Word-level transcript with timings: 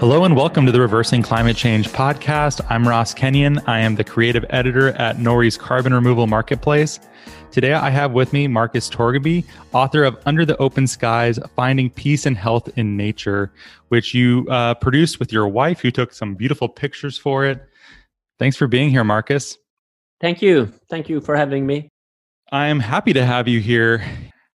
Hello 0.00 0.24
and 0.24 0.34
welcome 0.36 0.66
to 0.66 0.72
the 0.72 0.80
Reversing 0.80 1.22
Climate 1.22 1.56
Change 1.56 1.88
podcast. 1.88 2.60
I'm 2.68 2.86
Ross 2.86 3.14
Kenyon. 3.14 3.60
I 3.66 3.78
am 3.78 3.94
the 3.94 4.02
creative 4.02 4.44
editor 4.50 4.88
at 5.00 5.18
Nori's 5.18 5.56
Carbon 5.56 5.94
Removal 5.94 6.26
Marketplace. 6.26 6.98
Today 7.52 7.74
I 7.74 7.90
have 7.90 8.10
with 8.12 8.32
me 8.32 8.48
Marcus 8.48 8.90
Torgeby, 8.90 9.44
author 9.72 10.02
of 10.02 10.18
Under 10.26 10.44
the 10.44 10.56
Open 10.56 10.88
Skies 10.88 11.38
Finding 11.54 11.88
Peace 11.88 12.26
and 12.26 12.36
Health 12.36 12.76
in 12.76 12.96
Nature, 12.96 13.52
which 13.88 14.12
you 14.12 14.46
uh, 14.50 14.74
produced 14.74 15.20
with 15.20 15.32
your 15.32 15.46
wife, 15.46 15.80
who 15.80 15.92
took 15.92 16.12
some 16.12 16.34
beautiful 16.34 16.68
pictures 16.68 17.16
for 17.16 17.46
it. 17.46 17.64
Thanks 18.40 18.56
for 18.56 18.66
being 18.66 18.90
here, 18.90 19.04
Marcus. 19.04 19.56
Thank 20.20 20.42
you. 20.42 20.72
Thank 20.90 21.08
you 21.08 21.20
for 21.20 21.36
having 21.36 21.66
me. 21.66 21.88
I 22.50 22.66
am 22.66 22.80
happy 22.80 23.12
to 23.12 23.24
have 23.24 23.46
you 23.46 23.60
here. 23.60 24.04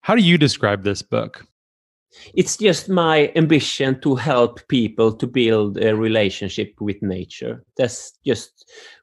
How 0.01 0.15
do 0.15 0.21
you 0.21 0.37
describe 0.39 0.83
this 0.83 1.03
book? 1.03 1.45
It's 2.33 2.57
just 2.57 2.89
my 2.89 3.31
ambition 3.35 3.99
to 4.01 4.15
help 4.15 4.67
people 4.67 5.13
to 5.13 5.27
build 5.27 5.77
a 5.77 5.95
relationship 5.95 6.73
with 6.79 7.01
nature. 7.01 7.63
That's 7.77 8.13
just 8.25 8.57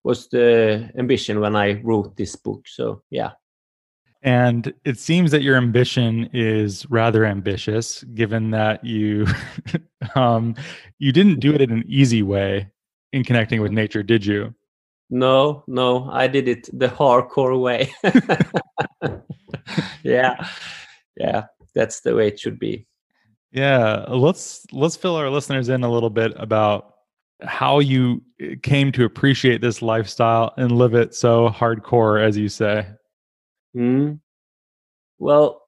was 0.05 0.29
the 0.29 0.91
ambition 0.99 1.41
when 1.41 1.57
i 1.57 1.81
wrote 1.83 2.17
this 2.17 2.37
book 2.37 2.69
so 2.69 3.03
yeah. 3.11 3.33
And 4.23 4.73
it 4.87 4.99
seems 4.99 5.33
that 5.33 5.43
your 5.43 5.57
ambition 5.57 6.31
is 6.33 6.89
rather 6.91 7.27
ambitious 7.27 8.03
given 8.15 8.53
that 8.53 8.83
you 8.83 9.27
um, 10.15 10.55
you 10.99 11.13
didn't 11.13 11.41
do 11.41 11.53
it 11.53 11.61
in 11.61 11.71
an 11.71 11.85
easy 11.87 12.23
way 12.23 12.71
in 13.13 13.23
connecting 13.25 13.61
with 13.61 13.73
nature 13.73 14.03
did 14.03 14.25
you? 14.25 14.55
No 15.11 15.65
no 15.67 16.11
i 16.11 16.27
did 16.27 16.49
it 16.49 16.69
the 16.73 16.89
hardcore 16.89 17.61
way. 17.61 17.93
Yeah 20.03 20.47
yeah 21.17 21.47
that's 21.75 22.01
the 22.01 22.15
way 22.15 22.29
it 22.29 22.39
should 22.39 22.59
be 22.59 22.87
yeah, 23.55 24.05
let's 24.09 24.67
let's 24.73 24.97
fill 24.97 25.15
our 25.15 25.31
listeners 25.31 25.69
in 25.69 25.85
a 25.85 25.91
little 25.91 26.11
bit 26.11 26.33
about 26.37 26.95
how 27.41 27.79
you 27.79 28.21
eh, 28.41 28.57
came 28.63 28.91
to 28.93 29.05
appreciate 29.05 29.61
this 29.61 29.81
lifestyle 29.81 30.53
and 30.57 30.73
live 30.73 30.95
it 30.95 31.15
so 31.15 31.49
hardcore, 31.49 32.21
as 32.21 32.37
you 32.37 32.49
say. 32.49 32.85
Mm. 33.77 34.19
Well, 35.19 35.63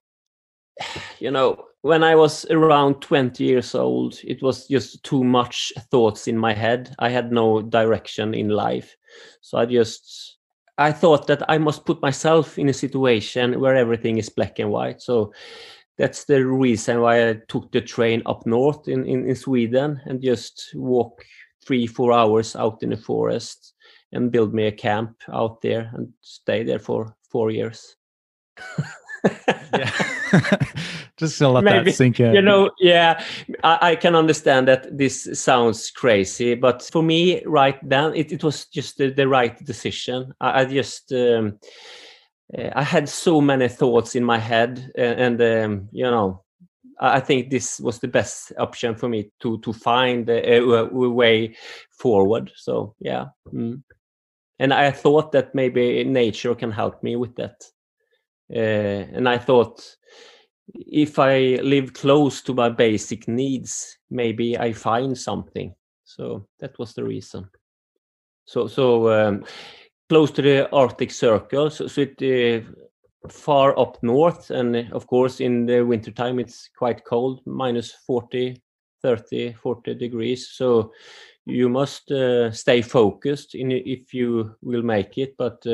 you 1.19 1.31
know, 1.31 1.63
when 1.81 2.03
I 2.03 2.15
was 2.15 2.45
around 2.49 3.01
20 3.01 3.41
years 3.45 3.73
old, 3.73 4.19
it 4.25 4.41
was 4.41 4.67
just 4.67 5.01
too 5.05 5.23
much 5.23 5.71
thoughts 5.89 6.27
in 6.27 6.37
my 6.37 6.53
head. 6.53 6.93
I 6.99 7.07
had 7.07 7.31
no 7.31 7.61
direction 7.61 8.33
in 8.33 8.49
life. 8.49 8.97
So 9.39 9.59
I 9.59 9.65
just 9.65 10.37
I 10.77 10.91
thought 10.91 11.27
that 11.27 11.41
I 11.49 11.57
must 11.57 11.85
put 11.85 12.01
myself 12.01 12.59
in 12.59 12.67
a 12.67 12.73
situation 12.73 13.61
where 13.61 13.75
everything 13.75 14.17
is 14.17 14.29
black 14.29 14.59
and 14.59 14.71
white. 14.71 15.01
So 15.01 15.31
that's 15.97 16.25
the 16.25 16.45
reason 16.45 17.01
why 17.01 17.29
I 17.29 17.39
took 17.47 17.71
the 17.71 17.81
train 17.81 18.21
up 18.25 18.45
north 18.45 18.87
in, 18.87 19.05
in, 19.05 19.27
in 19.27 19.35
Sweden 19.35 19.99
and 20.05 20.21
just 20.21 20.71
walk 20.75 21.23
three, 21.65 21.87
four 21.87 22.13
hours 22.13 22.55
out 22.55 22.83
in 22.83 22.89
the 22.89 22.97
forest 22.97 23.73
and 24.11 24.31
build 24.31 24.53
me 24.53 24.67
a 24.67 24.71
camp 24.71 25.21
out 25.33 25.61
there 25.61 25.89
and 25.93 26.13
stay 26.21 26.63
there 26.63 26.79
for 26.79 27.15
four 27.29 27.51
years. 27.51 27.95
yeah. 29.73 29.91
just 31.17 31.37
to 31.39 31.49
let 31.49 31.63
Maybe, 31.63 31.91
that 31.91 31.97
sink 31.97 32.19
in. 32.19 32.33
You 32.33 32.41
know, 32.41 32.69
yeah, 32.79 33.23
I, 33.63 33.91
I, 33.91 33.95
can 33.95 34.15
understand 34.15 34.67
that 34.67 34.95
this 34.95 35.27
sounds 35.33 35.91
crazy, 35.91 36.53
but 36.55 36.83
for 36.83 37.01
me, 37.03 37.43
right 37.45 37.77
then, 37.87 38.13
it, 38.15 38.31
it 38.31 38.43
was 38.43 38.65
just 38.65 38.97
the, 38.97 39.09
the 39.09 39.27
right 39.27 39.57
decision. 39.65 40.33
I, 40.39 40.61
I 40.61 40.65
just 40.65 41.11
um, 41.11 41.59
uh, 42.55 42.69
I 42.75 42.83
had 42.83 43.09
so 43.09 43.41
many 43.41 43.67
thoughts 43.67 44.15
in 44.15 44.23
my 44.23 44.37
head, 44.37 44.91
and, 44.95 45.39
and 45.39 45.41
um, 45.41 45.89
you 45.91 46.03
know, 46.03 46.43
I 46.99 47.19
think 47.19 47.49
this 47.49 47.79
was 47.79 47.99
the 47.99 48.07
best 48.07 48.53
option 48.57 48.95
for 48.95 49.09
me 49.09 49.31
to 49.41 49.59
to 49.59 49.73
find 49.73 50.29
a, 50.29 50.57
a, 50.57 50.85
way 50.85 51.55
forward. 51.91 52.51
So 52.55 52.95
yeah, 52.99 53.27
mm. 53.53 53.81
and 54.59 54.73
I 54.73 54.91
thought 54.91 55.31
that 55.33 55.53
maybe 55.53 56.03
nature 56.03 56.55
can 56.55 56.71
help 56.71 57.03
me 57.03 57.15
with 57.15 57.35
that. 57.35 57.63
Uh, 58.53 59.05
and 59.13 59.27
I 59.27 59.37
thought 59.37 59.83
if 60.73 61.19
I 61.19 61.59
live 61.61 61.93
close 61.93 62.41
to 62.43 62.53
my 62.53 62.69
basic 62.69 63.27
needs, 63.27 63.97
maybe 64.09 64.57
I 64.57 64.73
find 64.73 65.17
something. 65.17 65.75
So 66.05 66.47
that 66.59 66.79
was 66.79 66.93
the 66.93 67.03
reason. 67.03 67.49
So 68.45 68.67
so 68.67 69.11
um, 69.11 69.43
close 70.09 70.31
to 70.31 70.41
the 70.41 70.69
Arctic 70.71 71.11
Circle, 71.11 71.69
so, 71.69 71.87
so 71.87 72.03
uh, 72.03 73.29
far 73.29 73.77
up 73.77 74.01
north, 74.01 74.51
and 74.51 74.75
uh, 74.75 74.83
of 74.91 75.07
course 75.07 75.39
in 75.39 75.65
the 75.65 75.81
wintertime 75.81 76.39
it's 76.39 76.69
quite 76.77 77.03
cold, 77.05 77.41
minus 77.45 77.91
40, 78.05 78.61
30, 79.01 79.53
40 79.53 79.95
degrees. 79.95 80.49
So 80.49 80.91
you 81.45 81.69
must 81.69 82.11
uh, 82.11 82.51
stay 82.51 82.81
focused 82.81 83.55
in 83.55 83.71
if 83.71 84.13
you 84.13 84.55
will 84.61 84.83
make 84.83 85.17
it. 85.17 85.35
But 85.37 85.65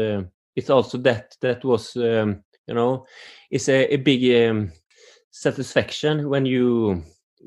it's 0.55 0.69
also 0.69 0.97
that 0.99 1.35
that 1.41 1.63
was 1.63 1.95
um, 1.95 2.43
you 2.67 2.73
know 2.73 3.05
it's 3.49 3.69
a, 3.69 3.93
a 3.93 3.97
big 3.97 4.49
um, 4.49 4.71
satisfaction 5.31 6.29
when 6.29 6.45
you 6.45 7.03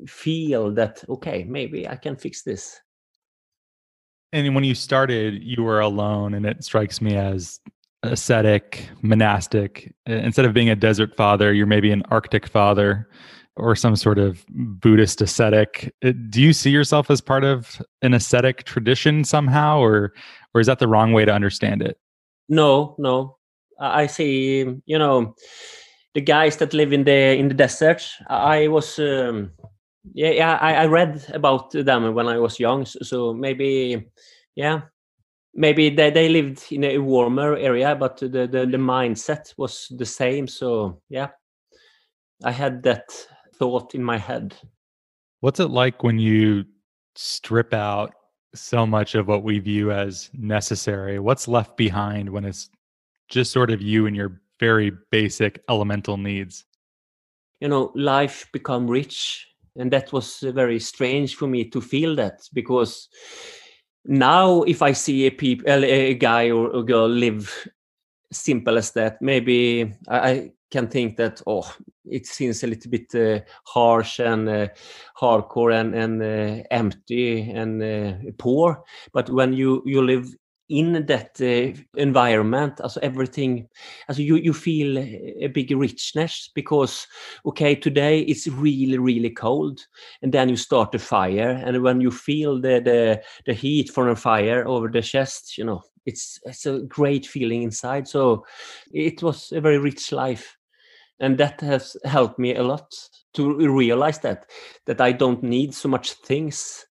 feel 0.07 0.71
that 0.73 1.03
okay 1.09 1.43
maybe 1.43 1.87
I 1.87 1.95
can 1.95 2.15
fix 2.15 2.43
this 2.43 2.79
and 4.33 4.55
when 4.55 4.63
you 4.63 4.75
started, 4.75 5.41
you 5.43 5.63
were 5.63 5.79
alone, 5.79 6.33
and 6.33 6.45
it 6.45 6.63
strikes 6.63 7.01
me 7.01 7.15
as 7.15 7.59
ascetic, 8.03 8.89
monastic. 9.01 9.93
Instead 10.05 10.45
of 10.45 10.53
being 10.53 10.69
a 10.69 10.75
desert 10.75 11.15
father, 11.15 11.53
you're 11.53 11.65
maybe 11.65 11.91
an 11.91 12.03
Arctic 12.09 12.47
father 12.47 13.09
or 13.55 13.75
some 13.75 13.95
sort 13.95 14.19
of 14.19 14.45
Buddhist 14.49 15.21
ascetic. 15.21 15.93
Uh, 16.03 16.13
do 16.29 16.41
you 16.41 16.53
see 16.53 16.69
yourself 16.69 17.09
as 17.09 17.21
part 17.21 17.43
of 17.43 17.81
an 18.01 18.13
ascetic 18.13 18.63
tradition 18.63 19.23
somehow, 19.23 19.79
or 19.79 20.13
or 20.53 20.61
is 20.61 20.67
that 20.67 20.79
the 20.79 20.87
wrong 20.87 21.13
way 21.13 21.25
to 21.25 21.33
understand 21.33 21.81
it? 21.81 21.97
No, 22.49 22.95
no. 22.97 23.37
I 23.79 24.07
see. 24.07 24.65
You 24.85 24.99
know, 24.99 25.35
the 26.13 26.21
guys 26.21 26.57
that 26.57 26.73
live 26.73 26.93
in 26.93 27.03
the 27.03 27.37
in 27.37 27.47
the 27.47 27.53
desert. 27.53 28.07
I 28.27 28.67
was. 28.67 28.99
Um, 28.99 29.51
yeah, 30.13 30.31
yeah. 30.31 30.57
I, 30.61 30.73
I 30.73 30.85
read 30.85 31.23
about 31.33 31.71
them 31.71 32.13
when 32.13 32.27
I 32.27 32.37
was 32.39 32.59
young, 32.59 32.85
so, 32.85 32.99
so 33.01 33.33
maybe, 33.33 34.09
yeah, 34.55 34.81
maybe 35.53 35.89
they, 35.89 36.09
they 36.09 36.29
lived 36.29 36.63
in 36.71 36.83
a 36.83 36.97
warmer 36.99 37.55
area, 37.55 37.95
but 37.95 38.17
the, 38.17 38.27
the 38.27 38.65
the 38.65 38.77
mindset 38.77 39.53
was 39.57 39.87
the 39.97 40.05
same. 40.05 40.47
So 40.47 41.01
yeah, 41.09 41.29
I 42.43 42.51
had 42.51 42.83
that 42.83 43.09
thought 43.55 43.95
in 43.95 44.03
my 44.03 44.17
head. 44.17 44.55
What's 45.41 45.59
it 45.59 45.69
like 45.69 46.03
when 46.03 46.19
you 46.19 46.65
strip 47.15 47.73
out 47.73 48.13
so 48.55 48.85
much 48.85 49.15
of 49.15 49.27
what 49.27 49.43
we 49.43 49.59
view 49.59 49.91
as 49.91 50.29
necessary? 50.33 51.19
What's 51.19 51.47
left 51.47 51.77
behind 51.77 52.29
when 52.29 52.45
it's 52.45 52.69
just 53.29 53.51
sort 53.51 53.71
of 53.71 53.81
you 53.81 54.05
and 54.05 54.15
your 54.15 54.41
very 54.59 54.91
basic 55.11 55.63
elemental 55.69 56.17
needs? 56.17 56.65
You 57.59 57.67
know, 57.67 57.91
life 57.95 58.47
become 58.53 58.87
rich 58.87 59.47
and 59.77 59.91
that 59.91 60.11
was 60.11 60.39
very 60.39 60.79
strange 60.79 61.35
for 61.35 61.47
me 61.47 61.63
to 61.63 61.81
feel 61.81 62.15
that 62.15 62.41
because 62.53 63.09
now 64.05 64.63
if 64.63 64.81
i 64.81 64.91
see 64.91 65.25
a 65.25 65.31
people 65.31 65.83
a 65.83 66.13
guy 66.13 66.49
or 66.49 66.75
a 66.75 66.83
girl 66.83 67.07
live 67.07 67.67
simple 68.31 68.77
as 68.77 68.91
that 68.91 69.21
maybe 69.21 69.93
i 70.09 70.51
can 70.71 70.87
think 70.87 71.15
that 71.17 71.41
oh 71.47 71.75
it 72.09 72.25
seems 72.25 72.63
a 72.63 72.67
little 72.67 72.91
bit 72.91 73.13
uh, 73.15 73.39
harsh 73.65 74.19
and 74.19 74.49
uh, 74.49 74.67
hardcore 75.19 75.73
and, 75.73 75.95
and 75.95 76.21
uh, 76.21 76.63
empty 76.71 77.51
and 77.51 77.83
uh, 77.83 78.31
poor. 78.37 78.83
But 79.13 79.29
when 79.29 79.53
you 79.53 79.83
you 79.85 80.01
live 80.01 80.33
in 80.69 81.05
that 81.05 81.39
uh, 81.41 81.79
environment 81.95 82.81
also 82.81 82.99
everything 83.01 83.67
also 84.09 84.21
you, 84.21 84.35
you 84.35 84.53
feel 84.53 84.97
a 84.97 85.47
big 85.47 85.71
richness 85.71 86.49
because 86.53 87.07
okay 87.45 87.73
today 87.73 88.19
it's 88.21 88.47
really 88.47 88.97
really 88.97 89.29
cold 89.29 89.79
and 90.21 90.33
then 90.33 90.49
you 90.49 90.57
start 90.57 90.93
a 90.93 90.99
fire 90.99 91.61
and 91.65 91.81
when 91.81 92.01
you 92.01 92.11
feel 92.11 92.59
the 92.59 92.81
the, 92.81 93.21
the 93.45 93.53
heat 93.53 93.89
from 93.89 94.09
a 94.09 94.15
fire 94.15 94.67
over 94.67 94.89
the 94.89 95.01
chest 95.01 95.57
you 95.57 95.63
know 95.63 95.81
it's 96.07 96.39
it's 96.45 96.65
a 96.65 96.79
great 96.79 97.27
feeling 97.27 97.63
inside. 97.63 98.07
So 98.07 98.45
it 98.91 99.21
was 99.21 99.51
a 99.51 99.61
very 99.61 99.77
rich 99.77 100.11
life 100.11 100.57
and 101.19 101.37
that 101.37 101.59
has 101.61 101.97
helped 102.05 102.39
me 102.39 102.55
a 102.55 102.63
lot 102.63 102.93
to 103.33 103.55
realize 103.69 104.19
that 104.19 104.45
that 104.85 105.01
i 105.01 105.11
don't 105.11 105.43
need 105.43 105.73
so 105.73 105.89
much 105.89 106.13
things 106.13 106.85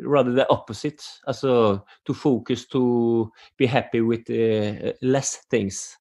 rather 0.00 0.32
the 0.32 0.48
opposite. 0.50 1.02
Also 1.26 1.84
to 2.04 2.14
focus 2.14 2.66
to 2.68 3.30
be 3.56 3.66
happy 3.66 4.00
with 4.00 4.28
uh, 4.30 4.92
less 5.02 5.36
things. 5.50 5.96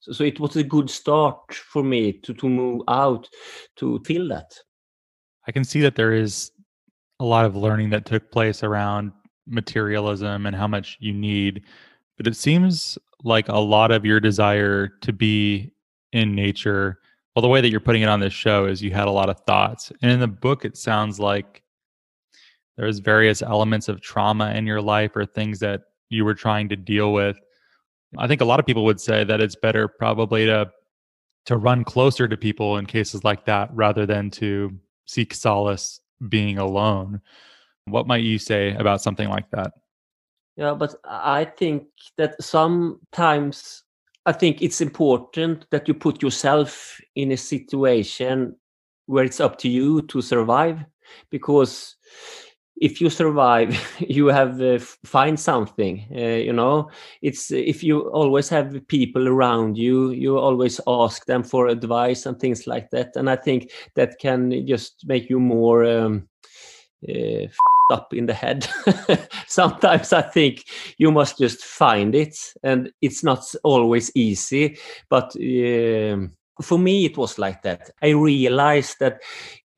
So, 0.00 0.12
so, 0.12 0.24
it 0.24 0.40
was 0.40 0.56
a 0.56 0.64
good 0.64 0.90
start 0.90 1.54
for 1.54 1.84
me 1.84 2.12
to 2.12 2.34
to 2.34 2.48
move 2.48 2.82
out 2.88 3.28
to 3.76 4.00
feel 4.04 4.28
that. 4.28 4.52
I 5.46 5.52
can 5.52 5.64
see 5.64 5.80
that 5.80 5.96
there 5.96 6.12
is 6.12 6.50
a 7.20 7.24
lot 7.24 7.44
of 7.44 7.54
learning 7.54 7.90
that 7.90 8.04
took 8.04 8.30
place 8.32 8.64
around 8.64 9.12
materialism 9.46 10.46
and 10.46 10.56
how 10.56 10.66
much 10.66 10.96
you 11.00 11.12
need 11.12 11.62
but 12.16 12.26
it 12.26 12.36
seems 12.36 12.98
like 13.24 13.48
a 13.48 13.58
lot 13.58 13.90
of 13.90 14.04
your 14.04 14.20
desire 14.20 14.88
to 15.00 15.12
be 15.12 15.72
in 16.12 16.34
nature 16.34 16.98
well 17.34 17.42
the 17.42 17.48
way 17.48 17.60
that 17.60 17.70
you're 17.70 17.80
putting 17.80 18.02
it 18.02 18.08
on 18.08 18.20
this 18.20 18.32
show 18.32 18.66
is 18.66 18.82
you 18.82 18.90
had 18.90 19.08
a 19.08 19.10
lot 19.10 19.28
of 19.28 19.38
thoughts 19.40 19.92
and 20.02 20.10
in 20.10 20.20
the 20.20 20.28
book 20.28 20.64
it 20.64 20.76
sounds 20.76 21.18
like 21.18 21.61
there's 22.76 22.98
various 22.98 23.42
elements 23.42 23.88
of 23.88 24.00
trauma 24.00 24.52
in 24.52 24.66
your 24.66 24.80
life 24.80 25.14
or 25.14 25.26
things 25.26 25.58
that 25.60 25.82
you 26.08 26.24
were 26.24 26.34
trying 26.34 26.68
to 26.68 26.76
deal 26.76 27.12
with. 27.12 27.38
I 28.18 28.26
think 28.26 28.40
a 28.40 28.44
lot 28.44 28.60
of 28.60 28.66
people 28.66 28.84
would 28.84 29.00
say 29.00 29.24
that 29.24 29.40
it's 29.40 29.56
better 29.56 29.88
probably 29.88 30.46
to 30.46 30.70
to 31.44 31.56
run 31.56 31.82
closer 31.84 32.28
to 32.28 32.36
people 32.36 32.78
in 32.78 32.86
cases 32.86 33.24
like 33.24 33.44
that 33.46 33.68
rather 33.72 34.06
than 34.06 34.30
to 34.30 34.78
seek 35.06 35.34
solace 35.34 36.00
being 36.28 36.58
alone. 36.58 37.20
What 37.86 38.06
might 38.06 38.22
you 38.22 38.38
say 38.38 38.74
about 38.76 39.02
something 39.02 39.28
like 39.28 39.50
that? 39.50 39.72
Yeah, 40.56 40.74
but 40.74 40.94
I 41.04 41.46
think 41.46 41.88
that 42.16 42.40
sometimes 42.40 43.82
I 44.24 44.32
think 44.32 44.62
it's 44.62 44.80
important 44.80 45.66
that 45.70 45.88
you 45.88 45.94
put 45.94 46.22
yourself 46.22 47.00
in 47.16 47.32
a 47.32 47.36
situation 47.36 48.54
where 49.06 49.24
it's 49.24 49.40
up 49.40 49.58
to 49.58 49.68
you 49.68 50.02
to 50.02 50.22
survive 50.22 50.84
because 51.30 51.96
if 52.80 53.00
you 53.00 53.10
survive 53.10 53.76
you 54.00 54.26
have 54.26 54.60
uh, 54.60 54.78
find 55.04 55.38
something 55.38 56.06
uh, 56.14 56.20
you 56.46 56.52
know? 56.52 56.90
It's 57.22 57.50
if 57.50 57.82
you 57.84 58.10
always 58.10 58.48
have 58.48 58.86
people 58.88 59.28
around 59.28 59.76
you 59.76 60.10
you 60.10 60.38
always 60.38 60.80
ask 60.86 61.26
them 61.26 61.42
for 61.42 61.68
advice 61.68 62.26
and 62.26 62.38
things 62.38 62.66
like 62.66 62.90
that 62.90 63.16
and 63.16 63.28
i 63.30 63.36
think 63.36 63.70
that 63.94 64.18
can 64.18 64.66
just 64.66 65.04
make 65.06 65.30
you 65.30 65.38
more 65.40 65.84
um, 65.84 66.28
uh, 67.08 67.46
up 67.90 68.14
in 68.14 68.26
the 68.26 68.34
head. 68.34 68.66
Sometimes 69.46 70.12
i 70.12 70.22
think 70.22 70.64
you 70.98 71.12
must 71.12 71.38
just 71.38 71.62
find 71.64 72.14
it 72.14 72.36
and 72.62 72.90
it's 73.02 73.22
not 73.22 73.44
always 73.64 74.10
easy 74.14 74.78
but 75.10 75.34
um, 75.36 76.32
for 76.60 76.78
me 76.78 77.04
it 77.04 77.16
was 77.16 77.38
like 77.38 77.62
that. 77.62 77.90
I 78.02 78.10
realized 78.10 78.96
that 79.00 79.22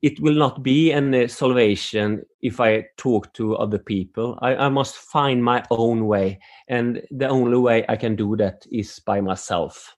it 0.05 0.19
will 0.19 0.35
not 0.35 0.61
be 0.61 0.93
any 0.93 1.27
salvation 1.27 2.21
if 2.43 2.59
I 2.59 2.85
talk 2.95 3.33
to 3.33 3.55
other 3.55 3.79
people. 3.79 4.37
I, 4.39 4.55
I, 4.55 4.69
must 4.69 4.97
find 4.97 5.43
my 5.43 5.63
own 5.71 6.05
way. 6.05 6.39
And 6.67 7.01
the 7.09 7.27
only 7.27 7.57
way 7.57 7.85
I 7.89 7.95
can 7.95 8.15
do 8.15 8.35
that 8.35 8.67
is 8.71 8.99
by 8.99 9.19
myself. 9.19 9.95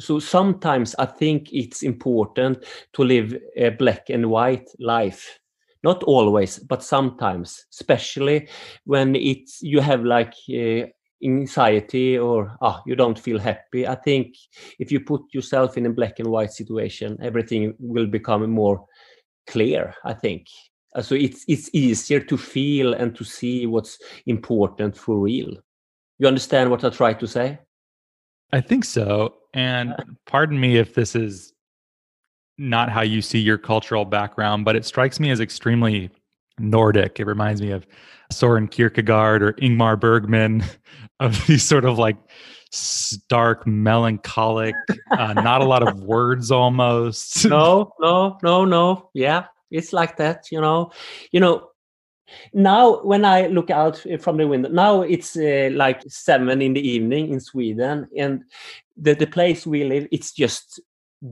So 0.00 0.18
sometimes 0.18 0.96
I 0.98 1.06
think 1.06 1.52
it's 1.52 1.84
important 1.84 2.64
to 2.94 3.04
live 3.04 3.36
a 3.56 3.68
black 3.68 4.10
and 4.10 4.28
white 4.30 4.68
life. 4.80 5.38
Not 5.84 6.02
always, 6.02 6.58
but 6.58 6.82
sometimes, 6.82 7.66
especially 7.70 8.48
when 8.84 9.14
it's 9.14 9.62
you 9.62 9.80
have 9.80 10.02
like 10.02 10.34
uh, 10.50 10.86
anxiety 11.22 12.18
or 12.18 12.56
ah, 12.62 12.82
you 12.84 12.96
don't 12.96 13.18
feel 13.18 13.38
happy. 13.38 13.86
I 13.86 13.94
think 13.94 14.34
if 14.80 14.90
you 14.90 14.98
put 15.00 15.22
yourself 15.32 15.76
in 15.76 15.86
a 15.86 15.90
black 15.90 16.18
and 16.18 16.28
white 16.28 16.52
situation, 16.52 17.16
everything 17.22 17.74
will 17.78 18.06
become 18.06 18.50
more 18.50 18.84
clear 19.46 19.94
i 20.04 20.12
think. 20.12 20.46
So 21.02 21.14
it's 21.14 21.44
it's 21.46 21.68
easier 21.74 22.20
to 22.20 22.38
feel 22.38 22.94
and 22.94 23.14
to 23.16 23.24
see 23.24 23.66
what's 23.66 23.98
important 24.24 24.96
for 24.96 25.18
real. 25.18 25.52
You 26.18 26.26
understand 26.26 26.70
what 26.70 26.84
i 26.84 26.88
try 26.88 27.12
to 27.12 27.26
say? 27.26 27.58
I 28.52 28.60
think 28.62 28.84
so 28.84 29.34
and 29.52 29.94
pardon 30.26 30.58
me 30.58 30.76
if 30.76 30.94
this 30.94 31.14
is 31.14 31.52
not 32.58 32.88
how 32.88 33.02
you 33.02 33.20
see 33.20 33.38
your 33.38 33.58
cultural 33.58 34.06
background 34.06 34.64
but 34.64 34.76
it 34.76 34.86
strikes 34.86 35.20
me 35.20 35.30
as 35.30 35.40
extremely 35.40 36.10
nordic. 36.58 37.20
It 37.20 37.26
reminds 37.26 37.60
me 37.60 37.72
of 37.72 37.86
soren 38.32 38.66
kierkegaard 38.66 39.42
or 39.42 39.52
ingmar 39.54 40.00
bergman 40.00 40.64
of 41.20 41.46
these 41.46 41.62
sort 41.62 41.84
of 41.84 41.98
like 41.98 42.16
stark, 42.70 43.66
melancholic, 43.66 44.74
uh, 45.10 45.32
not 45.34 45.60
a 45.60 45.64
lot 45.64 45.86
of 45.86 46.00
words 46.00 46.50
almost. 46.50 47.46
no, 47.48 47.92
no, 48.00 48.38
no, 48.42 48.64
no. 48.64 49.10
Yeah, 49.14 49.46
it's 49.70 49.92
like 49.92 50.16
that, 50.18 50.50
you 50.50 50.60
know. 50.60 50.92
You 51.32 51.40
know, 51.40 51.68
now 52.52 53.02
when 53.02 53.24
I 53.24 53.46
look 53.46 53.70
out 53.70 54.04
from 54.20 54.36
the 54.36 54.46
window, 54.46 54.68
now 54.68 55.02
it's 55.02 55.36
uh, 55.36 55.70
like 55.72 56.02
seven 56.08 56.62
in 56.62 56.74
the 56.74 56.86
evening 56.86 57.32
in 57.32 57.40
Sweden, 57.40 58.08
and 58.16 58.44
the, 58.96 59.14
the 59.14 59.26
place 59.26 59.66
we 59.66 59.84
live, 59.84 60.08
it's 60.10 60.32
just 60.32 60.80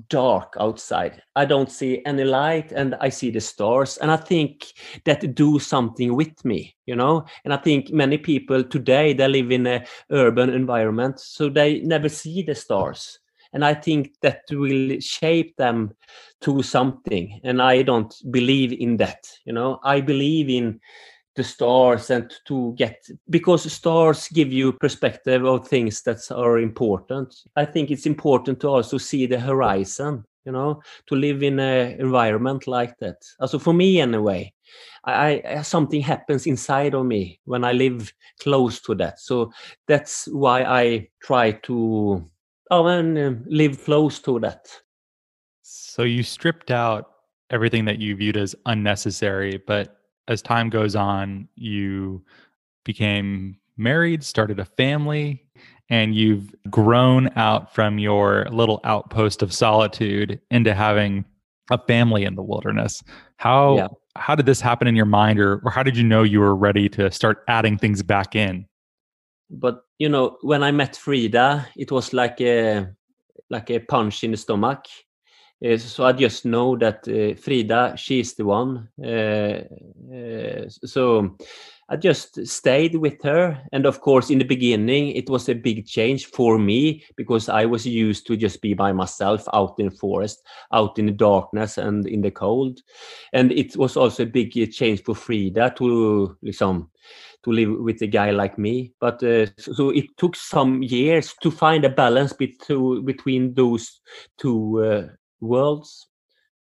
dark 0.08 0.54
outside. 0.58 1.22
I 1.36 1.44
don't 1.44 1.70
see 1.70 2.02
any 2.06 2.24
light 2.24 2.72
and 2.72 2.94
i 3.00 3.10
see 3.10 3.30
the 3.30 3.40
stars 3.40 3.98
and 3.98 4.10
i 4.10 4.16
think 4.16 4.72
that 5.04 5.34
do 5.34 5.58
something 5.58 6.16
with 6.16 6.44
me 6.44 6.74
you 6.86 6.96
know? 6.96 7.24
And 7.44 7.52
i 7.52 7.56
think 7.58 7.90
many 7.90 8.16
people 8.18 8.64
today 8.64 9.12
they 9.12 9.28
live 9.28 9.50
in 9.50 9.66
a 9.66 9.84
urban 10.10 10.50
environment 10.50 11.20
so 11.20 11.48
they 11.48 11.80
never 11.80 12.08
see 12.08 12.42
the 12.42 12.54
stars. 12.54 13.18
And 13.52 13.64
i 13.64 13.74
think 13.74 14.14
that 14.22 14.42
will 14.50 14.98
shape 15.00 15.54
them 15.56 15.94
to 16.40 16.62
something 16.62 17.40
and 17.44 17.60
i 17.60 17.82
don't 17.82 18.14
believe 18.30 18.72
in 18.72 18.96
that 18.96 19.28
you 19.44 19.52
know? 19.52 19.80
I 19.84 20.00
believe 20.00 20.48
in 20.48 20.80
the 21.36 21.44
stars 21.44 22.10
and 22.10 22.32
to 22.46 22.74
get 22.76 23.08
because 23.28 23.70
stars 23.72 24.28
give 24.28 24.52
you 24.52 24.72
perspective 24.72 25.44
of 25.44 25.66
things 25.66 26.02
that 26.02 26.20
are 26.30 26.58
important. 26.58 27.34
I 27.56 27.64
think 27.64 27.90
it's 27.90 28.06
important 28.06 28.60
to 28.60 28.68
also 28.68 28.98
see 28.98 29.26
the 29.26 29.40
horizon 29.40 30.24
you 30.44 30.52
know 30.52 30.82
to 31.06 31.16
live 31.16 31.42
in 31.42 31.58
an 31.58 32.00
environment 32.00 32.66
like 32.66 32.98
that. 32.98 33.16
Also 33.40 33.58
for 33.58 33.72
me 33.72 34.00
anyway 34.00 34.52
I, 35.04 35.42
I 35.46 35.62
something 35.62 36.00
happens 36.00 36.46
inside 36.46 36.94
of 36.94 37.04
me 37.04 37.40
when 37.44 37.64
i 37.64 37.72
live 37.72 38.12
close 38.40 38.80
to 38.82 38.94
that. 38.96 39.20
So 39.20 39.52
that's 39.88 40.26
why 40.28 40.62
i 40.62 41.08
try 41.22 41.52
to 41.52 42.24
oh 42.70 42.86
and 42.86 43.18
uh, 43.18 43.32
live 43.46 43.84
close 43.84 44.18
to 44.20 44.38
that. 44.40 44.68
So 45.62 46.02
you 46.02 46.22
stripped 46.22 46.70
out 46.70 47.10
everything 47.50 47.84
that 47.86 47.98
you 47.98 48.16
viewed 48.16 48.36
as 48.36 48.54
unnecessary 48.66 49.62
but 49.66 50.03
as 50.28 50.42
time 50.42 50.70
goes 50.70 50.96
on, 50.96 51.48
you 51.54 52.24
became 52.84 53.58
married, 53.76 54.22
started 54.22 54.58
a 54.58 54.64
family, 54.64 55.44
and 55.90 56.14
you've 56.14 56.54
grown 56.70 57.30
out 57.36 57.74
from 57.74 57.98
your 57.98 58.46
little 58.50 58.80
outpost 58.84 59.42
of 59.42 59.52
solitude 59.52 60.40
into 60.50 60.74
having 60.74 61.24
a 61.70 61.78
family 61.78 62.24
in 62.24 62.34
the 62.34 62.42
wilderness. 62.42 63.02
How 63.36 63.76
yeah. 63.76 63.88
how 64.16 64.34
did 64.34 64.46
this 64.46 64.60
happen 64.60 64.86
in 64.86 64.96
your 64.96 65.06
mind 65.06 65.38
or, 65.38 65.60
or 65.64 65.70
how 65.70 65.82
did 65.82 65.96
you 65.96 66.04
know 66.04 66.22
you 66.22 66.40
were 66.40 66.54
ready 66.54 66.88
to 66.90 67.10
start 67.10 67.44
adding 67.48 67.78
things 67.78 68.02
back 68.02 68.34
in? 68.34 68.66
But 69.50 69.82
you 69.98 70.08
know, 70.08 70.38
when 70.42 70.62
I 70.62 70.70
met 70.70 70.96
Frida, 70.96 71.66
it 71.76 71.90
was 71.92 72.12
like 72.12 72.40
a 72.40 72.88
like 73.50 73.70
a 73.70 73.78
punch 73.78 74.24
in 74.24 74.30
the 74.30 74.36
stomach 74.36 74.86
so 75.78 76.04
I 76.04 76.12
just 76.12 76.44
know 76.44 76.76
that 76.76 77.08
uh, 77.08 77.40
Frida, 77.40 77.94
she's 77.96 78.34
the 78.34 78.44
one. 78.44 78.88
Uh, 79.02 79.62
so 80.68 81.36
I 81.88 81.96
just 81.96 82.46
stayed 82.46 82.96
with 82.96 83.22
her. 83.22 83.60
And 83.72 83.86
of 83.86 84.00
course, 84.00 84.30
in 84.30 84.38
the 84.38 84.44
beginning, 84.44 85.08
it 85.08 85.28
was 85.28 85.48
a 85.48 85.54
big 85.54 85.86
change 85.86 86.26
for 86.26 86.58
me 86.58 87.04
because 87.16 87.48
I 87.48 87.66
was 87.66 87.86
used 87.86 88.26
to 88.26 88.36
just 88.36 88.62
be 88.62 88.74
by 88.74 88.92
myself 88.92 89.44
out 89.52 89.74
in 89.78 89.86
the 89.86 89.96
forest, 89.96 90.46
out 90.72 90.98
in 90.98 91.06
the 91.06 91.12
darkness 91.12 91.78
and 91.78 92.06
in 92.06 92.22
the 92.22 92.30
cold. 92.30 92.80
And 93.32 93.52
it 93.52 93.76
was 93.76 93.96
also 93.96 94.22
a 94.22 94.26
big 94.26 94.52
change 94.72 95.02
for 95.02 95.14
Frida 95.14 95.74
to 95.76 96.36
liksom, 96.44 96.88
to 97.44 97.50
live 97.52 97.78
with 97.80 98.00
a 98.02 98.06
guy 98.06 98.30
like 98.30 98.58
me. 98.58 98.92
But 98.98 99.22
uh, 99.22 99.46
so 99.58 99.90
it 99.90 100.06
took 100.16 100.36
some 100.36 100.82
years 100.82 101.34
to 101.42 101.50
find 101.50 101.84
a 101.84 101.90
balance 101.90 102.32
between 102.32 103.04
between 103.04 103.54
those 103.54 104.00
two 104.38 104.82
uh, 104.82 105.14
worlds. 105.44 106.08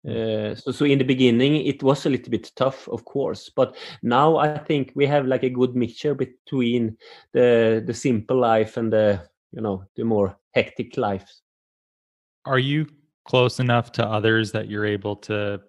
Uh, 0.08 0.54
so, 0.54 0.70
so 0.70 0.85
in 0.85 0.99
the 0.99 1.04
beginning, 1.04 1.66
it 1.66 1.82
was 1.82 2.06
a 2.06 2.11
little 2.11 2.30
bit 2.30 2.50
tough, 2.56 2.88
of 2.88 3.04
course, 3.04 3.50
but 3.54 3.76
now 4.02 4.37
I 4.37 4.56
think 4.56 4.92
we 4.94 5.06
have 5.06 5.26
like 5.26 5.42
a 5.42 5.50
good 5.50 5.75
mixture 5.75 6.14
between 6.14 6.97
the 7.32 7.82
the 7.85 7.92
simple 7.92 8.38
life 8.38 8.76
and 8.76 8.92
the 8.92 9.20
you 9.52 9.61
know 9.61 9.85
the 9.97 10.04
more 10.04 10.38
hectic 10.54 10.97
life. 10.97 11.28
Are 12.47 12.61
you 12.61 12.87
close 13.25 13.61
enough 13.61 13.92
to 13.92 14.06
others 14.06 14.52
that 14.52 14.68
you're 14.68 14.87
able 14.87 15.16
to 15.16 15.61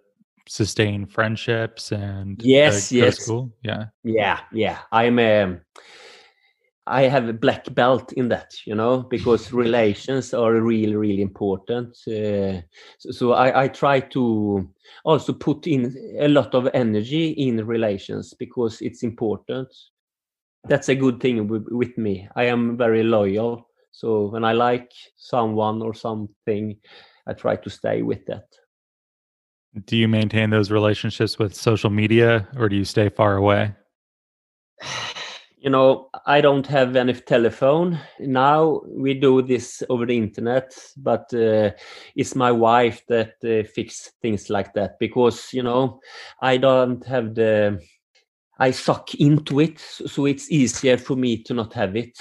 sustain 0.48 1.06
friendships 1.06 1.92
and 1.92 2.42
yes, 2.42 2.92
uh, 2.92 2.96
yes, 2.96 3.18
school? 3.18 3.52
Yeah, 3.64 3.86
yeah, 4.04 4.40
yeah. 4.54 4.78
I'm 4.92 5.20
um, 5.20 5.62
I 6.90 7.04
have 7.04 7.30
a 7.30 7.34
black 7.34 7.74
belt 7.76 8.12
in 8.14 8.30
that, 8.30 8.56
you 8.66 8.74
know, 8.74 9.04
because 9.04 9.54
relations 9.54 10.34
are 10.34 10.54
really, 10.54 10.96
really 10.96 11.22
important. 11.22 11.90
Uh, 12.08 12.62
so, 12.98 13.12
so 13.12 13.34
I, 13.34 13.64
I, 13.64 13.68
try 13.68 14.00
to 14.00 14.68
also 15.06 15.34
put 15.34 15.68
in 15.68 15.96
a 16.20 16.28
lot 16.28 16.56
of 16.56 16.68
energy 16.74 17.30
in 17.30 17.66
relations 17.66 18.34
because 18.34 18.82
it's 18.82 19.04
important. 19.04 19.68
That's 20.68 20.90
a 20.90 20.96
good 20.96 21.22
thing 21.22 21.48
with, 21.48 21.68
with 21.70 21.96
me. 21.98 22.28
I 22.36 22.46
am 22.46 22.76
very 22.76 23.04
loyal. 23.04 23.70
So 23.92 24.26
when 24.30 24.44
I 24.44 24.54
like 24.54 24.92
someone 25.16 25.84
or 25.84 25.94
something, 25.94 26.76
I 27.28 27.34
try 27.34 27.56
to 27.58 27.70
stay 27.70 28.02
with 28.02 28.26
that. 28.26 28.46
Do 29.86 29.96
you 29.96 30.08
maintain 30.08 30.50
those 30.50 30.72
relationships 30.72 31.38
with 31.38 31.54
social 31.54 31.92
media 31.92 32.48
or 32.58 32.68
do 32.68 32.76
you 32.76 32.86
stay 32.86 33.10
far 33.10 33.36
away? 33.36 33.76
you 35.60 35.70
know 35.70 36.10
i 36.26 36.42
don't 36.42 36.66
have 36.68 36.96
any 36.96 37.14
telephone 37.14 38.00
now 38.20 38.82
we 38.88 39.14
do 39.14 39.42
this 39.42 39.84
over 39.90 40.06
the 40.06 40.16
internet 40.18 40.74
but 40.98 41.34
uh, 41.34 41.70
it's 42.16 42.36
my 42.36 42.52
wife 42.52 43.04
that 43.08 43.34
uh, 43.44 43.68
fix 43.76 44.12
things 44.22 44.50
like 44.50 44.74
that 44.74 44.98
because 45.00 45.54
you 45.54 45.64
know 45.64 46.00
i 46.42 46.58
don't 46.58 47.06
have 47.06 47.36
the 47.36 47.80
I 48.60 48.72
suck 48.72 49.16
into 49.16 49.62
it, 49.62 49.80
so 49.80 50.26
it's 50.26 50.52
easier 50.52 50.98
for 50.98 51.16
me 51.16 51.42
to 51.44 51.54
not 51.54 51.74
have 51.74 51.96
it. 51.96 52.20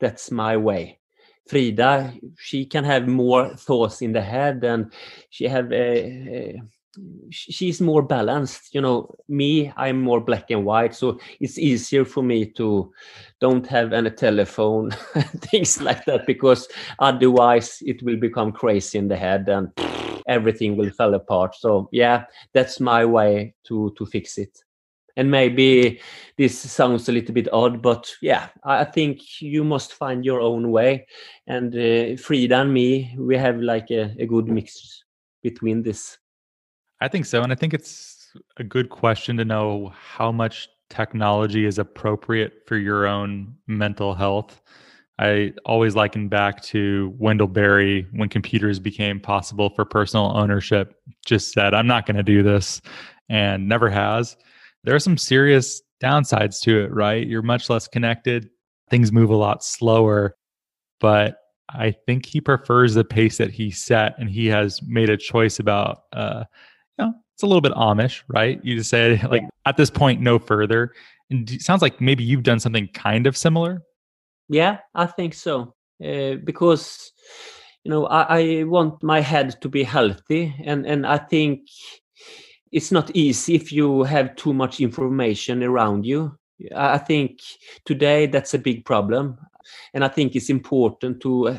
That's 0.00 0.30
my 0.30 0.56
way. 0.56 0.98
Frida, 1.46 2.14
she 2.38 2.64
can 2.64 2.84
have 2.84 3.06
more 3.06 3.54
thoughts 3.54 4.00
in 4.00 4.12
the 4.12 4.22
head, 4.22 4.64
and 4.64 4.90
she 5.28 5.44
have 5.44 5.70
uh, 5.70 5.76
uh, 5.76 6.52
she's 7.30 7.80
more 7.80 8.02
balanced. 8.02 8.74
You 8.74 8.80
know, 8.80 9.14
me, 9.28 9.72
I'm 9.76 10.00
more 10.00 10.20
black 10.20 10.50
and 10.50 10.64
white, 10.64 10.94
so 10.94 11.18
it's 11.40 11.58
easier 11.58 12.04
for 12.04 12.22
me 12.22 12.46
to 12.52 12.92
don't 13.40 13.66
have 13.66 13.92
any 13.92 14.10
telephone, 14.10 14.90
things 15.50 15.80
like 15.80 16.04
that, 16.06 16.26
because 16.26 16.68
otherwise 16.98 17.78
it 17.82 18.02
will 18.02 18.16
become 18.16 18.52
crazy 18.52 18.98
in 18.98 19.08
the 19.08 19.16
head 19.16 19.48
and 19.48 19.70
everything 20.26 20.76
will 20.76 20.90
fall 20.90 21.14
apart. 21.14 21.54
So 21.54 21.88
yeah, 21.92 22.24
that's 22.52 22.80
my 22.80 23.04
way 23.04 23.54
to 23.64 23.94
to 23.98 24.06
fix 24.06 24.38
it 24.38 24.58
and 25.16 25.30
maybe 25.30 26.00
this 26.36 26.58
sounds 26.58 27.08
a 27.08 27.12
little 27.12 27.34
bit 27.34 27.48
odd 27.52 27.80
but 27.80 28.12
yeah 28.20 28.48
i 28.64 28.84
think 28.84 29.40
you 29.40 29.62
must 29.64 29.92
find 29.92 30.24
your 30.24 30.40
own 30.40 30.70
way 30.70 31.06
and 31.46 31.74
uh, 31.74 32.16
frida 32.20 32.56
and 32.60 32.72
me 32.72 33.14
we 33.18 33.36
have 33.36 33.58
like 33.60 33.90
a, 33.90 34.14
a 34.18 34.26
good 34.26 34.48
mix 34.48 35.04
between 35.42 35.82
this 35.82 36.18
i 37.04 37.08
think 37.08 37.26
so 37.26 37.42
and 37.42 37.52
i 37.52 37.54
think 37.54 37.74
it's 37.74 38.32
a 38.56 38.64
good 38.64 38.90
question 38.90 39.36
to 39.36 39.44
know 39.44 39.92
how 39.94 40.32
much 40.32 40.68
technology 40.90 41.64
is 41.66 41.78
appropriate 41.78 42.62
for 42.66 42.76
your 42.76 43.06
own 43.06 43.54
mental 43.66 44.14
health 44.14 44.60
I 45.16 45.52
always 45.64 45.94
liken 45.94 46.28
back 46.28 46.60
to 46.62 47.14
Wendell 47.20 47.46
Berry 47.46 48.04
when 48.14 48.28
computers 48.28 48.80
became 48.80 49.20
possible 49.20 49.70
for 49.70 49.84
personal 49.84 50.36
ownership, 50.36 50.96
just 51.24 51.52
said, 51.52 51.72
I'm 51.72 51.86
not 51.86 52.04
going 52.04 52.16
to 52.16 52.24
do 52.24 52.42
this 52.42 52.82
and 53.28 53.68
never 53.68 53.88
has 53.88 54.36
there 54.84 54.94
are 54.94 55.00
some 55.00 55.18
serious 55.18 55.82
downsides 56.02 56.60
to 56.60 56.84
it, 56.84 56.92
right? 56.92 57.26
You're 57.26 57.42
much 57.42 57.68
less 57.68 57.88
connected, 57.88 58.50
things 58.90 59.10
move 59.10 59.30
a 59.30 59.36
lot 59.36 59.64
slower, 59.64 60.36
but 61.00 61.38
I 61.70 61.94
think 62.06 62.26
he 62.26 62.40
prefers 62.40 62.94
the 62.94 63.04
pace 63.04 63.38
that 63.38 63.50
he 63.50 63.70
set 63.70 64.14
and 64.18 64.30
he 64.30 64.46
has 64.48 64.80
made 64.82 65.08
a 65.08 65.16
choice 65.16 65.58
about 65.58 66.02
uh 66.12 66.44
you 66.98 67.06
know, 67.06 67.14
it's 67.34 67.42
a 67.42 67.46
little 67.46 67.60
bit 67.60 67.72
Amish, 67.72 68.22
right? 68.28 68.60
You 68.62 68.76
just 68.76 68.90
say 68.90 69.20
like 69.30 69.42
at 69.66 69.76
this 69.76 69.90
point 69.90 70.20
no 70.20 70.38
further. 70.38 70.92
And 71.30 71.50
it 71.50 71.62
sounds 71.62 71.82
like 71.82 72.00
maybe 72.00 72.22
you've 72.22 72.42
done 72.42 72.60
something 72.60 72.88
kind 72.88 73.26
of 73.26 73.36
similar. 73.36 73.82
Yeah, 74.48 74.78
I 74.94 75.06
think 75.06 75.34
so. 75.34 75.74
Uh, 76.04 76.34
because 76.44 77.12
you 77.84 77.90
know, 77.90 78.06
I, 78.06 78.40
I 78.40 78.62
want 78.64 79.02
my 79.02 79.20
head 79.20 79.60
to 79.62 79.68
be 79.68 79.82
healthy 79.82 80.54
and 80.64 80.86
and 80.86 81.06
I 81.06 81.18
think 81.18 81.68
it's 82.72 82.90
not 82.90 83.14
easy 83.14 83.54
if 83.54 83.70
you 83.70 84.02
have 84.02 84.34
too 84.34 84.52
much 84.52 84.80
information 84.80 85.62
around 85.62 86.04
you. 86.04 86.36
I 86.74 86.98
think 86.98 87.40
today 87.84 88.26
that's 88.26 88.54
a 88.54 88.58
big 88.58 88.84
problem, 88.84 89.38
and 89.92 90.04
I 90.04 90.08
think 90.08 90.34
it's 90.34 90.50
important 90.50 91.20
to 91.22 91.48
uh, 91.48 91.58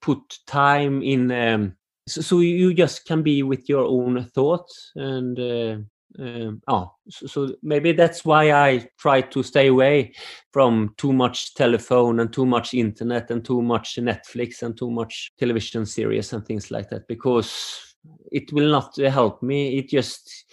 put 0.00 0.38
time 0.46 1.02
in. 1.02 1.30
Um, 1.32 1.77
so, 2.08 2.20
so, 2.20 2.40
you 2.40 2.74
just 2.74 3.04
can 3.04 3.22
be 3.22 3.42
with 3.42 3.68
your 3.68 3.84
own 3.84 4.24
thoughts 4.34 4.92
and. 4.96 5.38
Uh, 5.38 5.76
um, 6.18 6.62
oh, 6.66 6.90
so, 7.10 7.26
so, 7.26 7.54
maybe 7.62 7.92
that's 7.92 8.24
why 8.24 8.50
I 8.50 8.88
try 8.98 9.20
to 9.20 9.42
stay 9.42 9.66
away 9.66 10.14
from 10.52 10.94
too 10.96 11.12
much 11.12 11.54
telephone 11.54 12.18
and 12.18 12.32
too 12.32 12.46
much 12.46 12.72
internet 12.72 13.30
and 13.30 13.44
too 13.44 13.60
much 13.60 13.96
Netflix 13.96 14.62
and 14.62 14.76
too 14.76 14.90
much 14.90 15.30
television 15.38 15.84
series 15.84 16.32
and 16.32 16.44
things 16.44 16.70
like 16.70 16.88
that 16.88 17.06
because 17.08 17.94
it 18.32 18.50
will 18.52 18.70
not 18.70 18.96
help 18.96 19.42
me. 19.42 19.78
It 19.78 19.90
just, 19.90 20.46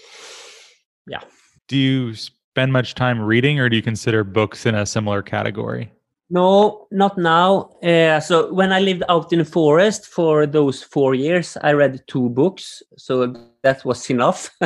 yeah. 1.08 1.22
Do 1.68 1.78
you 1.78 2.14
spend 2.14 2.74
much 2.74 2.94
time 2.94 3.20
reading, 3.20 3.60
or 3.60 3.70
do 3.70 3.78
you 3.78 3.82
consider 3.82 4.24
books 4.24 4.66
in 4.66 4.76
a 4.76 4.86
similar 4.86 5.22
category? 5.22 5.92
No, 6.30 6.88
not 6.92 7.20
now. 7.20 7.70
Uh, 7.84 8.20
so 8.20 8.52
when 8.52 8.72
I 8.72 8.80
lived 8.80 9.04
out 9.10 9.32
in 9.32 9.40
the 9.40 9.46
forest 9.46 10.08
for 10.08 10.48
those 10.48 10.82
four 10.82 11.14
years, 11.14 11.56
I 11.62 11.74
read 11.74 12.02
two 12.08 12.30
books. 12.30 12.82
So 12.98 13.36
that 13.62 13.86
was 13.86 14.10
enough. 14.10 14.50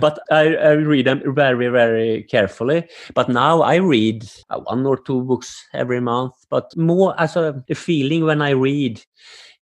but 0.00 0.18
I, 0.30 0.54
I, 0.54 0.72
read 0.72 1.06
them 1.06 1.34
very, 1.34 1.68
very 1.68 2.24
carefully. 2.24 2.88
But 3.14 3.30
now 3.30 3.62
I 3.62 3.76
read 3.76 4.30
uh, 4.50 4.60
one 4.60 4.84
or 4.84 4.98
two 4.98 5.22
books 5.22 5.66
every 5.72 6.00
month. 6.00 6.34
But 6.50 6.76
more 6.76 7.18
as 7.18 7.36
a 7.36 7.64
feeling 7.74 8.24
when 8.24 8.42
I 8.42 8.50
read 8.50 9.02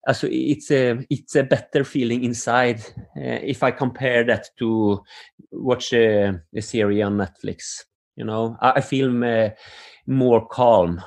also 0.08 0.28
it's 0.32 0.72
a 0.72 1.06
it's 1.10 1.36
a 1.36 1.44
better 1.44 1.84
feeling 1.84 2.24
inside 2.24 2.80
uh, 3.18 3.40
if 3.44 3.62
I 3.64 3.72
compare 3.72 4.24
that 4.24 4.48
to 4.58 5.04
watch 5.52 5.94
a, 5.94 6.42
a 6.56 6.62
series 6.62 7.04
on 7.04 7.18
Netflix. 7.18 7.84
You 8.16 8.26
know, 8.26 8.58
I, 8.62 8.72
I 8.78 8.82
feel 8.82 9.24
uh, 9.24 9.50
more 10.08 10.48
calm. 10.48 11.02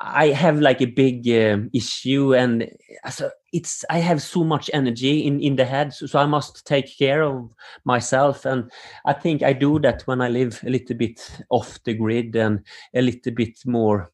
I 0.00 0.28
have 0.28 0.60
like 0.60 0.80
a 0.80 0.86
big 0.86 1.28
um, 1.28 1.70
issue, 1.72 2.34
and 2.34 2.70
so 3.10 3.30
it's 3.52 3.84
I 3.90 3.98
have 3.98 4.22
so 4.22 4.44
much 4.44 4.70
energy 4.72 5.26
in 5.26 5.40
in 5.40 5.56
the 5.56 5.64
head, 5.64 5.92
so, 5.92 6.06
so 6.06 6.18
I 6.18 6.26
must 6.26 6.66
take 6.66 6.96
care 6.96 7.22
of 7.22 7.50
myself, 7.84 8.44
and 8.44 8.70
I 9.04 9.12
think 9.12 9.42
I 9.42 9.52
do 9.52 9.78
that 9.80 10.02
when 10.06 10.20
I 10.20 10.28
live 10.28 10.60
a 10.64 10.70
little 10.70 10.96
bit 10.96 11.20
off 11.50 11.82
the 11.84 11.94
grid 11.94 12.36
and 12.36 12.60
a 12.94 13.02
little 13.02 13.32
bit 13.32 13.58
more 13.66 14.12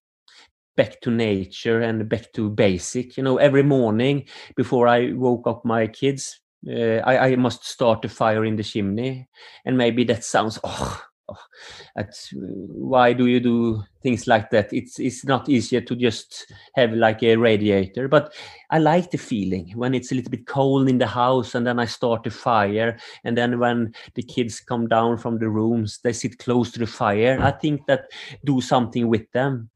back 0.77 1.01
to 1.03 1.11
nature 1.11 1.81
and 1.81 2.09
back 2.09 2.33
to 2.33 2.51
basic. 2.51 3.17
You 3.17 3.23
know, 3.23 3.37
every 3.37 3.63
morning 3.63 4.25
before 4.57 4.89
I 4.89 5.13
woke 5.13 5.47
up 5.47 5.65
my 5.65 5.87
kids, 5.87 6.41
uh, 6.69 7.01
I, 7.05 7.33
I, 7.33 7.37
must 7.37 7.65
start 7.65 8.05
a 8.05 8.09
fire 8.09 8.45
in 8.45 8.57
the 8.57 8.63
chimney. 8.63 9.29
And 9.65 9.77
maybe 9.77 10.05
that 10.05 10.25
sounds, 10.25 10.59
oh, 10.65 11.03
that's, 11.97 12.33
why 12.35 13.13
do 13.13 13.27
you 13.27 13.41
do 13.41 13.83
things 14.03 14.27
like 14.27 14.51
that? 14.51 14.73
It's, 14.73 14.99
it's 14.99 15.25
not 15.25 15.49
easier 15.49 15.81
to 15.81 15.97
just 15.97 16.53
have 16.75 16.93
like 16.93 17.23
a 17.23 17.37
radiator. 17.37 18.09
But 18.09 18.35
I 18.71 18.79
like 18.79 19.11
the 19.11 19.19
feeling 19.19 19.73
when 19.75 19.95
it's 19.95 20.13
a 20.13 20.15
little 20.15 20.31
bit 20.31 20.47
cold 20.47 20.89
in 20.89 20.99
the 20.99 21.07
house 21.07 21.55
and 21.55 21.67
then 21.67 21.79
I 21.79 21.87
start 21.87 22.27
a 22.27 22.31
fire. 22.31 22.99
And 23.25 23.37
then 23.37 23.59
when 23.59 23.95
the 24.15 24.23
kids 24.23 24.61
come 24.61 24.89
down 24.89 25.19
from 25.19 25.39
the 25.39 25.49
rooms, 25.49 26.01
they 26.03 26.13
sit 26.13 26.39
close 26.39 26.73
to 26.73 26.79
the 26.79 26.87
fire. 26.87 27.39
I 27.41 27.53
think 27.53 27.87
that 27.87 28.11
do 28.45 28.61
something 28.61 29.09
with 29.09 29.31
them 29.33 29.71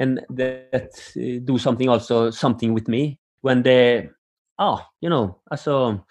and 0.00 0.20
that 0.30 0.90
uh, 1.16 1.44
do 1.44 1.58
something 1.58 1.88
also 1.88 2.30
something 2.30 2.74
with 2.74 2.88
me 2.88 3.18
when 3.42 3.62
they 3.62 4.08
oh 4.58 4.80
you 5.00 5.08
know 5.08 5.38
so 5.56 6.04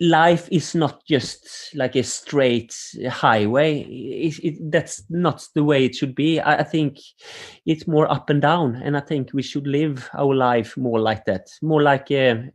life 0.00 0.48
is 0.50 0.74
not 0.74 1.04
just 1.06 1.74
like 1.74 1.94
a 1.96 2.02
straight 2.02 2.74
highway. 3.08 3.80
It, 3.82 4.38
it, 4.42 4.70
that's 4.70 5.04
not 5.10 5.46
the 5.54 5.62
way 5.62 5.84
it 5.84 5.94
should 5.94 6.14
be. 6.14 6.40
I, 6.40 6.58
I, 6.58 6.62
think 6.62 6.98
it's 7.66 7.86
more 7.86 8.10
up 8.10 8.30
and 8.30 8.40
down 8.40 8.76
and 8.76 8.96
i 8.96 9.00
think 9.00 9.30
we 9.32 9.42
should 9.42 9.66
live 9.66 10.08
our 10.14 10.34
life 10.34 10.76
more 10.76 10.98
like 10.98 11.24
that 11.26 11.48
more 11.60 11.82
like 11.82 12.10
a, 12.10 12.50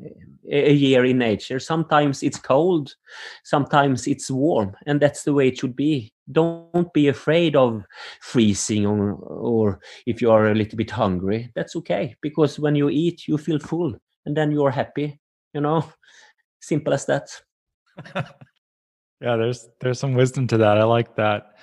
a 0.50 0.74
year 0.74 1.06
in 1.06 1.20
nature. 1.20 1.60
Sometimes 1.60 2.24
it's 2.24 2.40
cold 2.40 2.96
sometimes 3.44 4.08
it's 4.08 4.32
warm 4.32 4.76
and 4.86 5.00
that's 5.00 5.24
the 5.24 5.34
way 5.34 5.48
it 5.50 5.58
should 5.58 5.76
be. 5.76 6.12
Don't 6.30 6.92
be 6.94 7.08
afraid 7.08 7.56
of 7.56 7.84
freezing 8.22 8.86
or, 8.86 9.14
or 9.14 9.80
if 10.06 10.22
you 10.22 10.32
are 10.32 10.48
a 10.48 10.56
little 10.56 10.78
bit 10.78 10.92
hungry 10.92 11.52
that's 11.56 11.76
okay 11.78 12.16
because 12.22 12.60
when 12.60 12.76
you 12.76 12.90
eat 12.90 13.28
you 13.28 13.38
feel 13.38 13.60
full 13.60 13.96
and 14.26 14.36
then 14.36 14.52
you're 14.52 14.72
happy 14.72 15.20
you 15.54 15.62
know 15.62 15.86
simple 16.68 16.94
as 16.94 17.06
that. 17.06 17.30
Yeah 19.20 19.36
there's 19.36 19.68
there's 19.82 20.00
some 20.00 20.14
wisdom 20.14 20.46
to 20.46 20.58
that. 20.58 20.78
I 20.78 20.84
like 20.84 21.16
that. 21.16 21.56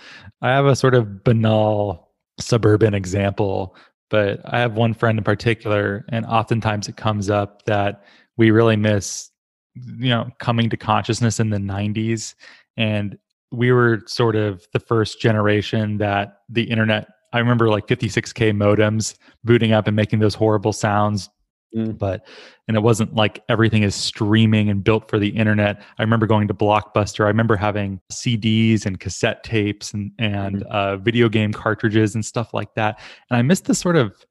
I 0.42 0.50
have 0.50 0.66
a 0.66 0.74
sort 0.74 0.96
of 0.96 1.22
banal 1.22 2.10
suburban 2.40 2.94
example 2.94 3.76
but 4.10 4.40
i 4.52 4.58
have 4.58 4.76
one 4.76 4.94
friend 4.94 5.18
in 5.18 5.24
particular 5.24 6.04
and 6.08 6.26
oftentimes 6.26 6.88
it 6.88 6.96
comes 6.96 7.30
up 7.30 7.64
that 7.64 8.04
we 8.36 8.50
really 8.50 8.76
miss 8.76 9.30
you 9.74 10.08
know 10.08 10.28
coming 10.38 10.68
to 10.68 10.76
consciousness 10.76 11.40
in 11.40 11.50
the 11.50 11.58
90s 11.58 12.34
and 12.76 13.18
we 13.52 13.70
were 13.70 14.02
sort 14.06 14.36
of 14.36 14.66
the 14.72 14.80
first 14.80 15.20
generation 15.20 15.98
that 15.98 16.38
the 16.48 16.64
internet 16.64 17.08
i 17.32 17.38
remember 17.38 17.68
like 17.68 17.86
56k 17.86 18.52
modems 18.52 19.16
booting 19.44 19.72
up 19.72 19.86
and 19.86 19.96
making 19.96 20.18
those 20.18 20.34
horrible 20.34 20.72
sounds 20.72 21.30
mm. 21.74 21.96
but 21.98 22.26
and 22.68 22.76
it 22.76 22.80
wasn't 22.80 23.14
like 23.14 23.42
everything 23.48 23.82
is 23.82 23.94
streaming 23.94 24.68
and 24.70 24.84
built 24.84 25.08
for 25.08 25.18
the 25.18 25.28
internet 25.28 25.82
i 25.98 26.02
remember 26.02 26.26
going 26.26 26.48
to 26.48 26.54
blockbuster 26.54 27.24
i 27.24 27.28
remember 27.28 27.56
having 27.56 28.00
cds 28.12 28.86
and 28.86 29.00
cassette 29.00 29.42
tapes 29.44 29.92
and 29.92 30.12
and 30.18 30.64
mm. 30.64 30.66
uh, 30.70 30.96
video 30.96 31.28
game 31.28 31.52
cartridges 31.52 32.14
and 32.14 32.24
stuff 32.24 32.54
like 32.54 32.74
that 32.74 33.00
and 33.30 33.36
i 33.36 33.42
missed 33.42 33.66
the 33.66 33.74
sort 33.74 33.96
of 33.96 34.24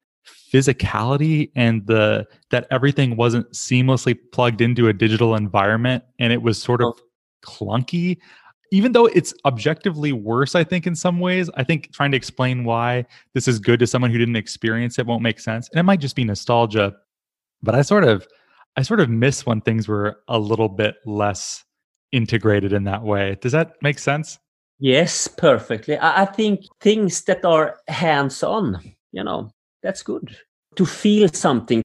physicality 0.53 1.51
and 1.55 1.85
the 1.87 2.25
that 2.49 2.67
everything 2.71 3.15
wasn't 3.15 3.49
seamlessly 3.51 4.17
plugged 4.31 4.61
into 4.61 4.87
a 4.87 4.93
digital 4.93 5.35
environment 5.35 6.03
and 6.19 6.31
it 6.31 6.41
was 6.41 6.61
sort 6.61 6.81
of 6.81 6.99
clunky 7.43 8.17
even 8.73 8.91
though 8.91 9.05
it's 9.05 9.35
objectively 9.45 10.13
worse, 10.13 10.55
I 10.55 10.63
think 10.63 10.87
in 10.87 10.95
some 10.95 11.19
ways, 11.19 11.47
I 11.55 11.63
think 11.63 11.93
trying 11.93 12.09
to 12.09 12.17
explain 12.17 12.63
why 12.63 13.05
this 13.35 13.47
is 13.47 13.59
good 13.59 13.79
to 13.81 13.85
someone 13.85 14.09
who 14.09 14.17
didn't 14.17 14.35
experience 14.35 14.97
it 14.97 15.05
won't 15.05 15.21
make 15.21 15.39
sense. 15.39 15.69
And 15.69 15.79
it 15.79 15.83
might 15.83 15.99
just 15.99 16.15
be 16.15 16.23
nostalgia, 16.23 16.95
but 17.63 17.73
I 17.73 17.81
sort 17.81 18.03
of 18.03 18.27
I 18.75 18.81
sort 18.81 18.99
of 18.99 19.09
miss 19.09 19.45
when 19.45 19.61
things 19.61 19.87
were 19.87 20.17
a 20.27 20.37
little 20.37 20.69
bit 20.69 20.95
less 21.05 21.63
integrated 22.11 22.73
in 22.73 22.83
that 22.83 23.03
way. 23.03 23.37
Does 23.41 23.51
that 23.53 23.73
make 23.81 23.99
sense? 23.99 24.39
Yes, 24.79 25.27
perfectly. 25.27 25.97
I, 25.99 26.25
think 26.25 26.61
things 26.81 27.23
that 27.23 27.45
are 27.45 27.77
hands 27.87 28.43
on, 28.43 28.81
you 29.11 29.23
know, 29.23 29.51
that's 29.81 30.03
good. 30.03 30.35
To 30.75 30.85
feel 30.85 31.29
something. 31.29 31.83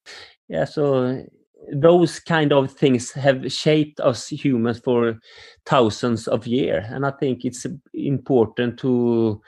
Yeah, 0.48 0.64
so 0.64 1.24
those 1.72 2.18
kind 2.20 2.52
of 2.52 2.72
things 2.72 3.12
have 3.12 3.52
shaped 3.52 4.00
us 4.00 4.28
humans 4.28 4.78
for 4.78 5.18
thousands 5.66 6.26
of 6.28 6.46
years 6.46 6.84
and 6.88 7.04
i 7.04 7.10
think 7.10 7.44
it's 7.44 7.66
important 7.92 8.78
to 8.78 9.40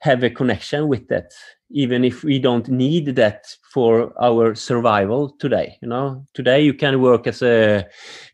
have 0.00 0.22
a 0.22 0.30
connection 0.30 0.88
with 0.88 1.08
that 1.08 1.32
even 1.70 2.04
if 2.04 2.22
we 2.22 2.38
don't 2.38 2.68
need 2.68 3.16
that 3.16 3.46
for 3.72 4.12
our 4.22 4.54
survival 4.54 5.30
today 5.38 5.76
you 5.82 5.88
know 5.88 6.24
today 6.34 6.60
you 6.60 6.74
can 6.74 7.00
work 7.00 7.26
as 7.26 7.42
a 7.42 7.86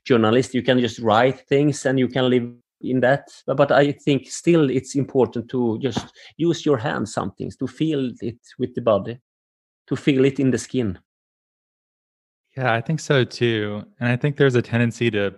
journalist 0.05 0.55
you 0.55 0.63
can 0.63 0.79
just 0.79 0.99
write 0.99 1.41
things 1.49 1.87
and 1.87 1.99
you 1.99 2.09
can 2.09 2.29
live 2.29 2.51
in 2.83 3.01
that 3.01 3.29
but 3.47 3.71
i 3.73 3.93
think 3.93 4.29
still 4.29 4.69
it's 4.69 4.95
important 4.97 5.49
to 5.49 5.79
just 5.79 6.13
use 6.37 6.67
your 6.67 6.77
hands 6.77 7.13
some 7.13 7.31
things 7.33 7.57
to 7.57 7.67
feel 7.67 8.11
it 8.21 8.39
with 8.59 8.75
the 8.75 8.81
body 8.81 9.19
to 9.87 9.97
feel 9.97 10.25
it 10.25 10.39
in 10.41 10.51
the 10.51 10.59
skin 10.59 10.99
yeah, 12.57 12.73
I 12.73 12.81
think 12.81 13.01
so 13.01 13.25
too. 13.25 13.85
And 14.01 14.09
I 14.11 14.17
think 14.17 14.37
there's 14.37 14.55
a 14.55 14.63
tendency 14.63 15.11
to 15.13 15.35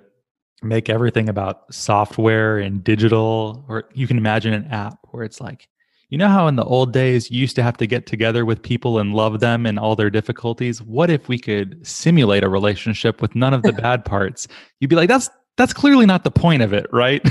make 0.63 0.89
everything 0.89 1.29
about 1.29 1.73
software 1.73 2.59
and 2.59 2.83
digital, 2.83 3.65
or 3.69 3.85
you 3.95 4.07
can 4.07 4.19
imagine 4.19 4.53
an 4.53 4.67
app 4.67 4.99
where 5.11 5.25
it's 5.25 5.41
like, 5.41 5.69
you 6.15 6.19
know 6.19 6.29
how 6.29 6.47
in 6.47 6.55
the 6.55 6.63
old 6.63 6.93
days 6.93 7.29
you 7.29 7.41
used 7.41 7.57
to 7.57 7.63
have 7.65 7.77
to 7.77 7.89
get 7.89 8.07
together 8.07 8.45
with 8.45 8.63
people 8.63 9.01
and 9.01 9.15
love 9.15 9.41
them 9.41 9.67
and 9.67 9.81
all 9.81 9.97
their 9.97 10.11
difficulties? 10.11 10.81
What 10.81 11.11
if 11.11 11.27
we 11.27 11.41
could 11.41 11.85
simulate 11.85 12.45
a 12.45 12.49
relationship 12.49 13.21
with 13.21 13.35
none 13.35 13.53
of 13.53 13.65
the 13.65 13.73
bad 13.83 14.05
parts? 14.05 14.47
You'd 14.79 14.91
be 14.91 14.95
like, 14.95 15.09
that's 15.09 15.29
that's 15.57 15.73
clearly 15.73 16.07
not 16.07 16.23
the 16.23 16.31
point 16.31 16.63
of 16.63 16.73
it, 16.73 16.87
right? 16.93 17.21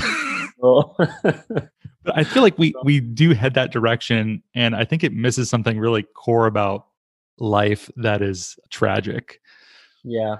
But 2.04 2.18
I 2.18 2.24
feel 2.24 2.42
like 2.42 2.58
we 2.58 2.74
we 2.84 3.00
do 3.00 3.32
head 3.32 3.54
that 3.54 3.72
direction 3.72 4.42
and 4.54 4.76
I 4.76 4.84
think 4.84 5.02
it 5.02 5.14
misses 5.14 5.48
something 5.48 5.78
really 5.78 6.02
core 6.02 6.46
about 6.46 6.86
life 7.38 7.90
that 7.96 8.20
is 8.20 8.58
tragic. 8.68 9.40
Yeah. 10.02 10.36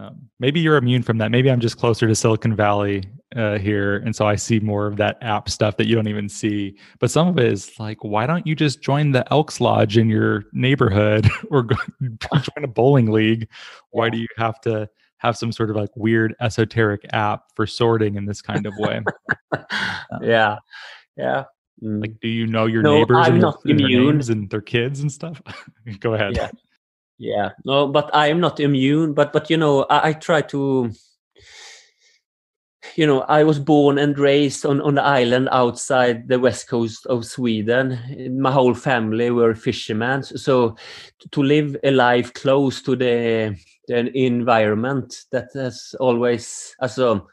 Um, 0.00 0.30
maybe 0.38 0.60
you're 0.60 0.76
immune 0.76 1.02
from 1.02 1.18
that. 1.18 1.30
Maybe 1.30 1.50
I'm 1.50 1.60
just 1.60 1.76
closer 1.76 2.06
to 2.06 2.14
Silicon 2.14 2.56
Valley 2.56 3.04
uh, 3.36 3.58
here, 3.58 3.96
and 3.96 4.16
so 4.16 4.26
I 4.26 4.34
see 4.34 4.58
more 4.58 4.86
of 4.86 4.96
that 4.96 5.18
app 5.20 5.50
stuff 5.50 5.76
that 5.76 5.86
you 5.86 5.94
don't 5.94 6.08
even 6.08 6.28
see. 6.28 6.76
But 7.00 7.10
some 7.10 7.28
of 7.28 7.38
it 7.38 7.52
is 7.52 7.78
like, 7.78 8.02
why 8.02 8.26
don't 8.26 8.46
you 8.46 8.54
just 8.54 8.80
join 8.80 9.12
the 9.12 9.30
Elks 9.30 9.60
Lodge 9.60 9.98
in 9.98 10.08
your 10.08 10.44
neighborhood 10.52 11.28
or 11.50 11.64
go, 11.64 11.76
join 12.00 12.64
a 12.64 12.68
bowling 12.68 13.10
league? 13.10 13.48
Why 13.90 14.08
do 14.08 14.16
you 14.16 14.28
have 14.38 14.58
to 14.62 14.88
have 15.18 15.36
some 15.36 15.52
sort 15.52 15.68
of 15.68 15.76
like 15.76 15.90
weird 15.96 16.34
esoteric 16.40 17.02
app 17.12 17.44
for 17.54 17.66
sorting 17.66 18.14
in 18.14 18.24
this 18.24 18.40
kind 18.40 18.64
of 18.64 18.72
way? 18.78 19.02
um, 19.52 20.22
yeah, 20.22 20.56
yeah. 21.16 21.44
Mm. 21.82 22.00
Like, 22.00 22.20
do 22.20 22.28
you 22.28 22.46
know 22.46 22.64
your 22.64 22.82
no, 22.82 22.96
neighbors 22.96 23.26
I'm 23.26 23.34
and, 23.34 23.42
not 23.42 23.62
their, 23.64 23.72
and 23.72 23.80
their 23.80 23.88
names 23.88 24.30
and 24.30 24.48
their 24.48 24.62
kids 24.62 25.00
and 25.00 25.12
stuff? 25.12 25.42
Go 26.00 26.14
ahead. 26.14 26.36
Yeah 26.36 26.50
yeah. 27.20 27.50
No 27.66 27.86
but 27.86 28.10
i 28.14 28.28
am 28.28 28.40
not 28.40 28.58
immune 28.58 29.12
but 29.12 29.32
but 29.32 29.50
you 29.50 29.58
know 29.58 29.84
i, 29.90 30.08
I 30.08 30.12
try 30.14 30.40
to 30.40 30.90
you 32.96 33.06
know 33.06 33.20
i 33.28 33.44
was 33.44 33.58
born 33.58 33.98
and 33.98 34.18
raised 34.18 34.64
on 34.64 34.80
on 34.80 34.94
the 34.94 35.02
island 35.02 35.50
outside 35.52 36.28
the 36.28 36.38
west 36.40 36.66
coast 36.66 37.04
of 37.06 37.26
sweden. 37.26 37.98
My 38.40 38.50
whole 38.50 38.74
family 38.74 39.30
were 39.30 39.54
fishermen 39.54 40.22
so 40.22 40.76
to 41.30 41.42
live 41.42 41.76
a 41.84 41.90
life 41.90 42.32
close 42.32 42.80
to 42.82 42.96
the, 42.96 43.54
the 43.86 44.16
environment 44.16 45.26
that 45.30 45.50
has 45.52 45.94
always 46.00 46.74
also 46.80 47.12
um, 47.12 47.26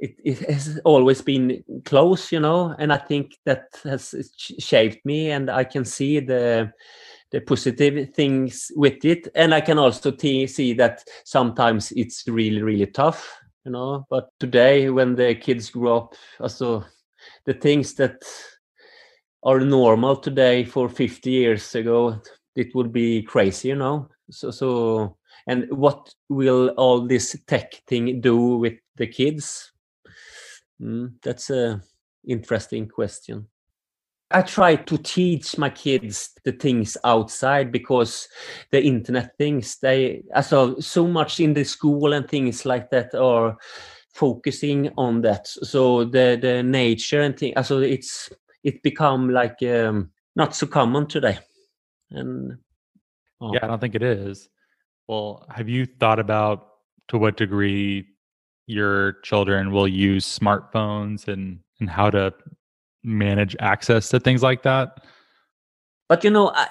it, 0.00 0.16
it 0.22 0.38
has 0.50 0.78
always 0.84 1.22
been 1.22 1.64
close 1.86 2.30
you 2.30 2.40
know 2.40 2.74
and 2.78 2.92
i 2.92 2.98
think 2.98 3.38
that 3.46 3.68
has 3.84 4.14
shaped 4.58 5.04
me 5.06 5.30
and 5.30 5.50
i 5.50 5.64
can 5.64 5.84
see 5.84 6.20
the 6.20 6.70
the 7.34 7.40
positive 7.40 8.14
things 8.14 8.70
with 8.76 9.04
it. 9.04 9.26
And 9.34 9.52
i 9.52 9.60
can 9.60 9.76
also 9.76 10.16
see 10.16 10.72
that 10.74 11.04
sometimes 11.24 11.92
it's 11.96 12.22
really 12.28 12.62
really 12.62 12.86
tough 12.86 13.40
you 13.64 13.72
know 13.72 14.06
but 14.08 14.28
today 14.38 14.88
when 14.88 15.16
the 15.16 15.34
kids 15.34 15.70
grow 15.70 15.96
up 15.96 16.14
also 16.38 16.84
the 17.44 17.54
things 17.54 17.94
that 17.94 18.22
are 19.42 19.58
normal 19.58 20.16
today 20.16 20.64
for 20.64 20.88
50 20.88 21.28
years 21.28 21.74
ago 21.74 22.20
it 22.54 22.72
would 22.72 22.92
be 22.92 23.22
crazy 23.22 23.68
you 23.68 23.76
know? 23.76 24.08
So 24.30 24.52
so 24.52 25.16
and 25.48 25.66
what 25.70 26.14
will 26.28 26.68
all 26.76 27.00
this 27.00 27.36
tech 27.48 27.74
thing 27.88 28.20
do 28.20 28.56
with 28.58 28.78
the 28.96 29.08
kids? 29.08 29.72
Mm, 30.80 31.14
that's 31.20 31.50
a 31.50 31.82
interesting 32.26 32.88
question 32.88 33.48
I 34.34 34.42
try 34.42 34.74
to 34.74 34.98
teach 34.98 35.56
my 35.58 35.70
kids 35.70 36.30
the 36.44 36.50
things 36.50 36.96
outside 37.04 37.70
because 37.70 38.28
the 38.72 38.82
internet 38.82 39.38
things 39.38 39.78
they 39.78 40.24
also 40.34 40.80
so 40.80 41.06
much 41.06 41.38
in 41.38 41.54
the 41.54 41.62
school 41.62 42.12
and 42.12 42.28
things 42.28 42.66
like 42.66 42.90
that 42.90 43.14
are 43.14 43.56
focusing 44.12 44.90
on 44.98 45.20
that. 45.20 45.46
So 45.46 46.04
the 46.04 46.36
the 46.40 46.64
nature 46.64 47.20
and 47.20 47.38
thing 47.38 47.52
also 47.56 47.80
it's 47.80 48.28
it 48.64 48.82
become 48.82 49.30
like 49.30 49.62
um, 49.62 50.10
not 50.34 50.56
so 50.56 50.66
common 50.66 51.06
today. 51.06 51.38
And 52.10 52.58
oh. 53.40 53.54
yeah, 53.54 53.60
I 53.62 53.68
don't 53.68 53.80
think 53.80 53.94
it 53.94 54.02
is. 54.02 54.48
Well, 55.06 55.46
have 55.48 55.68
you 55.68 55.86
thought 55.86 56.18
about 56.18 56.66
to 57.08 57.18
what 57.18 57.36
degree 57.36 58.08
your 58.66 59.12
children 59.22 59.70
will 59.70 59.86
use 59.86 60.26
smartphones 60.26 61.28
and 61.28 61.60
and 61.78 61.88
how 61.88 62.10
to 62.10 62.34
manage 63.04 63.54
access 63.60 64.08
to 64.08 64.18
things 64.18 64.42
like 64.42 64.62
that? 64.62 64.98
But 66.08 66.24
you 66.24 66.30
know, 66.30 66.50
I, 66.54 66.68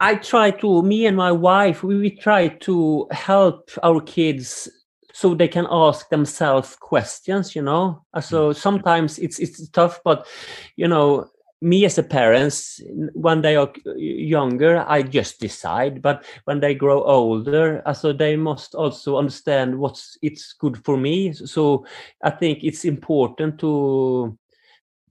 I 0.00 0.14
try 0.16 0.50
to, 0.52 0.82
me 0.82 1.06
and 1.06 1.16
my 1.16 1.32
wife, 1.32 1.82
we, 1.82 1.98
we 1.98 2.10
try 2.10 2.48
to 2.48 3.06
help 3.10 3.70
our 3.82 4.00
kids 4.00 4.68
so 5.12 5.34
they 5.34 5.48
can 5.48 5.66
ask 5.70 6.10
themselves 6.10 6.76
questions, 6.76 7.56
you 7.56 7.62
know. 7.62 8.04
Uh, 8.12 8.20
so 8.20 8.50
mm. 8.50 8.56
sometimes 8.56 9.18
it's 9.18 9.38
it's 9.38 9.66
tough, 9.70 9.98
but 10.04 10.26
you 10.76 10.86
know, 10.86 11.30
me 11.62 11.86
as 11.86 11.96
a 11.96 12.02
parents, 12.02 12.82
when 13.14 13.40
they 13.40 13.56
are 13.56 13.72
uh, 13.86 13.94
younger, 13.94 14.84
I 14.86 15.02
just 15.02 15.40
decide. 15.40 16.02
But 16.02 16.24
when 16.44 16.60
they 16.60 16.74
grow 16.74 17.02
older, 17.02 17.82
uh, 17.86 17.94
so 17.94 18.12
they 18.12 18.36
must 18.36 18.74
also 18.74 19.16
understand 19.16 19.78
what's 19.78 20.18
it's 20.20 20.52
good 20.52 20.84
for 20.84 20.98
me. 20.98 21.32
So 21.32 21.86
I 22.22 22.30
think 22.30 22.62
it's 22.62 22.84
important 22.84 23.58
to 23.60 24.36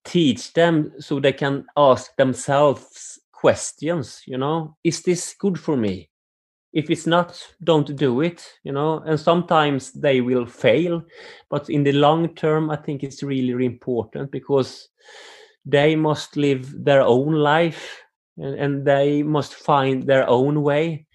teach 0.05 0.53
them 0.53 0.93
so 0.99 1.19
they 1.19 1.33
can 1.33 1.65
ask 1.75 2.15
themselves 2.15 3.19
questions 3.31 4.21
you 4.25 4.37
know? 4.37 4.75
Is 4.83 5.01
this 5.01 5.35
good 5.39 5.59
for 5.59 5.75
me? 5.75 6.09
If 6.73 6.89
it's 6.89 7.07
not 7.07 7.41
don't 7.63 7.95
do 7.95 8.21
it 8.21 8.45
you 8.63 8.71
know? 8.71 8.99
And 8.99 9.19
sometimes 9.19 9.91
they 9.91 10.21
will 10.21 10.45
fail 10.45 11.03
but 11.49 11.69
in 11.69 11.83
the 11.83 11.93
long 11.93 12.35
term 12.35 12.69
i 12.69 12.75
think 12.75 13.03
it's 13.03 13.23
really, 13.23 13.53
really 13.53 13.65
important 13.65 14.31
because 14.31 14.89
they 15.65 15.95
must 15.95 16.37
live 16.37 16.71
their 16.83 17.01
own 17.01 17.33
life 17.33 18.01
and, 18.37 18.55
and 18.59 18.85
they 18.85 19.23
must 19.23 19.55
find 19.55 20.03
their 20.03 20.29
own 20.29 20.61
way 20.61 21.05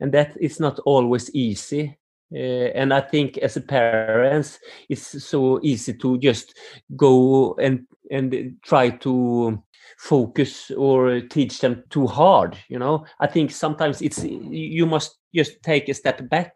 and 0.00 0.12
that 0.12 0.36
is 0.40 0.58
not 0.58 0.78
always 0.80 1.30
easy. 1.34 1.96
Uh, 2.32 2.70
and 2.74 2.94
I 2.94 3.00
think 3.00 3.38
as 3.38 3.56
a 3.56 3.60
parents, 3.60 4.58
it's 4.88 5.24
so 5.24 5.60
easy 5.62 5.94
to 5.94 6.18
just 6.18 6.56
go 6.96 7.54
and 7.60 7.86
and 8.10 8.56
try 8.62 8.90
to 8.90 9.62
focus 9.98 10.70
or 10.72 11.20
teach 11.20 11.60
them 11.60 11.84
too 11.90 12.06
hard. 12.06 12.56
You 12.68 12.78
know, 12.78 13.04
I 13.20 13.26
think 13.26 13.50
sometimes 13.50 14.02
it's 14.02 14.24
you 14.24 14.86
must 14.86 15.18
just 15.34 15.62
take 15.62 15.88
a 15.88 15.94
step 15.94 16.28
back 16.28 16.54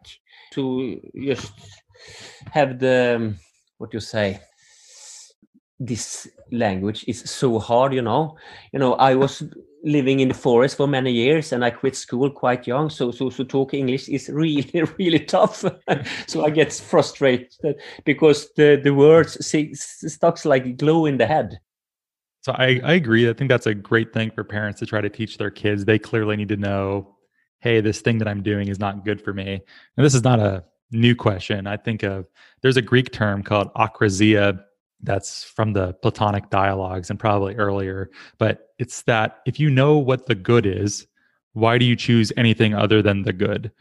to 0.53 0.99
just 1.25 1.51
have 2.51 2.79
the 2.79 3.35
what 3.77 3.93
you 3.93 3.99
say 3.99 4.39
this 5.79 6.27
language 6.51 7.03
is 7.07 7.29
so 7.29 7.59
hard 7.59 7.93
you 7.93 8.01
know 8.01 8.37
you 8.71 8.79
know 8.79 8.93
i 8.93 9.13
was 9.13 9.43
living 9.85 10.19
in 10.19 10.27
the 10.27 10.33
forest 10.33 10.75
for 10.75 10.87
many 10.87 11.11
years 11.11 11.53
and 11.53 11.63
I 11.63 11.69
quit 11.69 11.95
school 11.95 12.29
quite 12.29 12.67
young. 12.67 12.89
So 12.89 13.11
so 13.11 13.29
so 13.29 13.43
talk 13.43 13.73
English 13.73 14.09
is 14.09 14.29
really 14.29 14.69
really 14.97 15.19
tough. 15.19 15.63
so 16.27 16.43
I 16.43 16.49
get 16.49 16.73
frustrated 16.73 17.77
because 18.03 18.51
the 18.55 18.81
the 18.83 18.93
words 18.93 19.37
stuck 19.73 20.43
like 20.43 20.77
glue 20.77 21.05
in 21.05 21.17
the 21.17 21.27
head. 21.27 21.59
So 22.41 22.51
I, 22.53 22.79
I 22.83 22.93
agree. 22.93 23.27
I 23.27 23.33
think 23.33 23.49
that's 23.49 23.65
a 23.65 23.73
great 23.73 24.13
thing 24.13 24.29
for 24.29 24.43
parents 24.43 24.79
to 24.79 24.85
try 24.85 25.01
to 25.01 25.09
teach 25.09 25.39
their 25.39 25.49
kids. 25.49 25.83
They 25.83 25.97
clearly 25.97 26.35
need 26.35 26.49
to 26.49 26.57
know, 26.57 27.15
hey, 27.59 27.81
this 27.81 28.01
thing 28.01 28.19
that 28.19 28.27
I'm 28.27 28.43
doing 28.43 28.67
is 28.67 28.77
not 28.77 29.03
good 29.03 29.19
for 29.19 29.33
me. 29.33 29.61
And 29.97 30.05
this 30.05 30.13
is 30.13 30.23
not 30.23 30.39
a 30.39 30.63
new 30.91 31.15
question. 31.15 31.65
I 31.65 31.77
think 31.77 32.03
of 32.03 32.27
there's 32.61 32.77
a 32.77 32.83
Greek 32.83 33.11
term 33.11 33.41
called 33.41 33.73
akrasia 33.73 34.59
that's 35.01 35.43
from 35.43 35.73
the 35.73 35.93
Platonic 36.01 36.49
dialogues 36.49 37.09
and 37.09 37.19
probably 37.19 37.55
earlier. 37.55 38.09
But 38.37 38.69
it's 38.79 39.03
that 39.03 39.39
if 39.45 39.59
you 39.59 39.69
know 39.69 39.97
what 39.97 40.25
the 40.25 40.35
good 40.35 40.65
is, 40.65 41.07
why 41.53 41.77
do 41.77 41.85
you 41.85 41.95
choose 41.95 42.31
anything 42.37 42.73
other 42.73 43.01
than 43.01 43.23
the 43.23 43.33
good? 43.33 43.71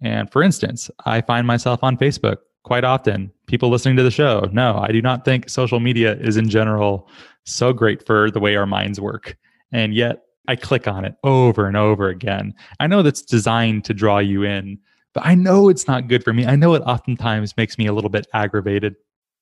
And 0.00 0.30
for 0.30 0.42
instance, 0.42 0.90
I 1.06 1.20
find 1.20 1.46
myself 1.46 1.84
on 1.84 1.96
Facebook 1.96 2.38
quite 2.64 2.84
often. 2.84 3.32
People 3.46 3.70
listening 3.70 3.96
to 3.96 4.02
the 4.02 4.10
show, 4.10 4.48
no, 4.52 4.78
I 4.78 4.92
do 4.92 5.00
not 5.02 5.24
think 5.24 5.48
social 5.48 5.80
media 5.80 6.16
is 6.16 6.36
in 6.36 6.48
general 6.48 7.08
so 7.44 7.72
great 7.72 8.04
for 8.06 8.30
the 8.30 8.40
way 8.40 8.56
our 8.56 8.66
minds 8.66 9.00
work. 9.00 9.36
And 9.72 9.94
yet 9.94 10.22
I 10.48 10.56
click 10.56 10.88
on 10.88 11.04
it 11.04 11.14
over 11.22 11.66
and 11.66 11.76
over 11.76 12.08
again. 12.08 12.54
I 12.80 12.86
know 12.86 13.02
that's 13.02 13.22
designed 13.22 13.84
to 13.84 13.94
draw 13.94 14.18
you 14.18 14.42
in, 14.42 14.78
but 15.12 15.24
I 15.24 15.34
know 15.34 15.68
it's 15.68 15.86
not 15.86 16.08
good 16.08 16.24
for 16.24 16.32
me. 16.32 16.46
I 16.46 16.56
know 16.56 16.74
it 16.74 16.82
oftentimes 16.82 17.56
makes 17.56 17.78
me 17.78 17.86
a 17.86 17.92
little 17.92 18.10
bit 18.10 18.26
aggravated. 18.34 18.96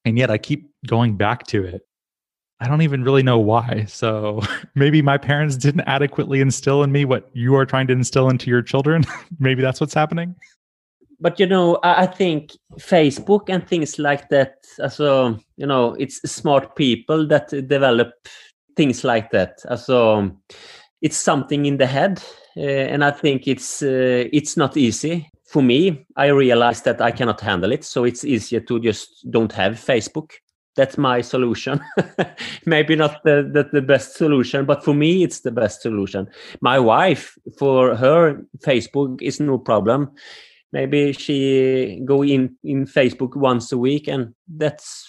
And 0.04 0.18
yet 0.18 0.30
I 0.30 0.38
keep 0.38 0.70
going 0.86 1.16
back 1.16 1.46
to 1.48 1.64
it. 1.64 1.82
I 2.60 2.68
don't 2.68 2.82
even 2.82 3.02
really 3.02 3.22
know 3.22 3.38
why. 3.38 3.86
So 3.88 4.42
maybe 4.74 5.02
my 5.02 5.18
parents 5.18 5.56
didn't 5.56 5.82
adequately 5.82 6.40
instill 6.40 6.82
in 6.82 6.92
me 6.92 7.04
what 7.04 7.30
you 7.32 7.54
are 7.56 7.66
trying 7.66 7.86
to 7.88 7.92
instill 7.92 8.28
into 8.28 8.50
your 8.50 8.62
children. 8.62 9.04
maybe 9.38 9.62
that's 9.62 9.80
what's 9.80 9.94
happening. 9.94 10.34
But 11.22 11.38
you 11.38 11.46
know, 11.46 11.78
I 11.82 12.06
think 12.06 12.52
Facebook 12.78 13.48
and 13.48 13.66
things 13.66 13.98
like 13.98 14.30
that. 14.30 14.54
So 14.88 15.38
you 15.56 15.66
know, 15.66 15.94
it's 15.94 16.16
smart 16.30 16.76
people 16.76 17.26
that 17.28 17.48
develop 17.48 18.12
things 18.74 19.04
like 19.04 19.30
that. 19.32 19.60
So 19.78 20.30
it's 21.02 21.18
something 21.18 21.66
in 21.66 21.76
the 21.76 21.86
head, 21.86 22.22
uh, 22.56 22.60
and 22.62 23.04
I 23.04 23.10
think 23.10 23.46
it's 23.46 23.82
uh, 23.82 24.28
it's 24.32 24.56
not 24.56 24.78
easy 24.78 25.28
for 25.50 25.62
me. 25.62 26.06
I 26.16 26.26
realize 26.26 26.82
that 26.82 27.00
I 27.00 27.10
cannot 27.10 27.40
handle 27.40 27.72
it, 27.72 27.84
so 27.84 28.04
it's 28.04 28.24
easier 28.24 28.60
to 28.60 28.78
just 28.78 29.28
don't 29.30 29.52
have 29.52 29.74
Facebook. 29.74 30.30
That's 30.76 30.96
my 30.96 31.20
solution. 31.20 31.80
Maybe 32.66 32.94
not 32.94 33.22
the, 33.24 33.50
the, 33.52 33.68
the 33.72 33.82
best 33.82 34.16
solution 34.16 34.64
but 34.64 34.84
for 34.84 34.94
me 34.94 35.24
it's 35.24 35.40
the 35.40 35.50
best 35.50 35.82
solution. 35.82 36.28
My 36.60 36.78
wife 36.78 37.36
for 37.58 37.96
her 37.96 38.42
facebook 38.64 39.20
is 39.20 39.40
no 39.40 39.58
problem. 39.58 40.12
Maybe 40.72 41.12
she 41.12 42.00
go 42.04 42.22
in 42.22 42.56
in 42.62 42.86
facebook 42.86 43.34
once 43.34 43.72
a 43.72 43.78
week 43.78 44.06
and 44.06 44.32
that's 44.46 45.04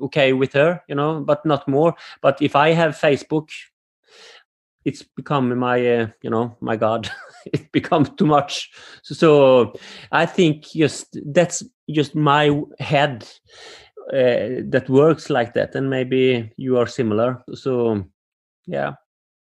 okay 0.00 0.32
with 0.32 0.52
her 0.52 0.80
you 0.88 0.94
know 0.94 1.20
but 1.20 1.44
not 1.44 1.66
more. 1.66 1.94
But 2.22 2.40
if 2.40 2.54
i 2.54 2.70
have 2.70 2.96
facebook 2.96 3.48
it's 4.84 5.02
become 5.02 5.56
my 5.58 5.78
uh, 5.86 6.06
you 6.22 6.30
know 6.30 6.56
my 6.60 6.76
god 6.76 7.10
it 7.46 7.70
becomes 7.72 8.10
too 8.10 8.26
much. 8.26 8.70
So, 9.02 9.14
so 9.14 9.72
i 10.10 10.26
think 10.26 10.64
just 10.64 11.18
that's 11.26 11.62
just 11.90 12.14
my 12.14 12.60
head 12.78 13.28
uh, 14.12 14.62
that 14.68 14.86
works 14.88 15.30
like 15.30 15.54
that 15.54 15.74
and 15.74 15.88
maybe 15.88 16.52
you 16.56 16.78
are 16.78 16.86
similar. 16.86 17.42
So 17.54 18.04
yeah. 18.66 18.92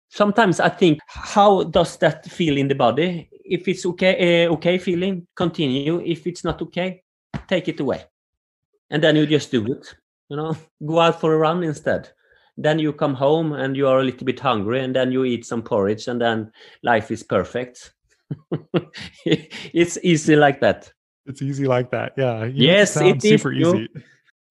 Sometimes 0.09 0.59
i 0.59 0.69
think 0.69 0.99
how 1.07 1.63
does 1.63 1.97
that 1.97 2.25
feel 2.25 2.57
in 2.57 2.67
the 2.67 2.75
body? 2.75 3.29
If 3.45 3.67
it's 3.67 3.85
okay 3.85 4.45
uh, 4.45 4.53
okay 4.53 4.77
feeling 4.77 5.27
continue. 5.35 6.01
If 6.01 6.27
it's 6.27 6.43
not 6.43 6.61
okay 6.61 7.03
take 7.47 7.67
it 7.67 7.79
away. 7.79 8.03
And 8.89 9.01
then 9.01 9.15
you 9.15 9.25
just 9.25 9.51
do 9.51 9.65
it 9.65 9.95
you 10.31 10.37
know? 10.37 10.55
Go 10.85 10.99
out 10.99 11.19
for 11.19 11.33
a 11.33 11.37
run 11.37 11.61
instead 11.61 12.09
then 12.57 12.79
you 12.79 12.93
come 12.93 13.13
home 13.13 13.53
and 13.53 13.75
you 13.75 13.87
are 13.87 13.99
a 13.99 14.03
little 14.03 14.25
bit 14.25 14.39
hungry 14.39 14.83
and 14.83 14.95
then 14.95 15.11
you 15.11 15.23
eat 15.23 15.45
some 15.45 15.61
porridge 15.61 16.07
and 16.07 16.21
then 16.21 16.51
life 16.83 17.11
is 17.11 17.23
perfect. 17.23 17.93
It's 19.25 19.97
easy 20.03 20.35
like 20.35 20.61
that. 20.61 20.91
It's 21.25 21.41
easy 21.41 21.67
like 21.67 21.91
that 21.91 22.13
yeah. 22.17 22.45
You 22.45 22.67
yes 22.67 22.97
it 22.97 23.23
is 23.23 23.23
super 23.23 23.53
easy. 23.53 23.87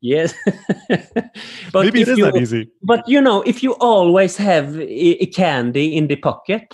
Yes, 0.02 0.32
but 1.72 1.84
maybe 1.84 2.00
it 2.00 2.08
is 2.08 2.18
you, 2.18 2.24
that 2.24 2.36
easy. 2.36 2.70
But 2.82 3.06
you 3.06 3.20
know, 3.20 3.42
if 3.42 3.62
you 3.62 3.74
always 3.74 4.34
have 4.38 4.74
a, 4.80 5.26
candy 5.26 5.94
in 5.94 6.06
the 6.06 6.16
pocket, 6.16 6.72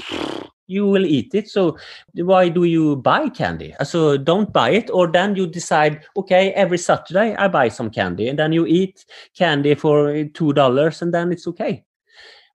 you 0.66 0.86
will 0.86 1.06
eat 1.06 1.34
it. 1.34 1.48
So 1.48 1.78
why 2.14 2.48
do 2.48 2.64
you 2.64 2.96
buy 2.96 3.28
candy? 3.28 3.74
So 3.84 4.16
don't 4.16 4.52
buy 4.52 4.70
it, 4.70 4.90
or 4.90 5.06
then 5.06 5.36
you 5.36 5.46
decide, 5.46 6.04
okay, 6.16 6.52
every 6.52 6.78
Saturday 6.78 7.34
I 7.36 7.48
buy 7.48 7.68
some 7.68 7.90
candy, 7.90 8.28
and 8.28 8.38
then 8.38 8.52
you 8.52 8.66
eat 8.66 9.04
candy 9.34 9.74
for 9.74 10.24
two 10.24 10.52
dollars, 10.52 11.02
and 11.02 11.12
then 11.12 11.32
it's 11.32 11.46
okay. 11.48 11.84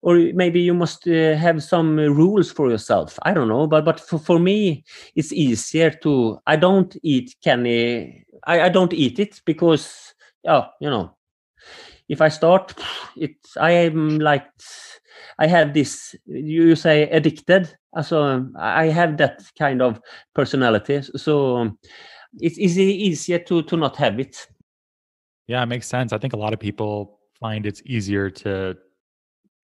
Or 0.04 0.16
maybe 0.34 0.60
you 0.60 0.74
must 0.74 1.08
uh, 1.08 1.36
have 1.36 1.62
some 1.62 1.98
rules 1.98 2.52
for 2.52 2.72
yourself. 2.72 3.20
I 3.22 3.34
don't 3.34 3.48
know, 3.48 3.68
but 3.68 3.86
but 3.86 4.00
for, 4.00 4.18
for 4.18 4.40
me, 4.40 4.84
it's 5.16 5.32
easier 5.32 5.92
to. 6.02 6.40
I 6.48 6.56
don't 6.56 6.96
eat 7.04 7.36
candy. 7.44 8.26
I, 8.46 8.62
I 8.62 8.70
don't 8.70 8.94
eat 8.94 9.20
it 9.20 9.42
because 9.46 10.16
yeah, 10.44 10.66
you 10.80 10.90
know, 10.90 11.16
if 12.10 12.20
I 12.22 12.30
start, 12.30 12.74
it's 13.16 13.56
I 13.58 13.72
am 13.72 14.20
like 14.20 14.48
I 15.40 15.48
have 15.48 15.74
this 15.74 16.16
you 16.26 16.76
say 16.76 17.04
addicted. 17.04 17.76
Uh, 17.96 18.02
so 18.02 18.24
um, 18.24 18.56
I 18.58 18.86
have 18.86 19.18
that 19.18 19.42
kind 19.58 19.82
of 19.82 20.00
personality. 20.34 21.02
So 21.16 21.58
um, 21.58 21.80
it's 22.40 22.58
easy 22.58 22.84
easier 22.84 23.40
to 23.40 23.64
to 23.64 23.78
not 23.78 23.98
have 23.98 24.20
it. 24.20 24.48
Yeah, 25.48 25.64
it 25.64 25.68
makes 25.68 25.88
sense. 25.88 26.14
I 26.14 26.18
think 26.18 26.34
a 26.34 26.38
lot 26.38 26.54
of 26.54 26.60
people 26.60 27.20
find 27.40 27.66
it's 27.66 27.82
easier 27.86 28.30
to 28.30 28.78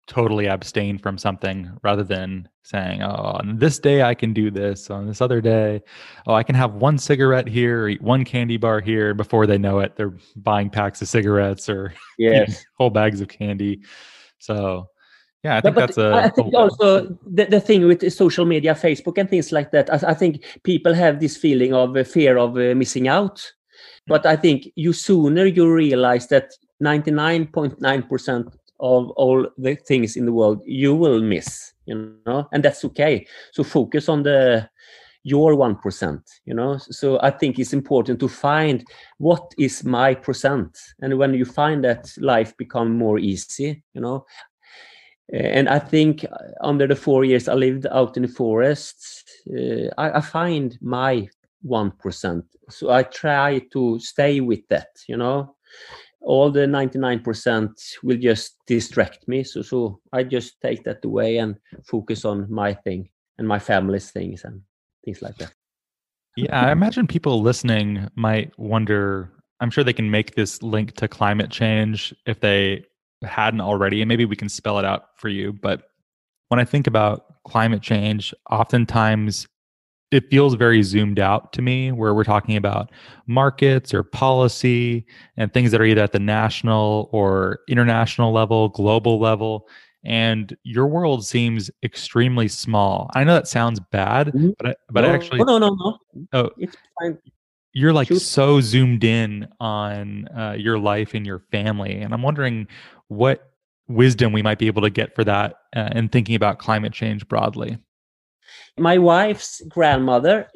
totally 0.07 0.47
abstain 0.47 0.99
from 0.99 1.17
something 1.17 1.71
rather 1.83 2.03
than 2.03 2.49
saying, 2.65 3.03
oh, 3.03 3.39
on 3.41 3.57
this 3.59 3.79
day 3.79 4.03
I 4.03 4.15
can 4.15 4.33
do 4.33 4.51
this, 4.51 4.91
on 4.91 5.07
this 5.07 5.21
other 5.21 5.41
day, 5.41 5.81
oh, 6.27 6.35
I 6.35 6.43
can 6.43 6.55
have 6.55 6.75
one 6.75 6.99
cigarette 6.99 7.49
here, 7.49 7.85
or 7.85 7.89
eat 7.89 8.03
one 8.03 8.25
candy 8.25 8.57
bar 8.57 8.81
here. 8.81 9.15
Before 9.15 9.47
they 9.47 9.59
know 9.59 9.81
it, 9.81 9.97
they're 9.97 10.17
buying 10.37 10.71
packs 10.71 11.03
of 11.03 11.09
cigarettes 11.09 11.69
or 11.69 11.95
yes. 12.19 12.65
whole 12.77 12.91
bags 12.91 13.21
of 13.21 13.29
candy. 13.29 13.81
So, 14.39 14.89
yeah, 15.43 15.57
I 15.57 15.61
think 15.61 15.75
but, 15.75 15.81
that's 15.87 15.99
a. 15.99 16.13
I 16.15 16.29
think 16.29 16.55
also 16.55 17.19
the, 17.27 17.47
the 17.47 17.61
thing 17.61 17.87
with 17.87 18.13
social 18.13 18.45
media, 18.45 18.75
Facebook, 18.75 19.19
and 19.19 19.29
things 19.29 19.53
like 19.53 19.71
that. 19.73 19.93
I, 19.93 20.11
I 20.11 20.15
think 20.15 20.45
people 20.63 20.95
have 20.95 21.21
this 21.21 21.37
feeling 21.37 21.75
of 21.75 21.97
uh, 21.97 22.05
fear 22.05 22.39
of 22.39 22.57
uh, 22.57 22.75
missing 22.75 23.09
out. 23.09 23.53
But 24.07 24.27
I 24.27 24.37
think 24.37 24.69
you 24.75 24.93
sooner 24.93 25.47
you 25.47 25.73
realize 25.73 26.27
that 26.29 26.53
99.9% 26.83 28.53
of 28.83 29.11
all 29.11 29.49
the 29.59 29.77
things 29.77 30.17
in 30.17 30.27
the 30.27 30.33
world 30.33 30.61
you 30.67 30.95
will 30.95 31.23
miss 31.23 31.73
you 31.87 32.17
know 32.27 32.49
and 32.53 32.65
that's 32.65 32.85
okay 32.85 33.25
so 33.53 33.63
focus 33.63 34.09
on 34.09 34.25
the 34.25 34.69
your 35.25 35.55
1% 35.55 36.21
you 36.47 36.53
know 36.53 36.77
so 36.79 37.19
i 37.23 37.31
think 37.31 37.61
it's 37.61 37.73
important 37.73 38.19
to 38.19 38.29
find 38.29 38.85
what 39.19 39.55
is 39.57 39.85
my 39.85 40.13
percent 40.15 40.77
and 41.01 41.17
when 41.17 41.33
you 41.33 41.45
find 41.45 41.85
that 41.85 42.13
life 42.19 42.57
become 42.57 42.99
more 42.99 43.21
easy 43.21 43.81
you 43.95 44.01
know 44.01 44.27
and 45.33 45.69
i 45.69 45.79
think 45.79 46.25
uh, 46.25 46.37
under 46.61 46.87
the 46.87 46.97
four 46.97 47.25
years 47.25 47.49
i 47.49 47.55
lived 47.55 47.87
out 47.91 48.17
in 48.17 48.23
the 48.23 48.29
forests, 48.29 49.25
uh, 49.51 49.89
I, 49.99 50.19
I 50.19 50.21
find 50.21 50.79
my 50.81 51.29
1% 51.67 52.43
so 52.69 52.91
i 52.91 53.03
try 53.03 53.61
to 53.73 53.99
stay 53.99 54.41
with 54.41 54.67
that 54.69 54.89
you 55.09 55.17
know? 55.17 55.57
All 56.25 56.53
the 56.53 56.61
99% 56.61 57.71
will 58.05 58.17
just 58.17 58.57
distract 58.69 59.27
me. 59.27 59.43
So 59.43 59.63
so 59.63 60.01
i 60.13 60.23
just 60.23 60.61
take 60.61 60.85
that 60.85 61.05
away 61.05 61.39
and 61.39 61.57
focus 61.85 62.25
on 62.25 62.47
my 62.49 62.75
thing 62.75 63.09
and 63.39 63.49
my 63.49 63.59
family's 63.59 64.13
things 64.13 64.45
and 64.45 64.63
things 65.05 65.21
like 65.21 65.37
that. 65.39 65.53
Yeah 66.37 66.67
i 66.69 66.73
imagine 66.73 67.07
people 67.07 67.43
listening 67.43 68.09
might 68.15 68.57
wonder 68.59 69.31
i'm 69.61 69.71
sure 69.71 69.85
they 69.85 69.93
can 69.93 70.11
make 70.11 70.35
this 70.35 70.63
link 70.63 70.95
to 70.97 71.09
climate 71.09 71.51
change 71.51 72.15
if 72.27 72.41
they 72.41 72.85
hadn't 73.25 73.61
already 73.61 74.03
and 74.03 74.09
maybe 74.09 74.25
we 74.25 74.37
can 74.37 74.49
spell 74.49 74.79
it 74.79 74.85
out 74.85 75.07
for 75.17 75.29
you 75.29 75.53
but 75.53 75.91
when 76.49 76.61
i 76.61 76.65
think 76.65 76.87
about 76.87 77.43
climate 77.45 77.83
change 77.83 78.35
oftentimes 78.51 79.47
it 80.11 80.29
feels 80.31 80.55
very 80.55 80.83
zoomed 80.83 81.19
out 81.19 81.53
to 81.55 81.63
me 81.63 81.91
where 81.91 82.15
we're 82.15 82.23
talking 82.23 82.57
about 82.57 82.91
markets 83.27 83.95
or 83.95 84.03
policy 84.03 85.07
and 85.37 85.53
things 85.53 85.71
that 85.71 85.81
are 85.81 85.85
either 85.85 86.03
at 86.03 86.13
the 86.13 86.19
national 86.19 87.09
or 87.13 87.61
international 87.69 88.33
level 88.33 88.69
global 88.69 89.19
level 89.19 89.67
and 90.05 90.57
your 90.65 90.89
world 90.89 91.25
seems 91.25 91.71
extremely 91.85 92.49
small. 92.49 93.09
I 93.15 93.23
know 93.23 93.35
that 93.35 93.47
sounds 93.47 93.79
bad 93.93 94.29
mm-hmm. 94.29 94.51
but 94.59 94.71
I, 94.71 94.75
but 94.91 95.01
no, 95.03 95.11
actually 95.11 95.39
no 95.45 95.59
no 95.59 95.75
no. 95.75 95.99
Oh. 96.33 96.51
It's 96.59 96.77
fine 97.01 97.19
you're 97.73 97.93
like 97.93 98.09
Shoot. 98.09 98.21
so 98.21 98.61
zoomed 98.61 99.05
in 99.05 99.49
on 99.61 100.29
uh, 100.29 100.55
your 100.59 100.79
life 100.79 101.15
and 101.15 101.27
your 101.27 101.41
family 101.51 101.95
and 102.01 102.13
i'm 102.13 102.23
wondering 102.23 102.67
what 103.09 103.53
wisdom 103.89 104.33
we 104.33 104.43
might 104.43 104.59
be 104.59 104.67
able 104.67 104.83
to 104.83 104.91
get 104.91 105.15
for 105.15 105.25
that 105.25 105.57
uh, 105.77 105.91
in 105.95 106.09
thinking 106.09 106.35
about 106.35 106.59
climate 106.59 106.93
change 106.93 107.27
broadly 107.29 107.79
my 108.79 108.99
wife's 108.99 109.61
grandmother, 109.69 110.49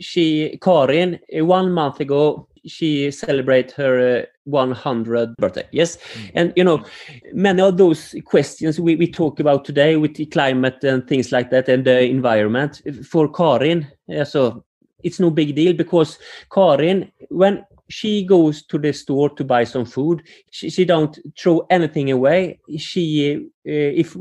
she 0.00 0.58
Karin, 0.62 1.18
uh, 1.36 1.44
one 1.44 1.72
month 1.72 2.00
ago, 2.00 2.48
she 2.66 3.10
celebrated 3.10 3.72
her 3.72 4.20
uh, 4.20 4.50
100th 4.50 5.36
birthday. 5.36 5.66
Yes, 5.72 5.96
mm. 5.96 6.30
and 6.34 6.52
you 6.56 6.64
know, 6.64 6.84
many 7.32 7.62
of 7.62 7.76
those 7.76 8.14
questions 8.24 8.80
we, 8.80 8.96
we 8.96 9.10
talk 9.10 9.40
about 9.40 9.64
today 9.64 9.96
with 9.96 10.14
the 10.14 10.26
climate 10.26 10.82
and 10.84 11.06
things 11.06 11.32
like 11.32 11.50
that 11.50 11.68
and 11.68 11.84
the 11.84 12.02
environment 12.02 12.82
for 13.06 13.30
Karin, 13.30 13.86
uh, 14.16 14.24
so 14.24 14.64
it's 15.02 15.20
no 15.20 15.30
big 15.30 15.54
deal 15.54 15.72
because 15.72 16.18
Karin, 16.52 17.12
when 17.28 17.64
she 17.88 18.24
goes 18.24 18.62
to 18.66 18.78
the 18.78 18.92
store 18.92 19.30
to 19.30 19.44
buy 19.44 19.64
some 19.64 19.84
food 19.84 20.22
she, 20.50 20.68
she 20.68 20.84
don't 20.84 21.18
throw 21.38 21.66
anything 21.70 22.10
away. 22.10 22.60
She 22.76 23.34
uh, 23.36 23.40
if 23.64 24.16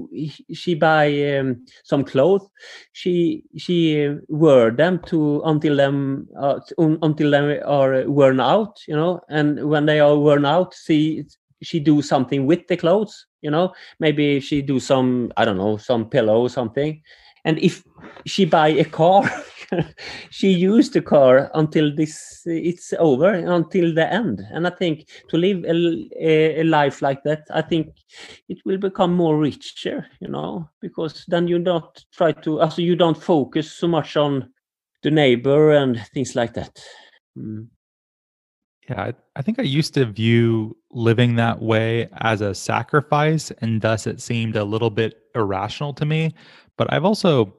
she 0.53 0.73
buy 0.75 1.37
um, 1.37 1.65
some 1.83 2.03
clothes 2.03 2.47
she 2.93 3.43
she 3.57 4.15
wear 4.27 4.71
them 4.71 4.99
to 5.07 5.41
until 5.45 5.75
them 5.75 6.27
uh, 6.39 6.59
until 6.77 7.31
they 7.31 7.59
are 7.59 8.09
worn 8.09 8.39
out 8.39 8.79
you 8.87 8.95
know 8.95 9.19
and 9.29 9.67
when 9.69 9.85
they 9.85 9.99
are 9.99 10.17
worn 10.17 10.45
out 10.45 10.73
she 10.85 11.25
she 11.61 11.79
do 11.79 12.01
something 12.01 12.45
with 12.45 12.67
the 12.67 12.77
clothes 12.77 13.25
you 13.41 13.51
know. 13.51 13.73
Maybe 13.99 14.39
she 14.39 14.61
do 14.61 14.79
some 14.79 15.31
i 15.37 15.45
don't 15.45 15.57
know 15.57 15.77
some 15.77 16.09
pillow 16.09 16.41
or 16.41 16.49
something. 16.49 17.01
And 17.45 17.59
if 17.59 17.83
she 18.25 18.45
buy 18.45 18.69
a 18.69 18.83
car 18.85 19.23
she 20.29 20.49
used 20.49 20.93
the 20.93 21.01
car 21.01 21.51
until 21.53 21.93
this 21.93 22.41
it's 22.45 22.93
over 22.99 23.33
until 23.33 23.93
the 23.93 24.11
end 24.11 24.41
and 24.51 24.65
i 24.67 24.69
think 24.69 25.07
to 25.29 25.37
live 25.37 25.63
a, 25.65 26.59
a, 26.59 26.63
life 26.63 27.01
like 27.01 27.21
that 27.23 27.43
i 27.53 27.61
think 27.61 27.87
it 28.47 28.57
will 28.65 28.77
become 28.77 29.13
more 29.13 29.37
richer 29.37 30.05
you 30.19 30.27
know 30.27 30.69
because 30.81 31.25
then 31.27 31.47
you 31.47 31.59
don't 31.59 32.05
try 32.11 32.31
to 32.31 32.61
also 32.61 32.81
you 32.81 32.95
don't 32.95 33.21
focus 33.21 33.71
so 33.71 33.87
much 33.87 34.15
on 34.15 34.49
the 35.03 35.11
neighbor 35.11 35.71
and 35.71 35.99
things 36.13 36.35
like 36.35 36.53
that 36.53 36.79
mm. 37.37 37.67
Yeah, 38.89 39.01
I, 39.01 39.13
I 39.35 39.41
think 39.41 39.59
I 39.59 39.63
used 39.63 39.93
to 39.95 40.05
view 40.05 40.77
living 40.91 41.35
that 41.35 41.61
way 41.61 42.07
as 42.19 42.39
a 42.39 42.55
sacrifice, 42.55 43.51
and 43.59 43.81
thus 43.81 44.07
it 44.07 44.21
seemed 44.21 44.55
a 44.55 44.63
little 44.63 44.89
bit 44.89 45.15
irrational 45.35 45.93
to 45.95 46.05
me. 46.05 46.33
But 46.77 46.93
I've 46.93 47.03
also 47.03 47.53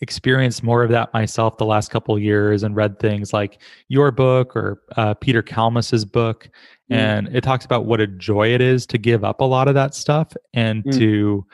experienced 0.00 0.62
more 0.62 0.82
of 0.82 0.90
that 0.90 1.12
myself 1.12 1.58
the 1.58 1.66
last 1.66 1.90
couple 1.90 2.18
years 2.18 2.62
and 2.62 2.74
read 2.74 2.98
things 2.98 3.32
like 3.32 3.60
your 3.88 4.10
book 4.10 4.56
or 4.56 4.82
uh, 4.96 5.14
Peter 5.14 5.42
Kalmus's 5.42 6.04
book, 6.04 6.48
mm. 6.90 6.96
and 6.96 7.28
it 7.34 7.42
talks 7.42 7.64
about 7.64 7.84
what 7.84 8.00
a 8.00 8.06
joy 8.06 8.48
it 8.54 8.60
is 8.60 8.86
to 8.86 8.98
give 8.98 9.24
up 9.24 9.40
a 9.40 9.44
lot 9.44 9.68
of 9.68 9.74
that 9.74 9.94
stuff 9.94 10.34
and 10.54 10.84
mm. 10.84 10.98
to 10.98 11.46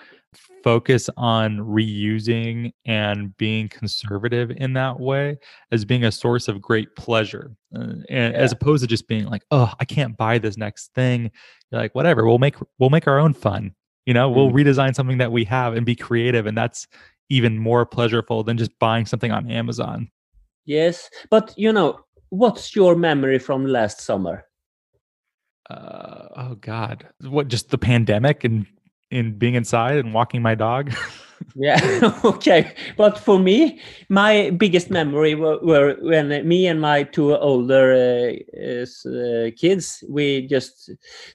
focus 0.62 1.09
on 1.16 1.59
reusing 1.59 2.72
and 2.85 3.37
being 3.37 3.68
conservative 3.68 4.51
in 4.57 4.72
that 4.72 4.98
way 4.98 5.38
as 5.72 5.85
being 5.85 6.05
a 6.05 6.12
source 6.12 6.48
of 6.48 6.61
great 6.61 6.94
pleasure 6.96 7.53
uh, 7.77 7.81
and 7.81 8.05
yeah. 8.11 8.31
as 8.38 8.53
opposed 8.53 8.83
to 8.83 8.87
just 8.87 9.07
being 9.09 9.24
like 9.27 9.42
oh 9.51 9.72
i 9.81 9.85
can't 9.85 10.16
buy 10.16 10.37
this 10.37 10.57
next 10.57 10.92
thing 10.94 11.31
You're 11.70 11.81
like 11.81 11.94
whatever 11.94 12.27
we'll 12.27 12.38
make 12.38 12.57
we'll 12.79 12.90
make 12.90 13.07
our 13.07 13.18
own 13.18 13.35
fun 13.35 13.74
you 14.05 14.14
know 14.14 14.31
mm. 14.31 14.35
we'll 14.35 14.51
redesign 14.51 14.94
something 14.94 15.18
that 15.18 15.33
we 15.33 15.44
have 15.44 15.74
and 15.74 15.87
be 15.87 15.94
creative 15.94 16.46
and 16.46 16.59
that's 16.59 16.87
even 17.30 17.58
more 17.58 17.84
pleasurable 17.84 18.42
than 18.42 18.58
just 18.58 18.76
buying 18.78 19.06
something 19.06 19.32
on 19.32 19.50
amazon. 19.50 20.10
Yes 20.64 21.10
but 21.30 21.54
you 21.56 21.72
know 21.72 22.00
what's 22.30 22.76
your 22.76 22.94
memory 22.94 23.38
from 23.38 23.66
last 23.66 24.00
summer? 24.00 24.44
Uh, 25.70 26.28
oh 26.36 26.54
god. 26.60 27.08
What 27.20 27.48
just 27.48 27.70
the 27.70 27.78
pandemic 27.78 28.44
and 28.44 28.66
in 29.10 29.38
being 29.38 29.54
inside 29.54 29.98
and 29.98 30.12
walking 30.14 30.42
my 30.42 30.54
dog. 30.54 30.92
yeah 31.55 31.79
okay. 32.24 32.72
But 32.96 33.18
for 33.18 33.38
me 33.38 33.81
my 34.09 34.51
biggest 34.51 34.90
memory 34.90 35.35
were, 35.35 35.59
were 35.62 35.96
when 36.01 36.46
me 36.46 36.66
and 36.66 36.81
my 36.81 37.03
two 37.03 37.37
older 37.37 37.92
uh, 37.92 39.09
uh, 39.09 39.51
kids 39.57 40.05
we 40.09 40.46
just 40.46 40.90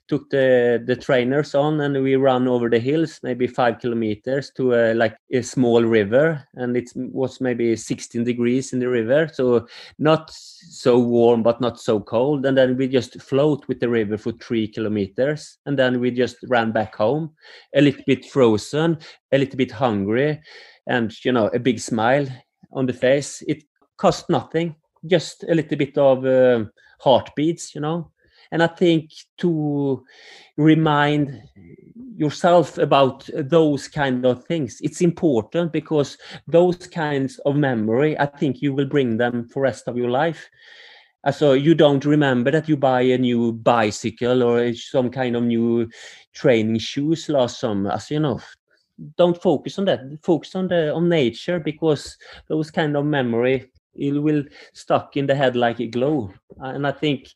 took 0.07 0.29
the 0.29 0.83
the 0.85 0.95
trainers 0.95 1.55
on 1.55 1.79
and 1.81 2.01
we 2.03 2.15
ran 2.15 2.47
over 2.47 2.69
the 2.69 2.79
hills 2.79 3.19
maybe 3.23 3.47
five 3.47 3.79
kilometers 3.79 4.51
to 4.51 4.73
a, 4.73 4.93
like 4.93 5.17
a 5.31 5.41
small 5.41 5.83
river. 5.83 6.45
And 6.55 6.75
it 6.77 6.91
was 6.95 7.41
maybe 7.41 7.75
16 7.75 8.23
degrees 8.23 8.73
in 8.73 8.79
the 8.79 8.89
river. 8.89 9.29
So 9.31 9.67
not 9.99 10.31
so 10.31 10.99
warm 10.99 11.43
but 11.43 11.61
not 11.61 11.79
so 11.79 11.99
cold. 11.99 12.45
And 12.45 12.57
then 12.57 12.77
we 12.77 12.87
just 12.87 13.21
float 13.21 13.67
with 13.67 13.79
the 13.79 13.89
river 13.89 14.17
for 14.17 14.31
three 14.33 14.67
kilometers. 14.67 15.57
And 15.65 15.77
then 15.77 15.99
we 15.99 16.11
just 16.11 16.37
ran 16.47 16.71
back 16.71 16.95
home 16.95 17.31
a 17.75 17.81
little 17.81 18.03
bit 18.05 18.25
frozen 18.25 18.97
a 19.33 19.37
little 19.37 19.57
bit 19.57 19.71
hungry 19.71 20.39
and 20.87 21.13
you 21.25 21.31
know 21.31 21.47
a 21.47 21.59
big 21.59 21.79
smile 21.79 22.27
on 22.71 22.85
the 22.85 22.93
face. 22.93 23.43
It 23.47 23.63
cost 23.97 24.29
nothing 24.29 24.75
just 25.05 25.43
a 25.43 25.55
little 25.55 25.77
bit 25.77 25.97
of 25.97 26.25
uh, 26.25 26.65
heartbeats 26.99 27.75
you 27.75 27.81
know. 27.81 28.11
And 28.51 28.61
i 28.61 28.67
think 28.67 29.11
to 29.39 30.05
remind 30.57 31.41
yourself 32.15 32.77
about 32.77 33.27
those 33.33 33.87
kind 33.87 34.25
of 34.25 34.45
things 34.45 34.77
it's 34.81 35.01
important 35.01 35.71
because 35.71 36.17
those 36.47 36.87
kinds 36.87 37.39
of 37.39 37.55
memory 37.55 38.17
i 38.19 38.27
think 38.27 38.61
you 38.61 38.71
will 38.73 38.85
bring 38.85 39.17
them 39.17 39.47
for 39.49 39.63
rest 39.63 39.87
of 39.87 39.97
your 39.97 40.11
life. 40.11 40.49
Uh, 41.25 41.31
so 41.31 41.53
you 41.53 41.73
don't 41.73 42.05
remember 42.05 42.51
that 42.51 42.67
you 42.67 42.75
buy 42.75 43.01
a 43.01 43.17
new 43.17 43.53
bicycle 43.53 44.43
or 44.43 44.73
some 44.73 45.09
kind 45.09 45.35
of 45.35 45.43
new 45.43 45.89
training 46.33 46.77
shoes 46.77 47.29
last 47.29 47.59
summer 47.59 47.91
as 47.91 48.11
you 48.11 48.19
know 48.19 48.39
don't 49.17 49.41
focus 49.41 49.79
on 49.79 49.85
that. 49.85 50.01
Focus 50.23 50.55
on 50.55 50.67
the 50.67 50.93
on 50.93 51.09
nature 51.09 51.59
because 51.59 52.17
those 52.47 52.71
kind 52.71 52.95
of 52.95 53.05
memory 53.05 53.71
it 53.95 54.11
will 54.11 54.43
stuck 54.73 55.17
in 55.17 55.27
the 55.27 55.35
head 55.35 55.55
like 55.55 55.79
a 55.79 55.87
glow. 55.87 56.33
And 56.57 56.87
i 56.87 56.91
think 56.91 57.29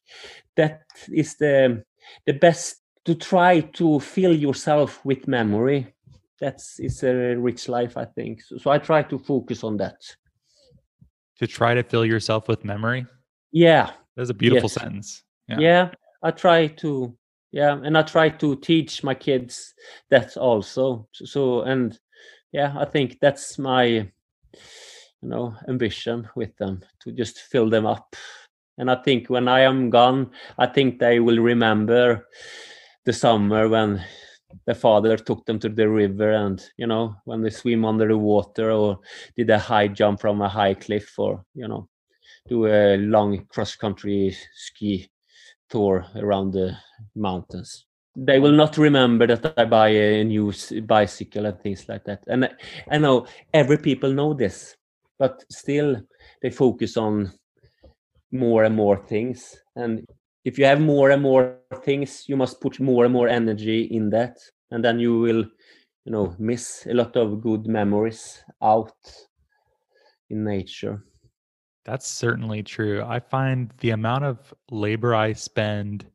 that 0.55 0.81
is 1.11 1.35
the 1.35 1.83
the 2.25 2.33
best 2.33 2.81
to 3.05 3.15
try 3.15 3.61
to 3.61 3.99
fill 3.99 4.35
yourself 4.35 5.03
with 5.05 5.27
memory. 5.27 5.93
That's 6.39 6.79
it's 6.79 7.03
a 7.03 7.35
rich 7.35 7.67
life 7.67 7.97
i 7.97 8.05
think. 8.05 8.41
So, 8.41 8.57
so 8.57 8.71
i 8.71 8.77
try 8.77 9.03
to 9.03 9.17
focus 9.19 9.63
on 9.63 9.77
that. 9.77 10.01
To 11.39 11.47
try 11.47 11.73
to 11.75 11.83
fill 11.83 12.05
yourself 12.05 12.47
with 12.47 12.65
memory? 12.65 13.05
Yeah. 13.51 13.91
That's 14.15 14.31
a 14.31 14.33
beautiful 14.33 14.69
yes. 14.69 14.73
sentence. 14.73 15.23
Yeah. 15.47 15.59
yeah 15.59 15.89
i 16.23 16.31
try 16.31 16.67
to 16.67 17.15
yeah 17.51 17.79
and 17.83 17.97
i 17.97 18.01
try 18.01 18.29
to 18.29 18.55
teach 18.57 19.03
my 19.03 19.13
kids 19.13 19.73
that 20.09 20.37
also. 20.37 21.07
So 21.13 21.61
and 21.61 21.97
yeah 22.51 22.75
i 22.77 22.85
think 22.85 23.17
that's 23.21 23.57
my 23.59 23.83
you 23.83 24.09
know 25.21 25.55
ambition 25.67 26.27
with 26.35 26.55
them 26.57 26.83
to 27.01 27.11
just 27.11 27.39
fill 27.39 27.69
them 27.69 27.85
up. 27.85 28.15
And 28.77 28.91
i 28.91 28.95
think 28.95 29.29
when 29.29 29.47
i 29.47 29.61
am 29.61 29.89
gone 29.89 30.31
i 30.57 30.67
think 30.67 30.99
they 30.99 31.19
will 31.19 31.39
remember 31.39 32.27
the 33.05 33.13
summer 33.13 33.67
when 33.67 34.03
the 34.65 34.75
father 34.75 35.17
took 35.17 35.45
them 35.45 35.59
to 35.59 35.69
the 35.69 35.89
river 35.89 36.31
and 36.31 36.63
you 36.77 36.87
know 36.87 37.15
when 37.25 37.41
they 37.41 37.49
swim 37.49 37.85
under 37.85 38.07
the 38.07 38.17
water 38.17 38.71
or 38.71 38.99
did 39.35 39.49
a 39.49 39.59
high 39.59 39.87
jump 39.87 40.19
from 40.19 40.41
a 40.41 40.49
high 40.49 40.73
cliff 40.73 41.17
or 41.17 41.43
you 41.53 41.67
know 41.67 41.87
do 42.47 42.67
a 42.67 42.97
long 42.97 43.45
cross 43.45 43.75
country 43.75 44.35
ski 44.53 45.09
tour 45.69 46.05
around 46.15 46.51
the 46.51 46.77
mountains. 47.15 47.85
They 48.15 48.39
will 48.39 48.53
not 48.53 48.77
remember 48.77 49.27
that 49.27 49.53
I 49.57 49.65
buy 49.65 49.89
a 49.89 50.23
new 50.23 50.51
bicycle 50.87 51.45
and 51.45 51.59
things 51.61 51.87
like 51.87 52.03
that. 52.05 52.23
And 52.27 52.49
I 52.89 52.97
know 52.97 53.27
every 53.53 53.77
people 53.77 54.11
know 54.11 54.33
this, 54.33 54.75
but 55.19 55.43
still 55.51 56.01
they 56.41 56.49
focus 56.49 56.97
on 56.97 57.31
more 58.31 58.63
and 58.63 58.75
more 58.75 58.97
things. 58.97 59.55
And 59.75 60.03
if 60.45 60.57
you 60.57 60.65
have 60.65 60.81
more 60.81 61.11
and 61.11 61.21
more 61.21 61.57
things, 61.83 62.23
you 62.27 62.37
must 62.37 62.59
put 62.59 62.79
more 62.79 63.05
and 63.05 63.13
more 63.13 63.27
energy 63.27 63.83
in 63.83 64.09
that, 64.11 64.37
and 64.71 64.83
then 64.83 64.99
you 64.99 65.19
will, 65.19 65.45
you 66.05 66.11
know, 66.11 66.35
miss 66.39 66.87
a 66.87 66.93
lot 66.93 67.15
of 67.15 67.41
good 67.41 67.67
memories 67.67 68.43
out 68.63 68.95
in 70.29 70.43
nature. 70.43 71.03
That's 71.87 72.07
certainly 72.07 72.63
true. 72.63 73.01
I 73.03 73.19
find 73.19 73.73
the 73.79 73.91
amount 73.91 74.25
of 74.25 74.53
labor 74.69 75.15
I 75.15 75.31
spend 75.33 76.05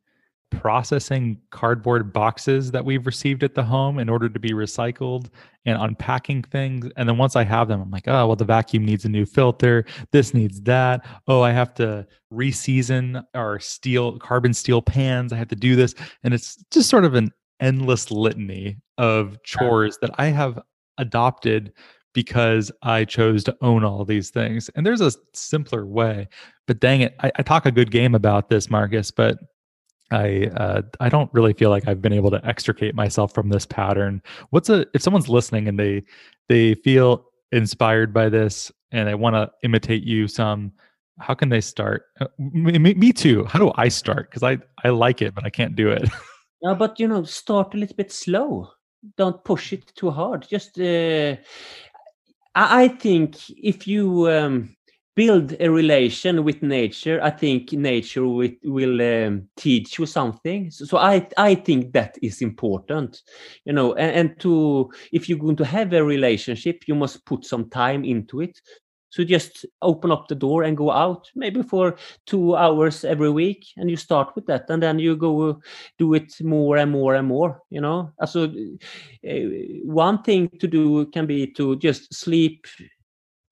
processing 0.51 1.41
cardboard 1.49 2.13
boxes 2.13 2.69
that 2.69 2.85
we've 2.85 3.07
received 3.07 3.43
at 3.43 3.55
the 3.55 3.63
home 3.63 3.97
in 3.97 4.07
order 4.07 4.29
to 4.29 4.39
be 4.39 4.51
recycled 4.51 5.29
and 5.65 5.81
unpacking 5.81 6.43
things. 6.43 6.87
And 6.95 7.09
then 7.09 7.17
once 7.17 7.35
I 7.35 7.43
have 7.43 7.67
them, 7.67 7.81
I'm 7.81 7.89
like, 7.89 8.07
oh, 8.07 8.27
well, 8.27 8.35
the 8.35 8.45
vacuum 8.45 8.85
needs 8.85 9.03
a 9.03 9.09
new 9.09 9.25
filter. 9.25 9.83
This 10.11 10.35
needs 10.35 10.61
that. 10.61 11.03
Oh, 11.27 11.41
I 11.41 11.51
have 11.51 11.73
to 11.75 12.05
reseason 12.31 13.23
our 13.33 13.59
steel, 13.59 14.19
carbon 14.19 14.53
steel 14.53 14.83
pans. 14.83 15.33
I 15.33 15.37
have 15.37 15.47
to 15.47 15.55
do 15.55 15.75
this. 15.75 15.95
And 16.23 16.35
it's 16.35 16.63
just 16.69 16.87
sort 16.87 17.03
of 17.03 17.15
an 17.15 17.31
endless 17.59 18.11
litany 18.11 18.77
of 18.99 19.41
chores 19.41 19.97
that 20.01 20.11
I 20.19 20.27
have 20.27 20.59
adopted 20.99 21.73
because 22.13 22.71
I 22.81 23.05
chose 23.05 23.43
to 23.45 23.57
own 23.61 23.83
all 23.83 24.05
these 24.05 24.29
things. 24.29 24.69
And 24.75 24.85
there's 24.85 25.01
a 25.01 25.11
simpler 25.33 25.85
way, 25.85 26.27
but 26.67 26.79
dang 26.79 27.01
it, 27.01 27.15
I, 27.21 27.31
I 27.35 27.43
talk 27.43 27.65
a 27.65 27.71
good 27.71 27.91
game 27.91 28.15
about 28.15 28.49
this, 28.49 28.69
Marcus, 28.69 29.11
but 29.11 29.37
I 30.11 30.51
uh, 30.55 30.81
I 30.99 31.09
don't 31.09 31.33
really 31.33 31.53
feel 31.53 31.69
like 31.69 31.87
I've 31.87 32.01
been 32.01 32.13
able 32.13 32.29
to 32.31 32.45
extricate 32.45 32.93
myself 32.93 33.33
from 33.33 33.49
this 33.49 33.65
pattern. 33.65 34.21
What's 34.51 34.69
a 34.69 34.85
if 34.93 35.01
someone's 35.01 35.29
listening 35.29 35.67
and 35.67 35.79
they 35.79 36.03
they 36.49 36.75
feel 36.75 37.25
inspired 37.51 38.13
by 38.13 38.29
this 38.29 38.71
and 38.91 39.07
they 39.07 39.15
want 39.15 39.35
to 39.35 39.51
imitate 39.63 40.03
you 40.03 40.27
some 40.27 40.71
how 41.19 41.33
can 41.33 41.49
they 41.49 41.61
start 41.61 42.05
uh, 42.21 42.27
me, 42.39 42.77
me 42.79 43.13
too 43.13 43.43
how 43.45 43.59
do 43.59 43.71
i 43.75 43.87
start 43.87 44.29
because 44.29 44.43
i 44.43 44.57
i 44.83 44.89
like 44.89 45.21
it 45.21 45.35
but 45.35 45.45
i 45.45 45.49
can't 45.49 45.75
do 45.75 45.89
it 45.89 46.09
no 46.63 46.73
but 46.73 46.99
you 46.99 47.07
know 47.07 47.23
start 47.23 47.73
a 47.73 47.77
little 47.77 47.95
bit 47.95 48.11
slow 48.11 48.67
don't 49.17 49.43
push 49.43 49.73
it 49.73 49.93
too 49.95 50.09
hard 50.09 50.47
just 50.49 50.79
uh, 50.79 51.35
I 52.55 52.87
think 52.87 53.37
if 53.49 53.87
you 53.87 54.29
um, 54.29 54.75
build 55.15 55.55
a 55.59 55.69
relation 55.69 56.43
with 56.43 56.63
nature 56.63 57.19
i 57.21 57.29
think 57.29 57.71
nature 57.71 58.25
will, 58.27 58.49
will 58.63 59.01
um, 59.01 59.47
teach 59.55 59.99
you 59.99 60.05
something. 60.05 60.71
So, 60.71 60.85
so, 60.85 60.97
i 60.97 61.27
i 61.37 61.55
think 61.55 61.93
that 61.93 62.17
is 62.21 62.41
important 62.41 63.21
you 63.65 63.73
know 63.73 63.93
and, 63.93 64.11
and, 64.15 64.39
to 64.39 64.91
if 65.11 65.29
you're 65.29 65.37
going 65.37 65.55
to 65.57 65.65
have 65.65 65.93
a 65.93 66.03
relationship 66.03 66.83
you 66.87 66.95
must 66.95 67.25
put 67.25 67.45
some 67.45 67.69
time 67.69 68.03
into 68.03 68.41
it 68.41 68.59
so 69.13 69.23
just 69.23 69.65
open 69.83 70.11
up 70.11 70.27
the 70.27 70.35
door 70.35 70.63
and 70.63 70.75
go 70.75 70.89
out 70.89 71.29
maybe 71.35 71.61
for 71.61 71.95
two 72.25 72.55
hours 72.55 73.05
every 73.05 73.29
week 73.29 73.63
and 73.77 73.87
you 73.87 73.95
start 73.95 74.33
with 74.33 74.45
that 74.47 74.67
and 74.69 74.81
then 74.81 74.97
you 74.97 75.15
go 75.15 75.61
do 75.99 76.15
it 76.15 76.33
more 76.41 76.77
and 76.77 76.91
more 76.91 77.13
and 77.13 77.27
more 77.27 77.61
you 77.69 77.79
know 77.79 78.11
so 78.25 78.45
uh, 79.29 79.33
one 79.83 80.23
thing 80.23 80.49
to 80.59 80.67
do 80.67 81.05
can 81.11 81.27
be 81.27 81.45
to 81.45 81.75
just 81.75 82.11
sleep 82.11 82.65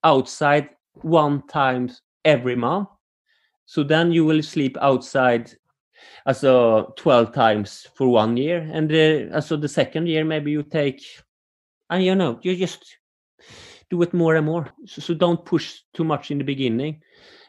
outside 0.03 0.69
one 1.01 1.45
time 1.47 1.89
every 2.25 2.55
month. 2.55 2.89
So 3.65 3.83
then 3.83 4.11
you 4.11 4.25
will 4.25 4.43
sleep 4.43 4.77
outside 4.81 5.51
as 6.25 6.43
a 6.43 6.85
12 6.97 7.33
times 7.33 7.87
for 7.95 8.07
one 8.07 8.37
year. 8.37 8.67
And 8.71 8.91
uh, 9.33 9.41
so 9.41 9.55
the 9.55 9.69
second 9.69 10.07
year, 10.07 10.25
maybe 10.25 10.51
you 10.51 10.63
take, 10.63 11.03
and 11.89 12.03
you 12.03 12.15
know, 12.15 12.39
you 12.41 12.55
just 12.55 12.97
do 13.91 14.01
it 14.01 14.13
more 14.13 14.35
and 14.35 14.45
more. 14.45 14.71
So, 14.85 15.01
so 15.01 15.13
don't 15.13 15.45
push 15.45 15.81
too 15.93 16.03
much 16.03 16.31
in 16.31 16.37
the 16.37 16.43
beginning. 16.43 17.01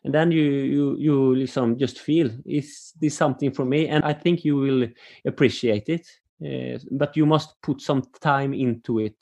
And 0.05 0.13
then 0.13 0.33
you 0.33 0.43
you 0.43 0.97
you 0.97 1.47
some 1.47 1.79
just 1.79 2.01
feel 2.01 2.29
is 2.45 2.93
this 3.01 3.17
something 3.17 3.53
for 3.53 3.65
me? 3.65 3.87
And 3.87 4.05
I 4.05 4.13
think 4.13 4.45
you 4.45 4.57
will 4.57 4.89
appreciate 5.25 5.89
it. 5.89 6.07
Uh, 6.45 6.79
but 6.91 7.17
you 7.17 7.25
must 7.25 7.63
put 7.63 7.81
some 7.81 8.03
time 8.21 8.53
into 8.53 8.99
it. 8.99 9.17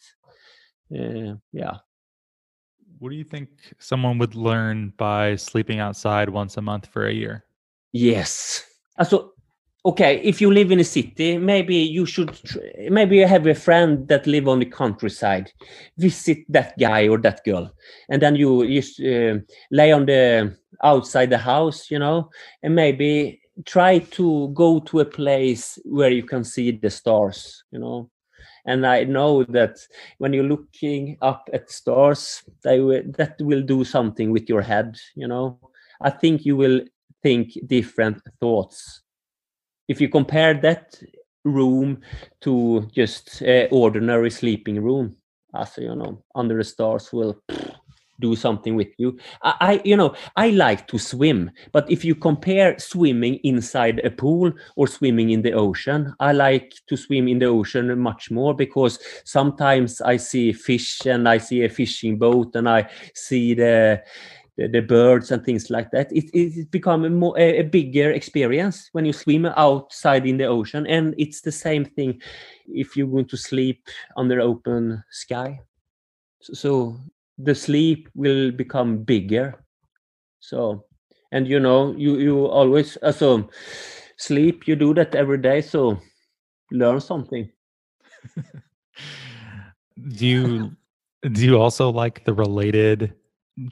Uh, 0.91 1.37
yeah. 1.53 1.77
What 2.99 3.11
do 3.11 3.17
you 3.17 3.25
think 3.25 3.51
someone 3.79 4.19
would 4.19 4.35
learn 4.35 4.95
by 4.97 5.37
sleeping 5.37 5.81
outside 5.81 6.31
once 6.31 6.57
a 6.57 6.63
month 6.63 6.87
for 6.87 7.07
a 7.07 7.13
year? 7.13 7.45
Yes. 7.93 8.65
Also, 8.99 9.33
okay, 9.85 10.21
if 10.23 10.41
you 10.41 10.53
live 10.53 10.71
in 10.71 10.81
a 10.81 10.85
city, 10.85 11.39
maybe 11.39 11.77
you 11.77 12.07
should, 12.07 12.39
maybe 12.91 13.17
you 13.17 13.27
have 13.27 13.47
a 13.47 13.55
friend 13.55 14.07
that 14.09 14.27
live 14.27 14.49
on 14.49 14.59
the 14.59 14.67
countryside. 14.67 15.53
Visit 15.99 16.39
that 16.49 16.79
guy 16.79 17.09
or 17.09 17.19
that 17.19 17.45
girl, 17.45 17.71
and 18.09 18.21
then 18.21 18.37
you 18.37 18.67
just 18.69 19.01
uh, 19.01 19.39
lay 19.71 19.93
on 19.93 20.07
the 20.07 20.57
outside 20.83 21.31
the 21.31 21.39
house, 21.39 21.91
you 21.91 21.99
know, 21.99 22.31
and 22.63 22.75
maybe 22.75 23.41
try 23.67 23.99
to 23.99 24.49
go 24.55 24.81
to 24.81 25.01
a 25.01 25.05
place 25.05 25.79
where 25.85 26.11
you 26.11 26.23
can 26.23 26.45
see 26.45 26.71
the 26.71 26.91
stars, 26.91 27.63
you 27.71 27.79
know, 27.79 28.11
and 28.67 28.87
i 28.87 29.05
know 29.05 29.45
that 29.45 29.79
when 30.19 30.33
you're 30.33 30.45
looking 30.45 31.17
up 31.23 31.49
at 31.53 31.71
stars 31.71 32.43
they 32.63 32.79
that 33.19 33.35
will 33.41 33.63
do 33.63 33.85
something 33.85 34.31
with 34.31 34.49
your 34.49 34.63
head 34.63 34.97
you 35.17 35.27
know. 35.27 35.59
I 36.03 36.11
think 36.11 36.47
you 36.47 36.57
will 36.57 36.81
think 37.23 37.53
different 37.67 38.23
thoughts 38.41 39.03
if 39.91 40.01
you 40.01 40.09
compare 40.09 40.55
that 40.55 40.95
room 41.45 42.01
to 42.41 42.89
just 42.93 43.43
uh, 43.43 43.67
ordinary 43.73 44.31
sleeping 44.31 44.81
room 44.81 45.17
as 45.55 45.77
you 45.79 45.95
know 45.97 46.23
under 46.35 46.57
the 46.57 46.65
stars 46.65 47.13
will 47.13 47.35
do 48.21 48.37
something 48.37 48.77
with 48.77 48.89
you. 48.99 49.19
I, 49.43 49.55
I, 49.61 49.81
you 49.83 49.97
know, 49.97 50.15
I 50.37 50.51
like 50.51 50.87
to 50.89 50.99
swim, 50.99 51.51
but 51.73 51.91
if 51.91 52.05
you 52.05 52.15
compare 52.15 52.79
swimming 52.79 53.37
inside 53.45 54.01
a 54.05 54.11
pool 54.11 54.53
or 54.77 54.87
swimming 54.87 55.31
in 55.31 55.41
the 55.41 55.55
ocean, 55.55 56.15
I 56.21 56.33
like 56.33 56.75
to 56.89 56.97
swim 56.99 57.29
in 57.29 57.39
the 57.39 57.47
ocean 57.47 57.99
much 57.99 58.31
more 58.31 58.55
because 58.55 58.99
sometimes 59.25 60.03
I 60.03 60.19
see 60.19 60.53
fish 60.53 61.07
and 61.07 61.27
I 61.27 61.39
see 61.39 61.65
a 61.65 61.71
fishing 61.71 62.19
boat 62.19 62.55
and 62.55 62.69
I 62.69 62.91
see 63.15 63.55
the 63.55 64.03
the, 64.61 64.69
the 64.69 64.83
birds 64.83 65.31
and 65.31 65.43
things 65.43 65.71
like 65.71 65.91
that. 65.91 66.13
It 66.13 66.29
it 66.35 66.71
become 66.71 67.05
a, 67.05 67.11
more, 67.11 67.35
a, 67.39 67.61
a 67.61 67.63
bigger 67.63 68.13
experience 68.13 68.91
when 68.93 69.07
you 69.07 69.13
swim 69.13 69.47
outside 69.47 70.27
in 70.27 70.37
the 70.37 70.45
ocean, 70.45 70.87
and 70.87 71.15
it's 71.17 71.41
the 71.41 71.53
same 71.53 71.85
thing 71.85 72.21
if 72.69 72.97
you're 72.97 73.09
going 73.09 73.29
to 73.29 73.37
sleep 73.37 73.89
under 74.17 74.41
open 74.41 75.03
sky. 75.11 75.61
So, 76.43 76.53
so 76.53 77.01
the 77.39 77.55
sleep 77.55 78.09
will 78.15 78.51
become 78.51 78.99
bigger 78.99 79.65
so 80.41 80.85
and 81.33 81.49
you 81.49 81.59
know 81.59 81.95
you 81.97 82.19
you 82.19 82.47
always 82.47 82.99
uh, 83.03 83.13
so 83.13 83.49
sleep 84.17 84.69
you 84.69 84.77
do 84.77 84.93
that 84.93 85.15
every 85.15 85.39
day 85.39 85.63
so 85.63 85.99
learn 86.71 87.01
something 87.01 87.51
do 90.17 90.27
you 90.27 90.71
do 91.33 91.45
you 91.47 91.59
also 91.59 91.91
like 91.91 92.25
the 92.25 92.35
related 92.35 93.15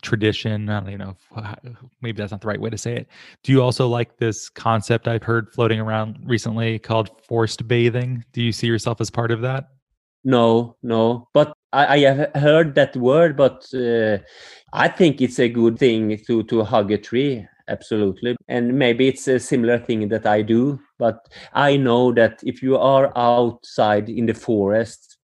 tradition 0.02 0.68
i 0.68 0.80
don't 0.80 0.88
even 0.88 0.98
know 1.00 1.16
if, 1.36 1.76
maybe 2.00 2.16
that's 2.18 2.30
not 2.30 2.40
the 2.40 2.46
right 2.46 2.60
way 2.60 2.70
to 2.70 2.78
say 2.78 2.96
it 2.96 3.08
do 3.42 3.52
you 3.52 3.62
also 3.62 3.88
like 3.88 4.16
this 4.18 4.48
concept 4.48 5.08
i've 5.08 5.22
heard 5.22 5.52
floating 5.52 5.80
around 5.80 6.18
recently 6.24 6.78
called 6.78 7.10
forest 7.22 7.66
bathing 7.68 8.24
do 8.32 8.42
you 8.42 8.52
see 8.52 8.66
yourself 8.66 9.00
as 9.00 9.10
part 9.10 9.30
of 9.30 9.40
that 9.40 9.68
no 10.24 10.76
no 10.82 11.28
but 11.32 11.52
I, 11.72 11.86
I 11.86 11.98
have 11.98 12.30
heard 12.34 12.74
that 12.76 12.96
word, 12.96 13.36
but 13.36 13.66
uh, 13.74 14.18
I 14.72 14.88
think 14.88 15.20
it's 15.20 15.38
a 15.38 15.48
good 15.48 15.78
thing 15.78 16.18
to 16.26 16.42
to 16.44 16.64
hug 16.64 16.90
a 16.92 16.98
tree. 16.98 17.46
Absolutely, 17.68 18.36
and 18.48 18.78
maybe 18.78 19.08
it's 19.08 19.28
a 19.28 19.38
similar 19.38 19.78
thing 19.78 20.08
that 20.08 20.26
I 20.26 20.40
do. 20.40 20.80
But 20.98 21.28
I 21.52 21.76
know 21.76 22.12
that 22.14 22.40
if 22.42 22.62
you 22.62 22.78
are 22.78 23.12
outside 23.16 24.08
in 24.08 24.24
the 24.24 24.34
forest, 24.34 25.18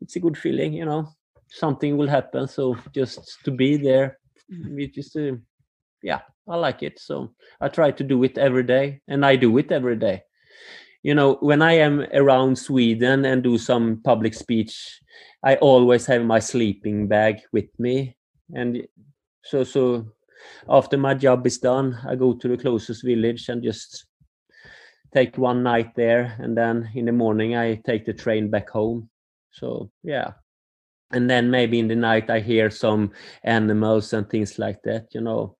it's 0.00 0.16
a 0.16 0.20
good 0.20 0.38
feeling. 0.38 0.72
You 0.72 0.86
know, 0.86 1.08
something 1.58 1.96
will 1.96 2.08
happen. 2.08 2.48
So 2.48 2.76
just 2.94 3.38
to 3.44 3.50
be 3.50 3.76
there, 3.76 4.18
it 4.48 4.94
just 4.94 5.16
uh, 5.16 5.36
yeah, 6.02 6.20
I 6.48 6.56
like 6.56 6.82
it. 6.82 6.98
So 6.98 7.32
I 7.60 7.68
try 7.68 7.90
to 7.90 8.04
do 8.04 8.22
it 8.24 8.38
every 8.38 8.64
day, 8.64 9.00
and 9.08 9.24
I 9.24 9.36
do 9.36 9.56
it 9.58 9.72
every 9.72 9.96
day 9.96 10.22
you 11.06 11.14
know 11.14 11.34
when 11.40 11.60
i 11.60 11.72
am 11.72 12.00
around 12.14 12.56
sweden 12.56 13.26
and 13.26 13.42
do 13.42 13.58
some 13.58 14.00
public 14.04 14.32
speech 14.32 15.02
I 15.44 15.56
always 15.56 16.06
have 16.06 16.24
my 16.24 16.38
sleeping 16.38 17.06
bag 17.06 17.42
with 17.52 17.68
me, 17.78 18.16
and 18.54 18.88
so 19.44 19.62
so 19.62 20.06
after 20.70 20.96
my 20.96 21.12
job 21.12 21.46
is 21.46 21.58
done, 21.58 21.98
I 22.08 22.14
go 22.16 22.32
to 22.32 22.48
the 22.48 22.56
closest 22.56 23.04
village 23.04 23.50
and 23.50 23.62
just 23.62 24.06
take 25.12 25.36
one 25.36 25.62
night 25.62 25.94
there, 25.96 26.34
and 26.38 26.56
then 26.56 26.88
in 26.94 27.04
the 27.04 27.12
morning 27.12 27.56
I 27.56 27.74
take 27.74 28.06
the 28.06 28.14
train 28.14 28.48
back 28.50 28.70
home. 28.70 29.10
So 29.52 29.90
yeah, 30.02 30.32
and 31.14 31.30
then 31.30 31.50
maybe 31.50 31.78
in 31.78 31.88
the 31.88 31.96
night 31.96 32.28
I 32.28 32.40
hear 32.40 32.70
some 32.70 33.12
animals 33.44 34.12
and 34.12 34.28
things 34.28 34.58
like 34.58 34.82
that, 34.82 35.06
you 35.14 35.20
know, 35.20 35.56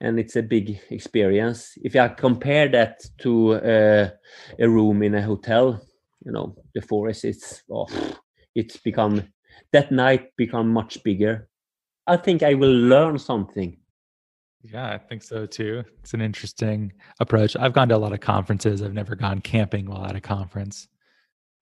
and 0.00 0.18
it's 0.18 0.36
a 0.36 0.42
big 0.42 0.80
experience. 0.90 1.74
If 1.84 1.94
I 1.94 2.08
compare 2.08 2.68
that 2.68 3.04
to 3.18 3.54
uh, 3.54 4.10
a 4.58 4.68
room 4.68 5.02
in 5.02 5.14
a 5.14 5.22
hotel, 5.22 5.80
you 6.24 6.32
know, 6.32 6.56
the 6.74 6.80
forest, 6.80 7.24
it's 7.24 7.62
oh, 7.70 7.86
it's 8.54 8.78
become 8.78 9.22
that 9.72 9.92
night 9.92 10.34
become 10.36 10.70
much 10.70 11.02
bigger. 11.04 11.48
I 12.06 12.16
think 12.16 12.42
i 12.42 12.54
will 12.54 12.74
learn 12.74 13.18
something. 13.18 13.76
Yeah 14.62 14.92
i 14.94 14.98
think 14.98 15.22
so 15.22 15.46
too. 15.46 15.84
It's 16.00 16.14
an 16.14 16.22
interesting 16.22 16.92
approach. 17.20 17.54
I've 17.56 17.74
gone 17.74 17.88
to 17.90 17.96
a 17.96 17.98
lot 17.98 18.12
of 18.12 18.20
conferences. 18.20 18.82
I've 18.82 18.94
never 18.94 19.14
gone 19.14 19.40
camping 19.40 19.86
while 19.86 20.06
at 20.06 20.16
a 20.16 20.20
conference 20.20 20.88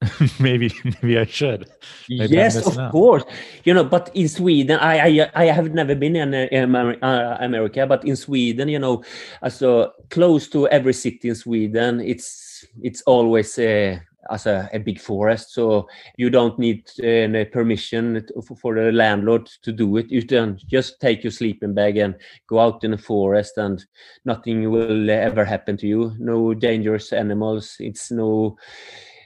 maybe 0.40 0.72
maybe 0.84 1.18
i 1.18 1.24
should. 1.24 1.70
Maybe 2.08 2.34
yes 2.34 2.56
of 2.66 2.78
out. 2.78 2.92
course. 2.92 3.24
You 3.64 3.74
know 3.74 3.84
but 3.84 4.10
in 4.14 4.28
sweden 4.28 4.78
i 4.78 5.20
i, 5.20 5.30
I 5.34 5.44
have 5.46 5.72
never 5.72 5.94
been 5.94 6.16
in 6.16 6.34
uh, 6.34 7.36
america 7.40 7.86
but 7.86 8.04
in 8.04 8.16
sweden 8.16 8.68
you 8.68 8.78
know 8.78 9.02
so 9.48 9.92
close 10.10 10.48
to 10.48 10.68
every 10.68 10.92
city 10.92 11.28
in 11.28 11.34
sweden 11.34 12.00
it's 12.00 12.66
it's 12.82 13.02
always 13.02 13.58
uh, 13.58 13.98
as 14.30 14.46
a, 14.46 14.68
a, 14.72 14.78
big 14.78 15.00
forest 15.00 15.52
so 15.52 15.86
you 16.16 16.30
don't 16.30 16.58
need 16.58 16.88
uh, 17.00 17.44
permission 17.52 18.26
for 18.56 18.74
the 18.74 18.90
landlord 18.92 19.46
to 19.62 19.72
do 19.72 19.96
it. 19.98 20.10
You 20.10 20.24
can 20.24 20.58
just 20.66 21.00
take 21.00 21.22
your 21.22 21.30
sleeping 21.30 21.74
bag 21.74 21.98
and 21.98 22.14
go 22.46 22.58
out 22.58 22.84
in 22.84 22.92
the 22.92 22.98
forest 22.98 23.58
and 23.58 23.84
nothing 24.24 24.70
will 24.70 25.10
ever 25.10 25.44
happen 25.44 25.76
to 25.78 25.86
you. 25.86 26.14
No 26.18 26.54
dangerous 26.54 27.12
animals 27.12 27.76
it's 27.80 28.10
no 28.10 28.56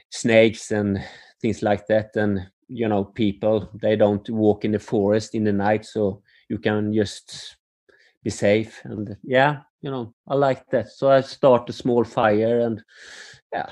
snakes 0.09 0.71
and 0.71 1.03
things 1.41 1.61
like 1.61 1.87
that. 1.87 2.15
And 2.15 2.47
you 2.69 2.87
know 2.87 3.03
people 3.03 3.67
they 3.81 3.95
don't 3.95 4.29
walk 4.29 4.63
in 4.63 4.71
the 4.71 4.79
forest 4.79 5.33
in 5.33 5.43
the 5.43 5.51
night 5.51 5.85
so 5.85 6.21
you 6.49 6.59
can 6.59 6.93
just 6.93 7.57
be 8.23 8.29
safe. 8.29 8.81
And 8.83 9.17
yeah 9.23 9.61
you 9.81 9.89
know 9.89 10.13
i 10.27 10.35
like 10.35 10.69
that. 10.69 10.89
So 10.89 11.09
i 11.09 11.21
start 11.21 11.69
a 11.69 11.73
small 11.73 12.03
fire 12.03 12.59
and 12.61 12.83
yeah 13.51 13.71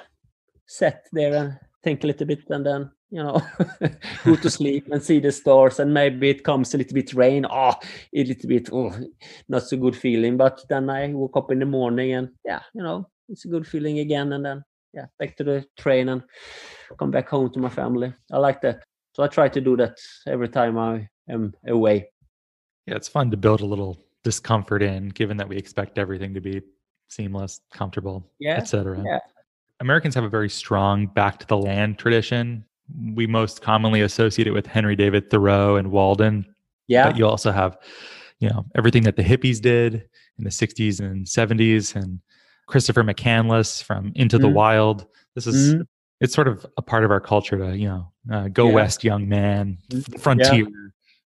sit 0.65 0.99
there 1.11 1.35
and 1.35 1.59
think 1.83 2.03
a 2.03 2.07
little 2.07 2.27
bit 2.27 2.49
and 2.49 2.65
then 2.65 2.91
you 3.09 3.23
know 3.23 3.41
go 4.25 4.35
to 4.35 4.49
sleep 4.49 4.87
and 4.91 5.01
see 5.01 5.19
the 5.19 5.31
stars. 5.31 5.79
And 5.79 5.93
maybe 5.93 6.29
it 6.29 6.43
comes 6.43 6.73
a 6.73 6.77
little 6.77 6.95
bit 6.95 7.13
rain. 7.13 7.45
Oh 7.49 7.75
a 8.15 8.23
little 8.23 8.49
bit 8.49 8.69
oh 8.73 8.93
not 9.47 9.63
so 9.63 9.77
good 9.77 9.95
feeling. 9.95 10.37
But 10.37 10.65
then 10.69 10.89
i 10.89 11.13
woke 11.13 11.37
up 11.37 11.51
in 11.51 11.59
the 11.59 11.65
morning 11.65 12.13
and 12.13 12.29
yeah 12.43 12.61
you 12.73 12.83
know 12.83 13.09
it's 13.29 13.45
a 13.45 13.49
good 13.49 13.67
feeling 13.67 13.99
again. 13.99 14.33
And 14.33 14.45
then 14.45 14.63
yeah 14.97 15.05
back 15.19 15.37
to 15.37 15.43
the 15.43 15.65
train 15.77 16.09
and 16.09 16.21
come 16.99 17.11
back 17.11 17.29
home 17.29 17.49
to 17.53 17.59
my 17.59 17.69
family 17.69 18.11
i 18.33 18.37
like 18.37 18.59
that 18.61 18.83
so 19.13 19.23
i 19.23 19.27
try 19.27 19.47
to 19.47 19.61
do 19.61 19.77
that 19.77 19.95
every 20.27 20.49
time 20.49 20.77
i 20.77 21.07
am 21.29 21.53
away 21.67 21.97
yeah 22.87 22.95
it's 22.95 23.07
fun 23.07 23.31
to 23.31 23.37
build 23.37 23.61
a 23.61 23.65
little 23.65 23.97
discomfort 24.27 24.83
in, 24.83 25.07
given 25.07 25.37
that 25.37 25.47
we 25.47 25.55
expect 25.55 25.97
everything 25.97 26.33
to 26.33 26.41
be 26.41 26.61
seamless, 27.07 27.61
comfortable, 27.71 28.29
Yeah, 28.39 28.57
etc. 28.57 29.01
yeah. 29.05 29.19
Americans 29.79 30.13
have 30.15 30.25
a 30.25 30.29
very 30.29 30.49
strong 30.49 31.07
back 31.07 31.39
to 31.39 31.47
the 31.47 31.57
land 31.57 31.97
tradition. 31.97 32.65
We 33.13 33.25
most 33.25 33.61
commonly 33.61 34.01
associate 34.01 34.47
it 34.47 34.51
with 34.51 34.67
Henry 34.67 34.97
David 34.97 35.29
Thoreau 35.29 35.77
and 35.77 35.91
Walden, 35.91 36.45
yeah, 36.89 37.07
but 37.07 37.17
you 37.17 37.25
also 37.25 37.53
have, 37.53 37.77
you 38.39 38.49
know, 38.49 38.65
everything 38.75 39.03
that 39.03 39.15
the 39.15 39.23
hippies 39.23 39.61
did 39.61 40.09
in 40.37 40.43
the 40.43 40.49
60s 40.49 40.99
and 40.99 41.25
70s 41.25 41.95
and 41.95 42.19
Christopher 42.67 43.03
McCandless 43.03 43.81
from 43.81 44.11
Into 44.15 44.37
the 44.37 44.47
Mhm. 44.47 44.53
Wild. 44.53 45.05
This 45.35 45.47
is 45.47 45.73
Mhm. 45.75 45.87
it's 46.19 46.33
sort 46.33 46.47
of 46.47 46.65
a 46.77 46.81
part 46.81 47.03
of 47.03 47.11
our 47.11 47.19
culture 47.19 47.57
to, 47.57 47.77
you 47.77 47.87
know, 47.87 48.11
uh, 48.31 48.47
go 48.47 48.67
Yeah. 48.67 48.73
west, 48.73 49.03
young 49.03 49.29
man, 49.29 49.77
the 49.89 50.17
frontier. 50.17 50.65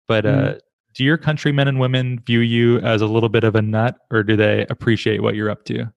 But 0.07 0.25
uh, 0.25 0.31
Mhm. 0.31 0.61
do 0.95 1.05
your 1.05 1.19
countrymen 1.19 1.69
and 1.69 1.79
women 1.79 2.21
view 2.27 2.41
you 2.41 2.79
as 2.79 3.03
a 3.03 3.07
little 3.07 3.29
bit 3.29 3.45
of 3.45 3.55
a 3.55 3.63
nut, 3.63 3.97
or 4.11 4.23
do 4.23 4.35
they 4.35 4.67
appreciate 4.71 5.23
what 5.23 5.35
you're 5.35 5.51
up 5.51 5.65
to? 5.67 5.93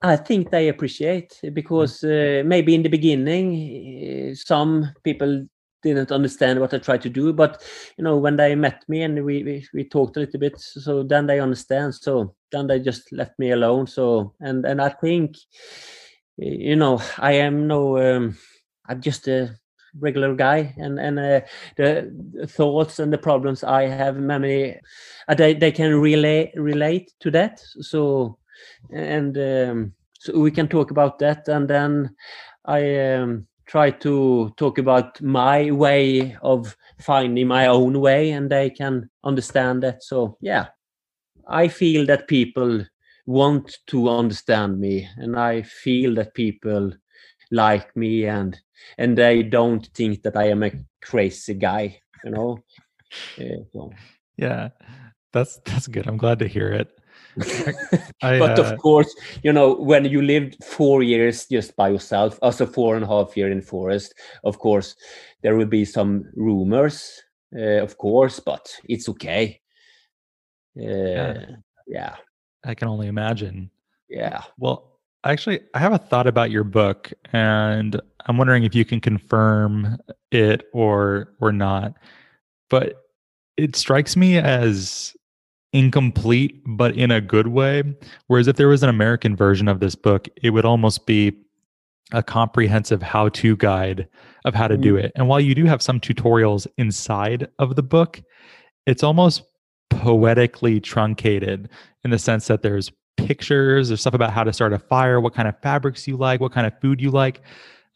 I 0.00 0.16
think 0.16 0.50
they 0.50 0.68
appreciate 0.68 1.38
because 1.52 2.02
uh, 2.02 2.42
maybe 2.46 2.74
in 2.74 2.82
the 2.82 2.88
beginning 2.88 4.30
uh, 4.30 4.34
some 4.34 4.90
people 5.04 5.46
didn't 5.94 6.12
understand 6.12 6.60
what 6.60 6.74
I 6.74 6.78
tried 6.78 7.02
to 7.02 7.10
do, 7.10 7.32
but 7.32 7.62
you 7.96 8.04
know 8.04 8.16
when 8.16 8.36
they 8.36 8.54
met 8.54 8.84
me 8.88 9.02
and 9.02 9.24
we, 9.24 9.42
we 9.42 9.66
we 9.74 9.84
talked 9.84 10.16
a 10.16 10.20
little 10.20 10.40
bit, 10.40 10.58
so 10.60 11.02
then 11.02 11.26
they 11.26 11.40
understand. 11.40 11.94
So 11.94 12.34
then 12.52 12.66
they 12.66 12.80
just 12.80 13.12
left 13.12 13.38
me 13.38 13.50
alone. 13.50 13.86
So 13.86 14.34
and 14.40 14.64
and 14.64 14.80
I 14.80 14.90
think 14.90 15.36
you 16.36 16.76
know 16.76 17.00
I 17.18 17.32
am 17.32 17.66
no 17.66 17.98
um, 17.98 18.36
I'm 18.86 19.00
just 19.00 19.28
a 19.28 19.56
regular 20.00 20.34
guy 20.34 20.74
and 20.76 21.00
and 21.00 21.18
uh, 21.18 21.40
the 21.76 22.12
the 22.34 22.46
thoughts 22.46 22.98
and 22.98 23.12
the 23.12 23.18
problems 23.18 23.64
I 23.64 23.86
have 23.86 24.16
many 24.16 24.78
uh, 25.28 25.34
they 25.34 25.54
they 25.54 25.72
can 25.72 25.94
relate 25.94 26.52
relate 26.54 27.12
to 27.20 27.30
that. 27.32 27.60
So 27.80 28.38
and 28.90 29.36
um, 29.38 29.94
so 30.18 30.38
we 30.38 30.50
can 30.50 30.68
talk 30.68 30.90
about 30.90 31.18
that 31.20 31.48
and 31.48 31.68
then 31.68 32.14
i 32.64 32.96
um, 33.14 33.46
try 33.68 33.90
to 33.90 34.52
talk 34.56 34.78
about 34.78 35.20
my 35.20 35.70
way 35.70 36.36
of 36.42 36.76
finding 36.98 37.46
my 37.46 37.66
own 37.66 38.00
way 38.00 38.30
and 38.30 38.50
they 38.50 38.70
can 38.70 39.08
understand 39.24 39.82
that 39.82 40.02
so 40.02 40.36
yeah 40.40 40.66
i 41.48 41.68
feel 41.68 42.06
that 42.06 42.28
people 42.28 42.84
want 43.26 43.76
to 43.86 44.08
understand 44.08 44.80
me 44.80 45.08
and 45.18 45.36
i 45.36 45.62
feel 45.62 46.14
that 46.14 46.34
people 46.34 46.92
like 47.50 47.94
me 47.96 48.24
and 48.24 48.58
and 48.96 49.16
they 49.16 49.42
don't 49.42 49.88
think 49.94 50.22
that 50.22 50.36
i 50.36 50.44
am 50.48 50.62
a 50.62 50.72
crazy 51.02 51.54
guy 51.54 52.00
you 52.24 52.30
know 52.30 52.58
Uh, 53.40 53.64
so. 53.72 53.90
Yeah, 54.36 54.68
that's 55.32 55.58
that's 55.64 55.88
good. 55.88 56.06
I'm 56.06 56.16
glad 56.16 56.38
to 56.38 56.48
hear 56.48 56.70
it. 56.70 56.97
I, 58.22 58.38
but 58.38 58.58
uh, 58.58 58.62
of 58.62 58.78
course, 58.78 59.14
you 59.42 59.52
know, 59.52 59.74
when 59.74 60.04
you 60.04 60.22
lived 60.22 60.62
four 60.64 61.02
years 61.02 61.46
just 61.46 61.76
by 61.76 61.88
yourself, 61.88 62.38
also 62.42 62.66
four 62.66 62.96
and 62.96 63.04
a 63.04 63.08
half 63.08 63.36
year 63.36 63.50
in 63.50 63.62
forest, 63.62 64.14
of 64.44 64.58
course, 64.58 64.96
there 65.42 65.56
will 65.56 65.66
be 65.66 65.84
some 65.84 66.24
rumors, 66.34 67.22
uh, 67.56 67.82
of 67.82 67.98
course, 67.98 68.40
but 68.40 68.68
it's 68.88 69.08
okay. 69.08 69.60
Uh, 70.76 71.34
yeah, 71.86 72.16
I 72.64 72.74
can 72.74 72.88
only 72.88 73.08
imagine. 73.08 73.70
yeah. 74.08 74.42
Well, 74.58 75.00
actually, 75.24 75.60
I 75.74 75.78
have 75.78 75.92
a 75.92 75.98
thought 75.98 76.26
about 76.26 76.50
your 76.50 76.64
book, 76.64 77.12
and 77.32 78.00
I'm 78.26 78.36
wondering 78.36 78.64
if 78.64 78.74
you 78.74 78.84
can 78.84 79.00
confirm 79.00 79.98
it 80.30 80.64
or 80.72 81.34
or 81.40 81.52
not. 81.52 81.94
But 82.70 83.04
it 83.56 83.74
strikes 83.74 84.16
me 84.16 84.38
as 84.38 85.16
incomplete, 85.72 86.62
but 86.66 86.96
in 86.96 87.10
a 87.10 87.20
good 87.20 87.48
way. 87.48 87.82
Whereas 88.26 88.48
if 88.48 88.56
there 88.56 88.68
was 88.68 88.82
an 88.82 88.88
American 88.88 89.36
version 89.36 89.68
of 89.68 89.80
this 89.80 89.94
book, 89.94 90.28
it 90.42 90.50
would 90.50 90.64
almost 90.64 91.06
be 91.06 91.32
a 92.12 92.22
comprehensive 92.22 93.02
how-to 93.02 93.54
guide 93.56 94.08
of 94.46 94.54
how 94.54 94.66
to 94.66 94.78
do 94.78 94.96
it. 94.96 95.12
And 95.14 95.28
while 95.28 95.40
you 95.40 95.54
do 95.54 95.66
have 95.66 95.82
some 95.82 96.00
tutorials 96.00 96.66
inside 96.78 97.48
of 97.58 97.76
the 97.76 97.82
book, 97.82 98.22
it's 98.86 99.02
almost 99.02 99.42
poetically 99.90 100.80
truncated 100.80 101.68
in 102.04 102.10
the 102.10 102.18
sense 102.18 102.46
that 102.46 102.62
there's 102.62 102.90
pictures, 103.18 103.88
there's 103.88 104.00
stuff 104.00 104.14
about 104.14 104.32
how 104.32 104.44
to 104.44 104.52
start 104.54 104.72
a 104.72 104.78
fire, 104.78 105.20
what 105.20 105.34
kind 105.34 105.48
of 105.48 105.60
fabrics 105.60 106.08
you 106.08 106.16
like, 106.16 106.40
what 106.40 106.52
kind 106.52 106.66
of 106.66 106.72
food 106.80 107.00
you 107.00 107.10
like. 107.10 107.42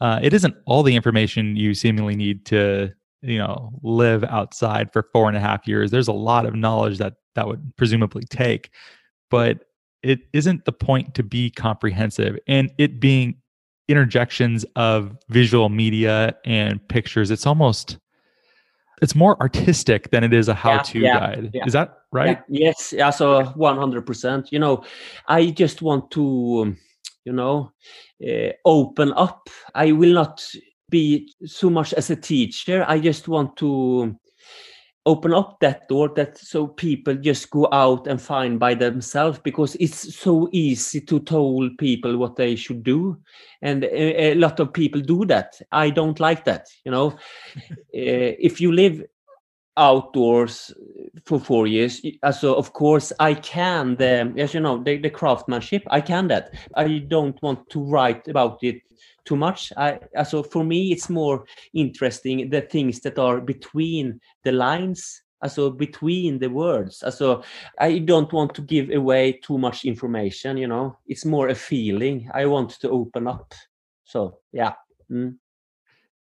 Uh, 0.00 0.18
it 0.22 0.34
isn't 0.34 0.54
all 0.66 0.82
the 0.82 0.94
information 0.94 1.56
you 1.56 1.72
seemingly 1.72 2.16
need 2.16 2.44
to, 2.44 2.92
you 3.22 3.38
know, 3.38 3.70
live 3.82 4.24
outside 4.24 4.92
for 4.92 5.04
four 5.12 5.28
and 5.28 5.36
a 5.36 5.40
half 5.40 5.66
years. 5.66 5.90
There's 5.90 6.08
a 6.08 6.12
lot 6.12 6.44
of 6.44 6.54
knowledge 6.54 6.98
that 6.98 7.14
that 7.34 7.46
would 7.46 7.74
presumably 7.76 8.24
take, 8.24 8.70
but 9.30 9.64
it 10.02 10.20
isn't 10.32 10.64
the 10.64 10.72
point 10.72 11.14
to 11.14 11.22
be 11.22 11.50
comprehensive. 11.50 12.38
And 12.46 12.70
it 12.78 13.00
being 13.00 13.36
interjections 13.88 14.64
of 14.76 15.16
visual 15.28 15.68
media 15.68 16.34
and 16.44 16.86
pictures, 16.88 17.30
it's 17.30 17.46
almost 17.46 17.98
it's 19.02 19.16
more 19.16 19.36
artistic 19.40 20.10
than 20.10 20.22
it 20.22 20.32
is 20.32 20.48
a 20.48 20.54
how-to 20.54 21.00
yeah, 21.00 21.18
guide. 21.18 21.50
yeah. 21.52 21.66
Is 21.66 21.72
that 21.72 21.98
right? 22.12 22.38
Yeah, 22.48 22.66
yes, 22.66 22.92
yeah, 22.96 23.10
so 23.10 23.42
100%. 23.42 24.52
You 24.52 24.60
know, 24.60 24.84
I 25.26 25.50
just 25.50 25.82
want 25.82 26.12
to, 26.12 26.62
um, 26.62 26.76
you 27.24 27.32
know, 27.32 27.72
uh, 28.24 28.52
open 28.64 29.12
up. 29.14 29.48
I 29.74 29.90
will 29.90 30.12
not 30.12 30.46
be 30.88 31.32
so 31.44 31.68
much 31.68 31.92
as 31.94 32.10
a 32.10 32.16
teacher. 32.16 32.84
I 32.86 33.00
just 33.00 33.26
want 33.26 33.56
to 33.56 34.16
open 35.04 35.34
up 35.34 35.58
that 35.60 35.88
door 35.88 36.10
that 36.14 36.38
so 36.38 36.66
people 36.66 37.14
just 37.14 37.50
go 37.50 37.68
out 37.72 38.06
and 38.06 38.22
find 38.22 38.58
by 38.58 38.74
themselves 38.74 39.38
because 39.38 39.74
it's 39.80 40.14
so 40.14 40.48
easy 40.52 41.00
to 41.00 41.18
tell 41.20 41.68
people 41.78 42.16
what 42.16 42.36
they 42.36 42.54
should 42.54 42.82
do. 42.82 43.16
And 43.62 43.84
a, 43.84 44.32
a 44.32 44.34
lot 44.34 44.60
of 44.60 44.72
people 44.72 45.00
do 45.00 45.24
that. 45.26 45.60
I 45.72 45.90
don't 45.90 46.20
like 46.20 46.44
that 46.44 46.68
you 46.84 46.92
know. 46.92 47.12
Uh, 47.56 47.58
if 47.92 48.60
you 48.60 48.72
live 48.72 49.02
outdoors 49.78 50.70
for 51.24 51.40
four 51.40 51.66
years 51.66 52.02
so 52.38 52.54
of 52.54 52.74
course 52.74 53.10
i 53.20 53.32
can 53.32 53.96
the 53.96 54.30
as 54.36 54.52
you 54.52 54.60
know 54.60 54.82
the, 54.82 54.98
the 54.98 55.08
craftsmanship 55.08 55.82
i 55.90 55.98
can 55.98 56.28
that. 56.28 56.52
I 56.74 56.98
don't 56.98 57.40
want 57.42 57.70
to 57.70 57.82
write 57.82 58.28
about 58.28 58.58
it 58.62 58.82
too 59.24 59.36
much 59.36 59.72
i 59.76 59.98
uh, 60.16 60.24
so 60.24 60.42
for 60.42 60.64
me 60.64 60.92
it's 60.92 61.08
more 61.08 61.44
interesting 61.74 62.50
the 62.50 62.60
things 62.60 63.00
that 63.00 63.18
are 63.18 63.40
between 63.40 64.20
the 64.44 64.52
lines 64.52 65.22
So 65.48 65.70
between 65.70 66.38
the 66.38 66.48
words 66.48 67.02
So 67.18 67.42
i 67.78 67.98
don't 67.98 68.32
want 68.32 68.54
to 68.54 68.62
give 68.62 68.90
away 68.90 69.40
too 69.46 69.58
much 69.58 69.84
information 69.84 70.56
you 70.56 70.68
know 70.68 70.96
it's 71.06 71.24
more 71.24 71.48
a 71.50 71.54
feeling 71.54 72.30
i 72.34 72.46
want 72.46 72.70
to 72.80 72.88
open 72.90 73.26
up 73.26 73.52
so 74.04 74.38
yeah 74.52 74.74
Mm. 75.10 75.36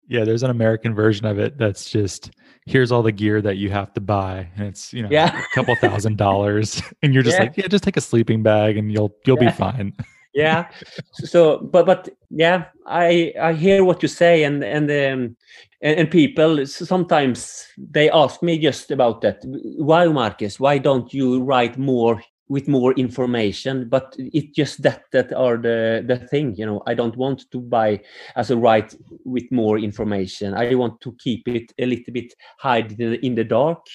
Yeah, 0.09 0.23
there's 0.23 0.43
an 0.43 0.49
American 0.49 0.95
version 0.95 1.25
of 1.25 1.37
it 1.39 1.57
that's 1.57 1.89
just 1.89 2.31
here's 2.65 2.91
all 2.93 3.03
the 3.03 3.11
gear 3.11 3.41
that 3.41 3.57
you 3.57 3.69
have 3.69 3.91
to 3.95 4.01
buy, 4.01 4.47
and 4.55 4.67
it's 4.67 4.93
you 4.93 5.03
know 5.03 5.09
Yeah. 5.11 5.37
a 5.37 5.43
couple 5.55 5.75
thousand 5.75 6.17
dollars, 6.17 6.81
and 7.03 7.13
you're 7.13 7.23
just 7.23 7.37
Yeah. 7.37 7.43
like, 7.45 7.57
yeah, 7.57 7.67
just 7.67 7.83
take 7.83 7.97
a 7.97 8.01
sleeping 8.01 8.43
bag 8.43 8.77
and 8.77 8.91
you'll 8.91 9.13
you'll 9.25 9.35
Yeah. 9.41 9.49
be 9.49 9.55
fine. 9.55 9.93
yeah. 10.37 10.69
So 11.13 11.57
but 11.57 11.85
but 11.85 12.09
yeah 12.29 12.65
i 12.85 13.33
i 13.41 13.53
hear 13.53 13.83
what 13.83 14.01
you 14.03 14.09
say 14.09 14.43
and 14.43 14.63
and 14.63 14.91
um 14.91 15.35
and, 15.81 15.99
and 15.99 16.11
people 16.11 16.65
sometimes 16.65 17.67
they 17.77 18.09
ask 18.09 18.41
me 18.41 18.57
just 18.57 18.91
about 18.91 19.21
that. 19.21 19.39
Why 19.43 20.07
marcus? 20.07 20.59
Why 20.59 20.77
don't 20.77 21.13
you 21.13 21.43
write 21.43 21.77
more 21.77 22.21
with 22.49 22.67
more 22.67 22.93
information? 22.93 23.89
But 23.89 24.15
it 24.17 24.55
just 24.55 24.81
that 24.83 25.03
that 25.11 25.33
are 25.33 25.57
the 25.57 26.03
the 26.05 26.17
thing 26.27 26.55
you 26.55 26.65
know. 26.65 26.81
I 26.87 26.93
don't 26.93 27.17
want 27.17 27.49
to 27.51 27.59
buy 27.59 28.01
as 28.35 28.51
a 28.51 28.57
write 28.57 28.95
with 29.25 29.51
more 29.51 29.77
information. 29.77 30.53
I 30.53 30.73
want 30.75 30.99
to 31.01 31.15
keep 31.19 31.47
it 31.47 31.71
a 31.79 31.85
little 31.85 32.13
bit 32.13 32.33
hide 32.59 32.91
in 32.93 32.97
the, 32.97 33.25
in 33.25 33.35
the 33.35 33.43
dark. 33.43 33.85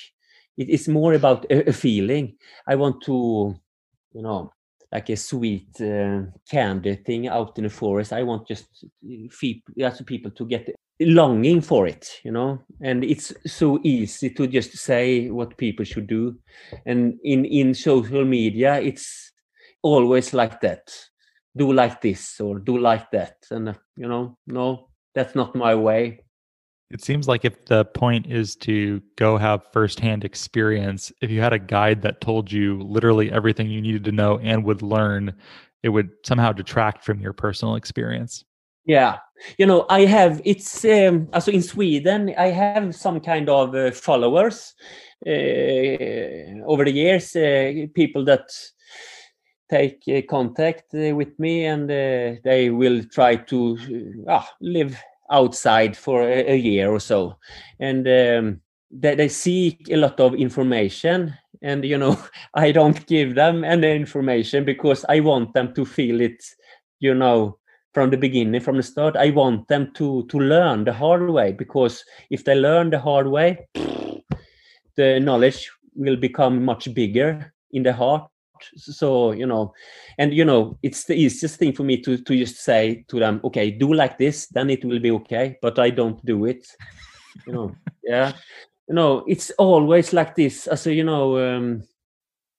It 0.56 0.68
is 0.68 0.86
more 0.86 1.14
about 1.14 1.46
a, 1.50 1.68
a 1.70 1.72
feeling. 1.72 2.36
I 2.68 2.76
want 2.76 3.02
to 3.02 3.56
you 4.12 4.22
know 4.22 4.52
like 4.92 5.08
a 5.08 5.16
sweet 5.16 5.80
uh, 5.80 6.22
candy 6.50 6.96
thing 6.96 7.28
out 7.28 7.56
in 7.58 7.64
the 7.64 7.70
forest. 7.70 8.12
I 8.12 8.22
want 8.22 8.46
just 8.46 8.66
uh, 8.84 9.28
fe- 9.30 9.62
just 9.78 10.06
people 10.06 10.30
to 10.32 10.46
get 10.46 10.68
longing 11.00 11.60
for 11.62 11.86
it, 11.86 12.20
you 12.24 12.32
know. 12.32 12.62
And 12.82 13.04
it's 13.04 13.32
so 13.46 13.80
easy 13.82 14.30
to 14.30 14.46
just 14.46 14.76
say 14.76 15.30
what 15.30 15.56
people 15.56 15.84
should 15.84 16.06
do, 16.06 16.36
and 16.86 17.18
in 17.24 17.44
in 17.44 17.74
social 17.74 18.24
media, 18.24 18.80
it's 18.80 19.32
always 19.82 20.34
like 20.34 20.60
that. 20.60 20.92
Do 21.56 21.72
like 21.72 22.00
this 22.00 22.40
or 22.40 22.58
do 22.58 22.78
like 22.78 23.10
that, 23.10 23.36
and 23.50 23.70
uh, 23.70 23.74
you 23.96 24.08
know, 24.08 24.38
no, 24.46 24.88
that's 25.14 25.34
not 25.34 25.54
my 25.54 25.74
way. 25.74 26.24
It 26.92 27.02
seems 27.02 27.26
like 27.26 27.46
if 27.46 27.64
the 27.64 27.86
point 27.86 28.26
is 28.26 28.54
to 28.56 29.00
go 29.16 29.38
have 29.38 29.64
firsthand 29.72 30.24
experience, 30.24 31.10
if 31.22 31.30
you 31.30 31.40
had 31.40 31.54
a 31.54 31.58
guide 31.58 32.02
that 32.02 32.20
told 32.20 32.52
you 32.52 32.82
literally 32.82 33.32
everything 33.32 33.70
you 33.70 33.80
needed 33.80 34.04
to 34.04 34.12
know 34.12 34.38
and 34.40 34.62
would 34.64 34.82
learn, 34.82 35.34
it 35.82 35.88
would 35.88 36.10
somehow 36.22 36.52
detract 36.52 37.02
from 37.02 37.18
your 37.18 37.32
personal 37.32 37.76
experience. 37.76 38.44
Yeah, 38.84 39.20
you 39.56 39.64
know, 39.64 39.86
I 39.88 40.04
have 40.04 40.42
it's 40.44 40.84
um, 40.84 41.28
also 41.32 41.50
in 41.50 41.62
Sweden. 41.62 42.34
I 42.36 42.48
have 42.48 42.94
some 42.94 43.20
kind 43.20 43.48
of 43.48 43.74
uh, 43.74 43.90
followers 43.92 44.74
uh, 45.26 45.30
over 46.66 46.84
the 46.84 46.92
years. 46.92 47.34
Uh, 47.34 47.86
people 47.94 48.22
that 48.26 48.50
take 49.70 50.02
uh, 50.08 50.20
contact 50.28 50.94
uh, 50.94 51.14
with 51.14 51.38
me, 51.38 51.64
and 51.64 51.90
uh, 51.90 52.38
they 52.44 52.68
will 52.68 53.02
try 53.04 53.36
to 53.36 53.78
uh, 54.28 54.44
live 54.60 55.00
outside 55.32 55.96
for 55.96 56.22
a, 56.22 56.52
a, 56.52 56.56
year 56.56 56.90
or 56.90 57.00
so, 57.00 57.36
and 57.80 58.06
um, 58.06 58.60
they, 58.90 59.14
they 59.14 59.28
seek 59.28 59.88
a 59.90 59.96
lot 59.96 60.20
of 60.20 60.34
information. 60.34 61.34
And 61.62 61.84
you 61.84 61.98
know, 61.98 62.18
I 62.54 62.72
don't 62.72 63.06
give 63.06 63.34
them 63.34 63.64
any 63.64 63.96
information 63.96 64.64
because 64.64 65.04
I 65.08 65.20
want 65.20 65.54
them 65.54 65.74
to 65.74 65.84
feel 65.84 66.20
it. 66.20 66.44
You 67.00 67.14
know, 67.14 67.58
from 67.92 68.10
the 68.10 68.16
beginning 68.16 68.60
from 68.60 68.76
the 68.76 68.82
start 68.82 69.16
i 69.16 69.30
want 69.30 69.68
them 69.68 69.92
to 69.94 70.26
to 70.28 70.38
learn 70.38 70.84
the 70.84 70.92
hard 70.92 71.28
way 71.28 71.52
because 71.52 72.04
if 72.30 72.44
they 72.44 72.54
learn 72.54 72.90
the 72.90 72.98
hard 72.98 73.26
way 73.26 73.58
the 74.96 75.20
knowledge 75.20 75.70
will 75.94 76.16
become 76.16 76.64
much 76.64 76.92
bigger 76.94 77.52
in 77.72 77.82
the 77.82 77.92
heart 77.92 78.31
so 78.76 79.32
you 79.32 79.46
know 79.46 79.72
and 80.18 80.32
you 80.32 80.44
know 80.44 80.78
it's 80.82 81.04
the 81.04 81.14
easiest 81.14 81.56
thing 81.56 81.72
for 81.72 81.82
me 81.82 82.00
to 82.00 82.16
to 82.18 82.36
just 82.36 82.56
say 82.56 83.04
to 83.08 83.18
them 83.18 83.40
okay 83.44 83.70
do 83.70 83.92
like 83.92 84.18
this 84.18 84.46
then 84.48 84.70
it 84.70 84.84
will 84.84 85.00
be 85.00 85.10
okay 85.10 85.56
but 85.62 85.78
i 85.78 85.90
don't 85.90 86.24
do 86.24 86.44
it. 86.44 86.66
You 87.46 87.52
know 87.52 87.74
yeah. 88.04 88.32
You 88.88 88.94
know 88.94 89.24
it's 89.26 89.50
always 89.52 90.12
like 90.12 90.34
this. 90.34 90.68
So 90.74 90.90
you 90.90 91.04
know 91.04 91.38
um, 91.38 91.82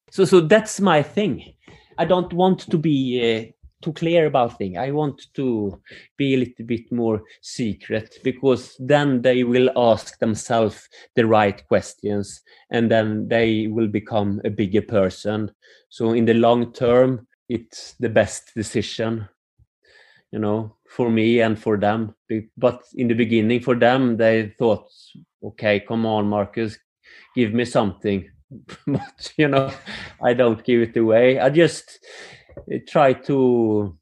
so 0.09 0.25
so 0.25 0.41
that's 0.41 0.79
my 0.79 1.03
thing. 1.03 1.53
I 1.97 2.05
don't 2.05 2.33
want 2.33 2.59
to 2.71 2.77
be 2.77 3.21
uh, 3.21 3.62
too 3.83 3.93
clear 3.93 4.25
about 4.25 4.57
things. 4.57 4.77
I 4.77 4.91
want 4.91 5.27
to 5.33 5.79
be 6.17 6.33
a 6.33 6.37
little 6.37 6.65
bit 6.65 6.91
more 6.91 7.21
secret 7.41 8.17
because 8.23 8.75
then 8.79 9.21
they 9.21 9.43
will 9.43 9.69
ask 9.75 10.17
themselves 10.19 10.87
the 11.15 11.25
right 11.25 11.65
questions 11.67 12.41
and 12.71 12.89
then 12.89 13.27
they 13.27 13.67
will 13.67 13.87
become 13.87 14.41
a 14.45 14.49
bigger 14.49 14.81
person. 14.81 15.51
So 15.89 16.11
in 16.11 16.25
the 16.25 16.33
long 16.33 16.73
term, 16.73 17.27
it's 17.49 17.93
the 17.99 18.09
best 18.09 18.51
decision, 18.55 19.27
you 20.31 20.39
know, 20.39 20.75
for 20.89 21.09
me 21.09 21.41
and 21.41 21.59
for 21.59 21.77
them. 21.77 22.15
But 22.57 22.83
in 22.95 23.07
the 23.07 23.13
beginning, 23.13 23.61
for 23.61 23.75
them, 23.75 24.17
they 24.17 24.53
thought, 24.57 24.89
okay, 25.43 25.81
come 25.81 26.05
on, 26.05 26.27
Marcus, 26.27 26.77
give 27.35 27.53
me 27.53 27.65
something. 27.65 28.29
but 28.87 29.33
you 29.37 29.47
know, 29.47 29.71
I 30.21 30.33
don't 30.33 30.63
give 30.63 30.81
it 30.81 30.97
away. 30.97 31.39
I 31.39 31.49
just 31.49 31.99
try 32.87 33.13
to 33.13 33.97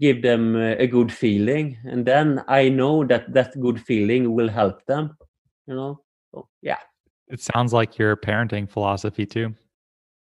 give 0.00 0.22
them 0.22 0.56
a 0.56 0.86
good 0.86 1.12
feeling 1.12 1.76
and 1.84 2.04
then 2.04 2.42
i 2.48 2.68
know 2.68 3.04
that 3.04 3.32
that 3.32 3.58
good 3.60 3.80
feeling 3.80 4.34
will 4.34 4.48
help 4.48 4.84
them 4.86 5.16
you 5.66 5.74
know? 5.74 6.00
So, 6.34 6.48
yeah. 6.62 6.78
It 7.28 7.40
sounds 7.40 7.72
like 7.72 7.98
your 7.98 8.16
parenting 8.16 8.68
philosophy 8.68 9.26
too. 9.26 9.54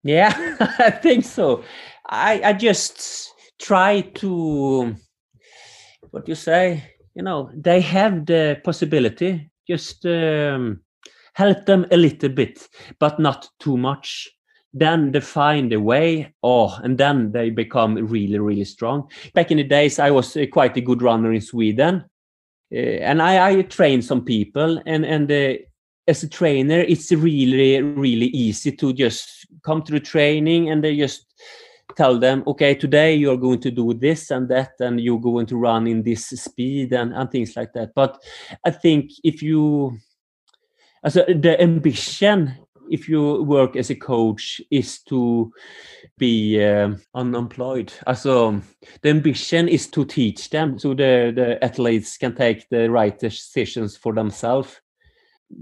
Yeah 0.04 0.34
i 0.80 0.90
think 0.90 1.26
so. 1.26 1.64
I 2.08 2.42
i 2.44 2.54
just 2.54 3.34
try 3.62 4.02
to 4.16 4.96
what 6.12 6.28
you 6.28 6.36
say? 6.36 6.84
You 7.16 7.24
know 7.24 7.52
they 7.54 7.82
have 7.82 8.26
the 8.26 8.62
possibility 8.64 9.52
just 9.68 10.06
um, 10.06 10.82
help 11.34 11.66
them 11.66 11.86
a 11.92 11.98
little 11.98 12.30
bit 12.30 12.68
but 13.00 13.20
not 13.20 13.50
too 13.60 13.78
much 13.78 14.30
then 14.74 15.12
they 15.12 15.20
find 15.20 15.74
a 15.74 15.80
way. 15.80 16.34
Oh 16.44 16.78
and 16.84 16.98
then 16.98 17.32
they 17.32 17.50
become 17.50 17.96
really 17.96 18.40
really 18.40 18.66
strong. 18.66 19.10
Back 19.34 19.52
in 19.52 19.58
the 19.58 19.64
days 19.64 20.00
i 20.00 20.12
was 20.12 20.36
uh, 20.36 20.46
quite 20.52 20.78
a 20.78 20.82
good 20.82 21.02
runner 21.02 21.34
in 21.34 21.42
sweden. 21.42 22.06
Uh, 22.72 23.02
and 23.02 23.22
I, 23.22 23.50
I 23.50 23.62
trained 23.64 24.06
some 24.06 24.24
people 24.24 24.82
and 24.86 25.06
and 25.06 25.32
uh, 25.32 25.54
as 26.08 26.24
a 26.24 26.30
trainer 26.30 26.80
it's 26.80 27.12
really 27.12 27.82
really 27.82 28.28
easy 28.28 28.72
to 28.74 28.94
just 28.94 29.48
come 29.64 29.82
to 29.84 29.92
the 29.92 30.00
training 30.00 30.70
and 30.70 30.84
they 30.84 30.96
just 30.96 31.26
tell 31.96 32.20
them 32.20 32.44
okay 32.46 32.76
today 32.76 33.16
you're 33.16 33.38
going 33.38 33.60
to 33.60 33.72
do 33.72 33.94
this 33.96 34.30
and 34.30 34.48
that 34.50 34.74
and 34.80 35.02
you're 35.02 35.20
going 35.20 35.48
to 35.48 35.58
run 35.58 35.88
in 35.88 36.04
this 36.04 36.28
speed 36.28 36.94
and, 36.94 37.14
and 37.14 37.32
things 37.32 37.56
like 37.56 37.74
that. 37.74 37.90
But 37.96 38.22
i 38.64 38.70
think 38.70 39.12
if 39.24 39.42
you 39.42 39.98
as 41.04 41.14
the 41.14 41.58
ambition 41.60 42.56
if 42.90 43.08
you 43.08 43.44
work 43.44 43.76
as 43.76 43.90
a 43.90 43.96
coach 43.96 44.62
is 44.72 45.02
to 45.04 45.52
be 46.18 46.64
uh, 46.64 46.92
unemployed. 47.14 47.94
Also, 48.08 48.62
the 49.02 49.10
ambition 49.10 49.68
is 49.68 49.88
to 49.88 50.06
teach 50.06 50.50
them 50.50 50.78
so 50.80 50.90
the, 50.90 51.32
the 51.36 51.64
athletes 51.64 52.18
can 52.18 52.36
take 52.36 52.68
the 52.70 52.90
right 52.90 53.18
decisions 53.18 53.96
for 53.96 54.14
themselves. 54.14 54.82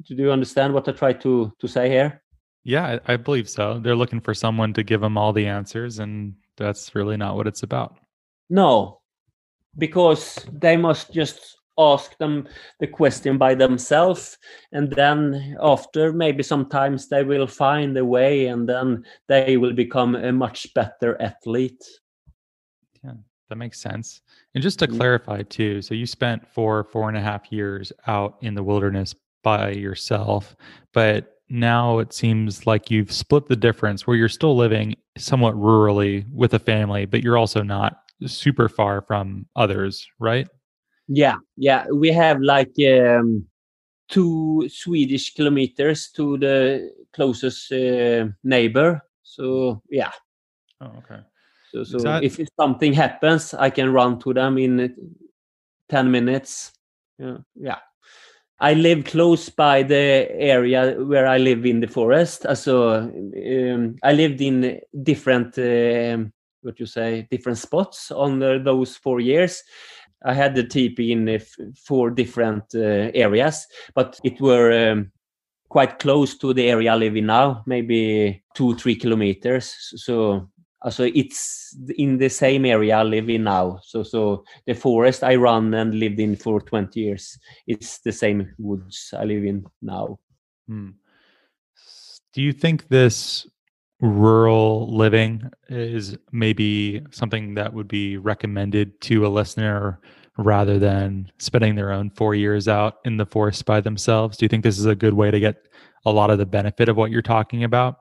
Do 0.08 0.16
you 0.16 0.32
understand 0.32 0.74
what 0.74 0.88
I 0.88 0.92
try 0.92 1.14
to, 1.14 1.54
to 1.60 1.68
say 1.68 1.90
here? 1.90 2.22
Yeah, 2.64 3.00
I 3.08 3.16
believe 3.16 3.50
so. 3.50 3.80
They're 3.80 3.96
looking 3.96 4.20
for 4.20 4.34
someone 4.34 4.74
to 4.74 4.84
give 4.84 5.00
them 5.00 5.18
all 5.18 5.32
the 5.32 5.48
answers, 5.48 6.00
and 6.00 6.36
that's 6.58 6.94
really 6.96 7.16
not 7.16 7.36
what 7.36 7.48
it's 7.48 7.64
about. 7.64 7.98
No, 8.50 9.00
because 9.78 10.46
they 10.52 10.76
must 10.76 11.14
just 11.14 11.57
ask 11.78 12.18
them 12.18 12.48
the 12.80 12.88
question 12.88 13.38
by 13.38 13.54
themselves 13.56 14.38
and 14.72 14.92
then 14.92 15.56
after 15.62 16.12
maybe 16.12 16.44
sometimes 16.44 17.08
they 17.08 17.24
will 17.24 17.48
find 17.48 17.98
a 17.98 18.06
way 18.06 18.48
and 18.48 18.68
then 18.68 19.04
they 19.28 19.58
will 19.58 19.74
become 19.74 20.16
a 20.16 20.32
much 20.32 20.74
better 20.74 21.22
athlete. 21.22 21.84
Yeah 23.04 23.14
that 23.50 23.56
makes 23.56 23.80
sense. 23.80 24.22
And 24.56 24.62
just 24.62 24.80
to 24.80 24.88
mm-hmm. 24.88 24.98
clarify 24.98 25.44
too 25.44 25.82
so 25.82 25.94
you 25.94 26.06
spent 26.06 26.48
four 26.48 26.84
four 26.86 27.10
and 27.10 27.18
a 27.18 27.22
half 27.22 27.52
years 27.52 27.92
out 28.08 28.38
in 28.42 28.56
the 28.56 28.64
wilderness 28.64 29.16
by 29.44 29.72
yourself 29.72 30.56
but 30.94 31.36
now 31.50 32.00
it 32.00 32.12
seems 32.12 32.66
like 32.66 32.92
you've 32.92 33.12
split 33.12 33.48
the 33.48 33.56
difference 33.56 34.06
where 34.06 34.18
you're 34.18 34.28
still 34.28 34.58
living 34.58 34.96
somewhat 35.18 35.56
rurally 35.56 36.26
with 36.34 36.54
a 36.54 36.60
family 36.60 37.06
but 37.06 37.24
you're 37.24 37.38
also 37.38 37.62
not 37.62 38.02
super 38.26 38.68
far 38.68 39.02
from 39.02 39.46
others 39.56 40.08
right 40.20 40.50
yeah, 41.08 41.38
yeah, 41.56 41.86
we 41.92 42.12
have 42.12 42.42
like 42.42 42.74
um, 42.88 43.46
two 44.10 44.68
Swedish 44.70 45.34
kilometers 45.34 46.10
to 46.12 46.38
the 46.38 46.92
closest 47.14 47.72
uh, 47.72 48.28
neighbor. 48.44 49.02
So 49.24 49.82
yeah. 49.90 50.12
Oh, 50.80 50.92
okay. 50.98 51.22
So, 51.72 51.84
so 51.84 51.98
that... 52.00 52.24
if 52.24 52.40
something 52.60 52.94
happens, 52.94 53.54
I 53.54 53.70
can 53.70 53.92
run 53.92 54.20
to 54.20 54.34
them 54.34 54.58
in 54.58 55.18
ten 55.90 56.12
minutes. 56.12 56.72
Yeah, 57.20 57.38
yeah. 57.56 57.80
I 58.60 58.74
live 58.74 59.06
close 59.06 59.50
by 59.50 59.84
the 59.84 60.32
area 60.32 60.96
where 61.04 61.28
I 61.28 61.38
live 61.38 61.64
in 61.66 61.80
the 61.80 61.88
forest. 61.88 62.46
So 62.56 62.92
um, 62.92 63.96
I 64.02 64.14
lived 64.14 64.42
in 64.42 64.82
different, 65.04 65.58
um, 65.60 66.34
what 66.62 66.80
you 66.80 66.88
say, 66.88 67.28
different 67.30 67.60
spots 67.60 68.10
on 68.10 68.40
those 68.40 68.96
four 68.96 69.20
years. 69.20 69.62
I 70.26 70.34
had 70.34 70.56
the 70.56 70.64
tipi 70.64 71.12
in 71.12 71.40
four 71.76 72.10
different 72.10 72.64
uh, 72.76 73.12
areas, 73.14 73.68
but 73.94 74.20
it 74.24 74.42
were 74.42 74.92
um, 74.92 75.12
quite 75.70 76.00
close 76.00 76.38
to 76.38 76.54
the 76.54 76.70
area 76.70 76.94
I 76.94 76.96
live 76.96 77.16
in 77.16 77.28
now, 77.28 77.64
maybe 77.66 78.44
two, 78.56 78.76
three 78.76 78.96
kilometers. 78.96 79.76
So, 79.96 80.50
so 80.90 81.04
it's 81.04 81.76
in 81.98 82.18
the 82.18 82.30
same 82.30 82.66
area 82.66 82.98
I 82.98 83.04
live 83.04 83.30
in 83.30 83.44
now. 83.44 83.80
So, 83.84 84.04
so 84.04 84.44
the 84.66 84.74
forest 84.74 85.24
I 85.24 85.36
run 85.36 85.74
and 85.74 86.00
lived 86.00 86.20
in 86.20 86.36
for 86.36 86.62
20 86.62 87.00
years, 87.00 87.38
it's 87.68 88.00
the 88.00 88.12
same 88.12 88.54
woods 88.58 89.14
I 89.18 89.24
live 89.24 89.44
in 89.44 89.66
now. 89.82 90.20
Hmm. 90.68 90.92
Do 92.34 92.42
you 92.42 92.54
think 92.54 92.88
this 92.88 93.48
rural 94.02 94.96
living 94.96 95.50
is 95.70 96.18
maybe 96.32 97.02
something 97.12 97.56
that 97.56 97.74
would 97.74 97.88
be 97.88 98.18
recommended 98.18 99.00
to 99.02 99.26
a 99.26 99.30
listener 99.30 100.00
rather 100.38 100.78
than 100.78 101.32
spending 101.40 101.76
their 101.76 101.92
own 101.92 102.12
four 102.12 102.36
years 102.36 102.68
out 102.68 102.98
in 103.06 103.18
the 103.18 103.26
forest 103.26 103.66
by 103.66 103.82
themselves? 103.82 104.38
Do 104.38 104.46
you 104.46 104.50
think 104.50 104.64
this 104.64 104.78
is 104.78 104.86
a 104.86 104.96
good 104.96 105.14
way 105.14 105.32
to 105.32 105.40
get 105.40 105.68
a 106.06 106.12
lot 106.12 106.30
of 106.30 106.38
the 106.38 106.46
benefit 106.46 106.90
of 106.90 106.96
what 106.96 107.12
you're 107.12 107.22
talking 107.22 107.64
about? 107.64 107.98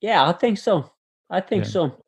Yeah, 0.00 0.28
I 0.28 0.32
think 0.32 0.58
so. 0.58 0.92
I 1.28 1.40
think 1.40 1.64
yeah. 1.64 1.70
so. 1.70 2.04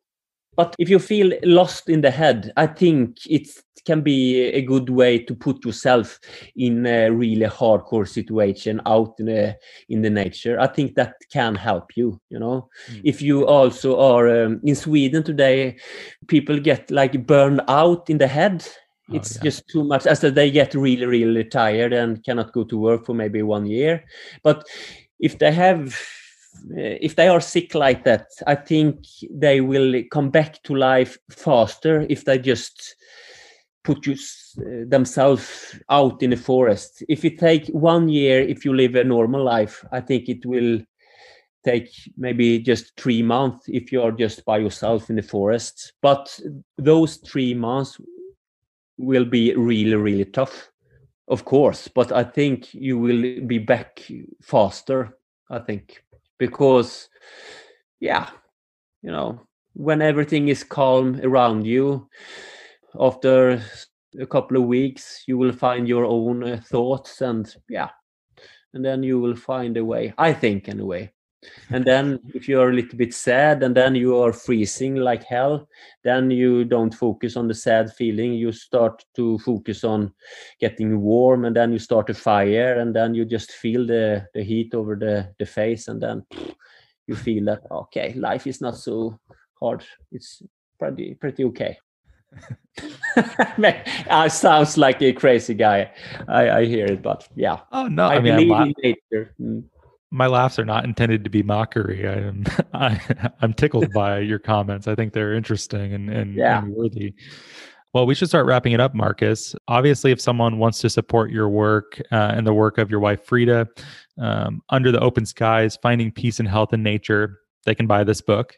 But 0.55 0.75
if 0.77 0.89
you 0.89 0.99
feel 0.99 1.31
lost 1.43 1.89
in 1.89 2.01
the 2.01 2.11
head, 2.11 2.51
I 2.57 2.67
think 2.67 3.17
it 3.25 3.47
can 3.85 4.01
be 4.01 4.43
a 4.43 4.61
good 4.61 4.89
way 4.89 5.17
to 5.17 5.33
put 5.33 5.65
yourself 5.65 6.19
in 6.55 6.85
a 6.85 7.09
really 7.09 7.45
hardcore 7.45 8.07
situation 8.07 8.81
out 8.85 9.15
in 9.19 9.25
the 9.25 9.57
in 9.89 10.01
the 10.01 10.09
nature. 10.09 10.59
I 10.59 10.67
think 10.67 10.95
that 10.95 11.15
can 11.31 11.55
help 11.55 11.95
you. 11.95 12.19
You 12.29 12.39
know, 12.39 12.69
mm. 12.89 13.01
if 13.03 13.21
you 13.21 13.47
also 13.47 13.99
are 13.99 14.43
um, 14.43 14.61
in 14.63 14.75
Sweden 14.75 15.23
today, 15.23 15.77
people 16.27 16.59
get 16.59 16.91
like 16.91 17.25
burned 17.25 17.61
out 17.67 18.09
in 18.09 18.17
the 18.17 18.27
head. 18.27 18.67
Oh, 19.09 19.15
it's 19.15 19.37
yeah. 19.37 19.43
just 19.43 19.67
too 19.69 19.83
much 19.83 20.05
as 20.05 20.21
they 20.21 20.51
get 20.51 20.75
really 20.75 21.05
really 21.05 21.45
tired 21.45 21.93
and 21.93 22.23
cannot 22.23 22.53
go 22.53 22.63
to 22.65 22.77
work 22.77 23.05
for 23.05 23.13
maybe 23.13 23.41
one 23.41 23.65
year. 23.65 24.03
But 24.43 24.67
if 25.19 25.39
they 25.39 25.51
have 25.51 25.97
if 26.75 27.15
they 27.15 27.27
are 27.27 27.41
sick 27.41 27.75
like 27.75 28.03
that, 28.03 28.27
I 28.47 28.55
think 28.55 29.05
they 29.29 29.61
will 29.61 30.01
come 30.11 30.29
back 30.29 30.61
to 30.63 30.75
life 30.75 31.17
faster 31.29 32.05
if 32.09 32.25
they 32.25 32.37
just 32.37 32.95
put 33.83 34.05
you, 34.05 34.13
uh, 34.13 34.85
themselves 34.87 35.79
out 35.89 36.21
in 36.21 36.29
the 36.29 36.37
forest. 36.37 37.03
If 37.09 37.25
it 37.25 37.39
take 37.39 37.67
one 37.67 38.09
year, 38.09 38.41
if 38.41 38.63
you 38.65 38.75
live 38.75 38.95
a 38.95 39.03
normal 39.03 39.43
life, 39.43 39.83
I 39.91 40.01
think 40.01 40.29
it 40.29 40.45
will 40.45 40.81
take 41.63 41.89
maybe 42.17 42.59
just 42.59 42.99
three 42.99 43.21
months 43.21 43.65
if 43.67 43.91
you 43.91 44.01
are 44.01 44.11
just 44.11 44.45
by 44.45 44.57
yourself 44.57 45.09
in 45.09 45.15
the 45.15 45.21
forest. 45.21 45.93
But 46.01 46.39
those 46.77 47.17
three 47.17 47.53
months 47.53 47.99
will 48.97 49.25
be 49.25 49.55
really, 49.55 49.95
really 49.95 50.25
tough, 50.25 50.69
of 51.27 51.45
course. 51.45 51.87
But 51.87 52.11
I 52.11 52.23
think 52.23 52.73
you 52.73 52.97
will 52.97 53.45
be 53.45 53.59
back 53.59 54.01
faster. 54.41 55.17
I 55.49 55.59
think 55.59 56.03
because, 56.41 57.07
yeah, 57.99 58.31
you 59.03 59.11
know, 59.11 59.39
when 59.73 60.01
everything 60.01 60.47
is 60.47 60.63
calm 60.63 61.21
around 61.23 61.67
you 61.67 62.09
after 62.99 63.61
a 64.19 64.25
couple 64.25 64.57
of 64.57 64.63
weeks 64.63 65.23
you 65.27 65.37
will 65.37 65.51
find 65.51 65.87
your 65.87 66.03
own 66.03 66.43
uh, 66.43 66.59
thoughts 66.65 67.21
and 67.21 67.55
yeah 67.69 67.89
and 68.73 68.83
then 68.83 69.01
you 69.01 69.17
will 69.19 69.35
find 69.35 69.77
a 69.77 69.85
way 69.85 70.13
i 70.17 70.33
think 70.33 70.67
anyway 70.67 71.09
and 71.71 71.85
then 71.85 72.19
if 72.33 72.47
you 72.47 72.59
are 72.59 72.69
a 72.69 72.73
little 72.73 72.97
bit 72.97 73.13
sad 73.13 73.63
and 73.63 73.75
then 73.75 73.95
you 73.95 74.15
are 74.17 74.31
freezing 74.31 74.95
like 74.95 75.23
hell 75.23 75.67
then 76.03 76.29
you 76.29 76.63
don't 76.63 76.93
focus 76.93 77.35
on 77.35 77.47
the 77.47 77.53
sad 77.53 77.91
feeling 77.93 78.33
you 78.33 78.51
start 78.51 79.03
to 79.15 79.37
focus 79.39 79.83
on 79.83 80.13
getting 80.59 81.01
warm 81.01 81.45
and 81.45 81.55
then 81.55 81.71
you 81.71 81.79
start 81.79 82.09
a 82.09 82.13
fire 82.13 82.79
and 82.79 82.95
then 82.95 83.15
you 83.15 83.25
just 83.25 83.51
feel 83.51 83.85
the 83.85 84.25
the 84.33 84.43
heat 84.43 84.73
over 84.73 84.95
the 84.95 85.27
the 85.39 85.45
face 85.45 85.87
and 85.87 86.01
then 86.01 86.23
you 87.07 87.15
feel 87.15 87.45
that 87.45 87.61
okay 87.71 88.13
life 88.13 88.45
is 88.45 88.61
not 88.61 88.77
so 88.77 89.17
hard 89.59 89.83
it's 90.11 90.43
pretty 90.79 91.15
pretty 91.15 91.43
okay 91.43 91.77
I 94.09 94.29
sounds 94.29 94.77
like 94.77 95.01
a 95.01 95.11
crazy 95.11 95.53
guy. 95.53 95.91
I, 96.29 96.49
I 96.49 96.65
hear 96.65 96.85
it, 96.85 97.01
but 97.01 97.27
yeah. 97.35 97.59
Oh 97.73 97.87
no! 97.87 98.05
I, 98.05 98.15
I 98.15 98.19
mean, 98.19 98.47
believe 98.47 98.51
in 98.51 98.73
nature. 98.81 99.35
Mm. 99.37 99.63
My 100.11 100.27
laughs 100.27 100.59
are 100.59 100.65
not 100.65 100.83
intended 100.83 101.23
to 101.23 101.29
be 101.29 101.41
mockery. 101.41 102.07
I 102.07 102.15
am 102.15 102.43
I, 102.73 103.25
am 103.41 103.53
tickled 103.53 103.91
by 103.93 104.19
your 104.19 104.39
comments. 104.39 104.87
I 104.87 104.95
think 104.95 105.13
they're 105.13 105.33
interesting 105.33 105.93
and 105.93 106.09
and, 106.09 106.35
yeah. 106.35 106.59
and 106.59 106.73
worthy. 106.73 107.13
Well, 107.93 108.05
we 108.05 108.15
should 108.15 108.29
start 108.29 108.45
wrapping 108.45 108.71
it 108.71 108.79
up, 108.79 108.95
Marcus. 108.95 109.53
Obviously, 109.67 110.11
if 110.11 110.21
someone 110.21 110.57
wants 110.59 110.79
to 110.79 110.89
support 110.89 111.29
your 111.29 111.49
work 111.49 112.01
uh, 112.11 112.31
and 112.33 112.47
the 112.47 112.53
work 112.53 112.77
of 112.77 112.89
your 112.89 113.01
wife 113.01 113.25
Frida, 113.25 113.67
um, 114.17 114.61
under 114.69 114.93
the 114.93 114.99
open 115.01 115.25
skies, 115.25 115.77
finding 115.81 116.09
peace 116.09 116.39
and 116.39 116.47
health 116.47 116.71
in 116.71 116.83
nature, 116.83 117.39
they 117.65 117.75
can 117.75 117.87
buy 117.87 118.05
this 118.05 118.21
book. 118.21 118.55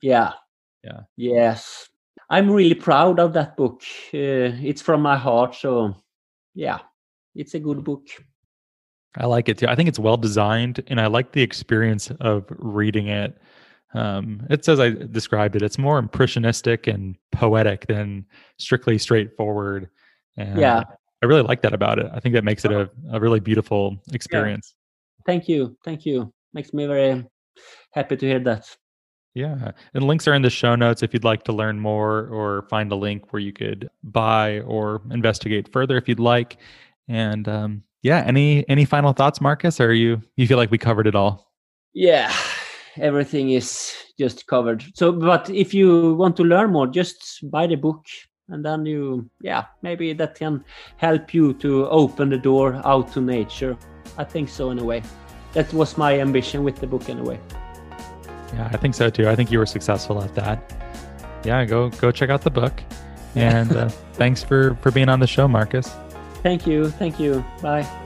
Yeah. 0.00 0.32
Yeah. 0.82 1.00
Yes. 1.16 1.90
I'm 2.30 2.50
really 2.50 2.74
proud 2.74 3.20
of 3.20 3.34
that 3.34 3.58
book. 3.58 3.82
Uh, 4.14 4.56
it's 4.62 4.80
from 4.80 5.02
my 5.02 5.18
heart, 5.18 5.54
so 5.54 5.94
yeah, 6.54 6.78
it's 7.34 7.52
a 7.52 7.60
good 7.60 7.84
book. 7.84 8.06
I 9.16 9.26
like 9.26 9.48
it 9.48 9.58
too. 9.58 9.66
I 9.68 9.74
think 9.74 9.88
it's 9.88 9.98
well 9.98 10.16
designed, 10.16 10.82
and 10.86 11.00
I 11.00 11.06
like 11.06 11.32
the 11.32 11.42
experience 11.42 12.10
of 12.20 12.46
reading 12.48 13.08
it. 13.08 13.38
Um, 13.94 14.46
it 14.48 14.64
says 14.64 14.80
I 14.80 14.90
described 14.90 15.54
it. 15.54 15.62
It's 15.62 15.78
more 15.78 15.98
impressionistic 15.98 16.86
and 16.86 17.16
poetic 17.30 17.86
than 17.86 18.24
strictly 18.58 18.96
straightforward. 18.96 19.90
And 20.36 20.58
yeah, 20.58 20.82
I 21.22 21.26
really 21.26 21.42
like 21.42 21.60
that 21.62 21.74
about 21.74 21.98
it. 21.98 22.06
I 22.12 22.20
think 22.20 22.34
that 22.34 22.44
makes 22.44 22.64
it 22.64 22.72
a, 22.72 22.90
a 23.10 23.20
really 23.20 23.40
beautiful 23.40 23.98
experience. 24.12 24.74
Yeah. 24.74 25.22
Thank 25.26 25.48
you, 25.48 25.76
thank 25.84 26.06
you. 26.06 26.32
Makes 26.54 26.72
me 26.72 26.86
very 26.86 27.24
happy 27.92 28.16
to 28.16 28.26
hear 28.26 28.40
that. 28.40 28.74
Yeah. 29.34 29.72
And 29.94 30.04
links 30.04 30.28
are 30.28 30.34
in 30.34 30.42
the 30.42 30.50
show 30.50 30.74
notes 30.74 31.02
if 31.02 31.14
you'd 31.14 31.24
like 31.24 31.42
to 31.44 31.52
learn 31.52 31.80
more 31.80 32.26
or 32.26 32.66
find 32.68 32.92
a 32.92 32.96
link 32.96 33.32
where 33.32 33.40
you 33.40 33.52
could 33.52 33.88
buy 34.02 34.60
or 34.60 35.00
investigate 35.10 35.72
further 35.72 35.96
if 35.96 36.08
you'd 36.08 36.20
like. 36.20 36.58
And 37.08 37.48
um, 37.48 37.82
yeah, 38.02 38.24
any 38.26 38.68
any 38.68 38.84
final 38.84 39.12
thoughts, 39.12 39.40
Marcus? 39.40 39.80
Or 39.80 39.92
you 39.92 40.20
you 40.36 40.46
feel 40.46 40.58
like 40.58 40.70
we 40.70 40.78
covered 40.78 41.06
it 41.06 41.14
all? 41.14 41.52
Yeah, 41.94 42.32
everything 42.96 43.50
is 43.50 43.94
just 44.18 44.46
covered. 44.46 44.84
So, 44.94 45.12
but 45.12 45.48
if 45.50 45.72
you 45.72 46.14
want 46.14 46.36
to 46.36 46.44
learn 46.44 46.72
more, 46.72 46.86
just 46.86 47.48
buy 47.50 47.66
the 47.66 47.76
book, 47.76 48.04
and 48.48 48.64
then 48.64 48.86
you, 48.86 49.30
yeah, 49.40 49.66
maybe 49.82 50.12
that 50.14 50.34
can 50.34 50.64
help 50.96 51.32
you 51.32 51.54
to 51.54 51.88
open 51.88 52.30
the 52.30 52.38
door 52.38 52.80
out 52.84 53.12
to 53.12 53.20
nature. 53.20 53.76
I 54.18 54.24
think 54.24 54.48
so 54.48 54.70
in 54.70 54.78
a 54.78 54.84
way. 54.84 55.02
That 55.52 55.72
was 55.72 55.96
my 55.96 56.18
ambition 56.18 56.64
with 56.64 56.76
the 56.76 56.86
book 56.86 57.08
in 57.08 57.18
a 57.18 57.22
way. 57.22 57.38
Yeah, 58.54 58.68
I 58.72 58.76
think 58.76 58.94
so 58.94 59.10
too. 59.10 59.28
I 59.28 59.36
think 59.36 59.50
you 59.50 59.58
were 59.58 59.66
successful 59.66 60.22
at 60.22 60.34
that. 60.34 60.58
Yeah, 61.44 61.64
go 61.64 61.88
go 61.88 62.10
check 62.10 62.30
out 62.30 62.42
the 62.42 62.50
book. 62.50 62.82
And 63.34 63.74
uh, 63.74 63.88
thanks 64.14 64.42
for 64.42 64.74
for 64.82 64.90
being 64.90 65.08
on 65.08 65.20
the 65.20 65.26
show, 65.26 65.46
Marcus. 65.46 65.90
Thank 66.42 66.66
you. 66.66 66.90
Thank 66.90 67.20
you. 67.20 67.44
Bye. 67.60 68.01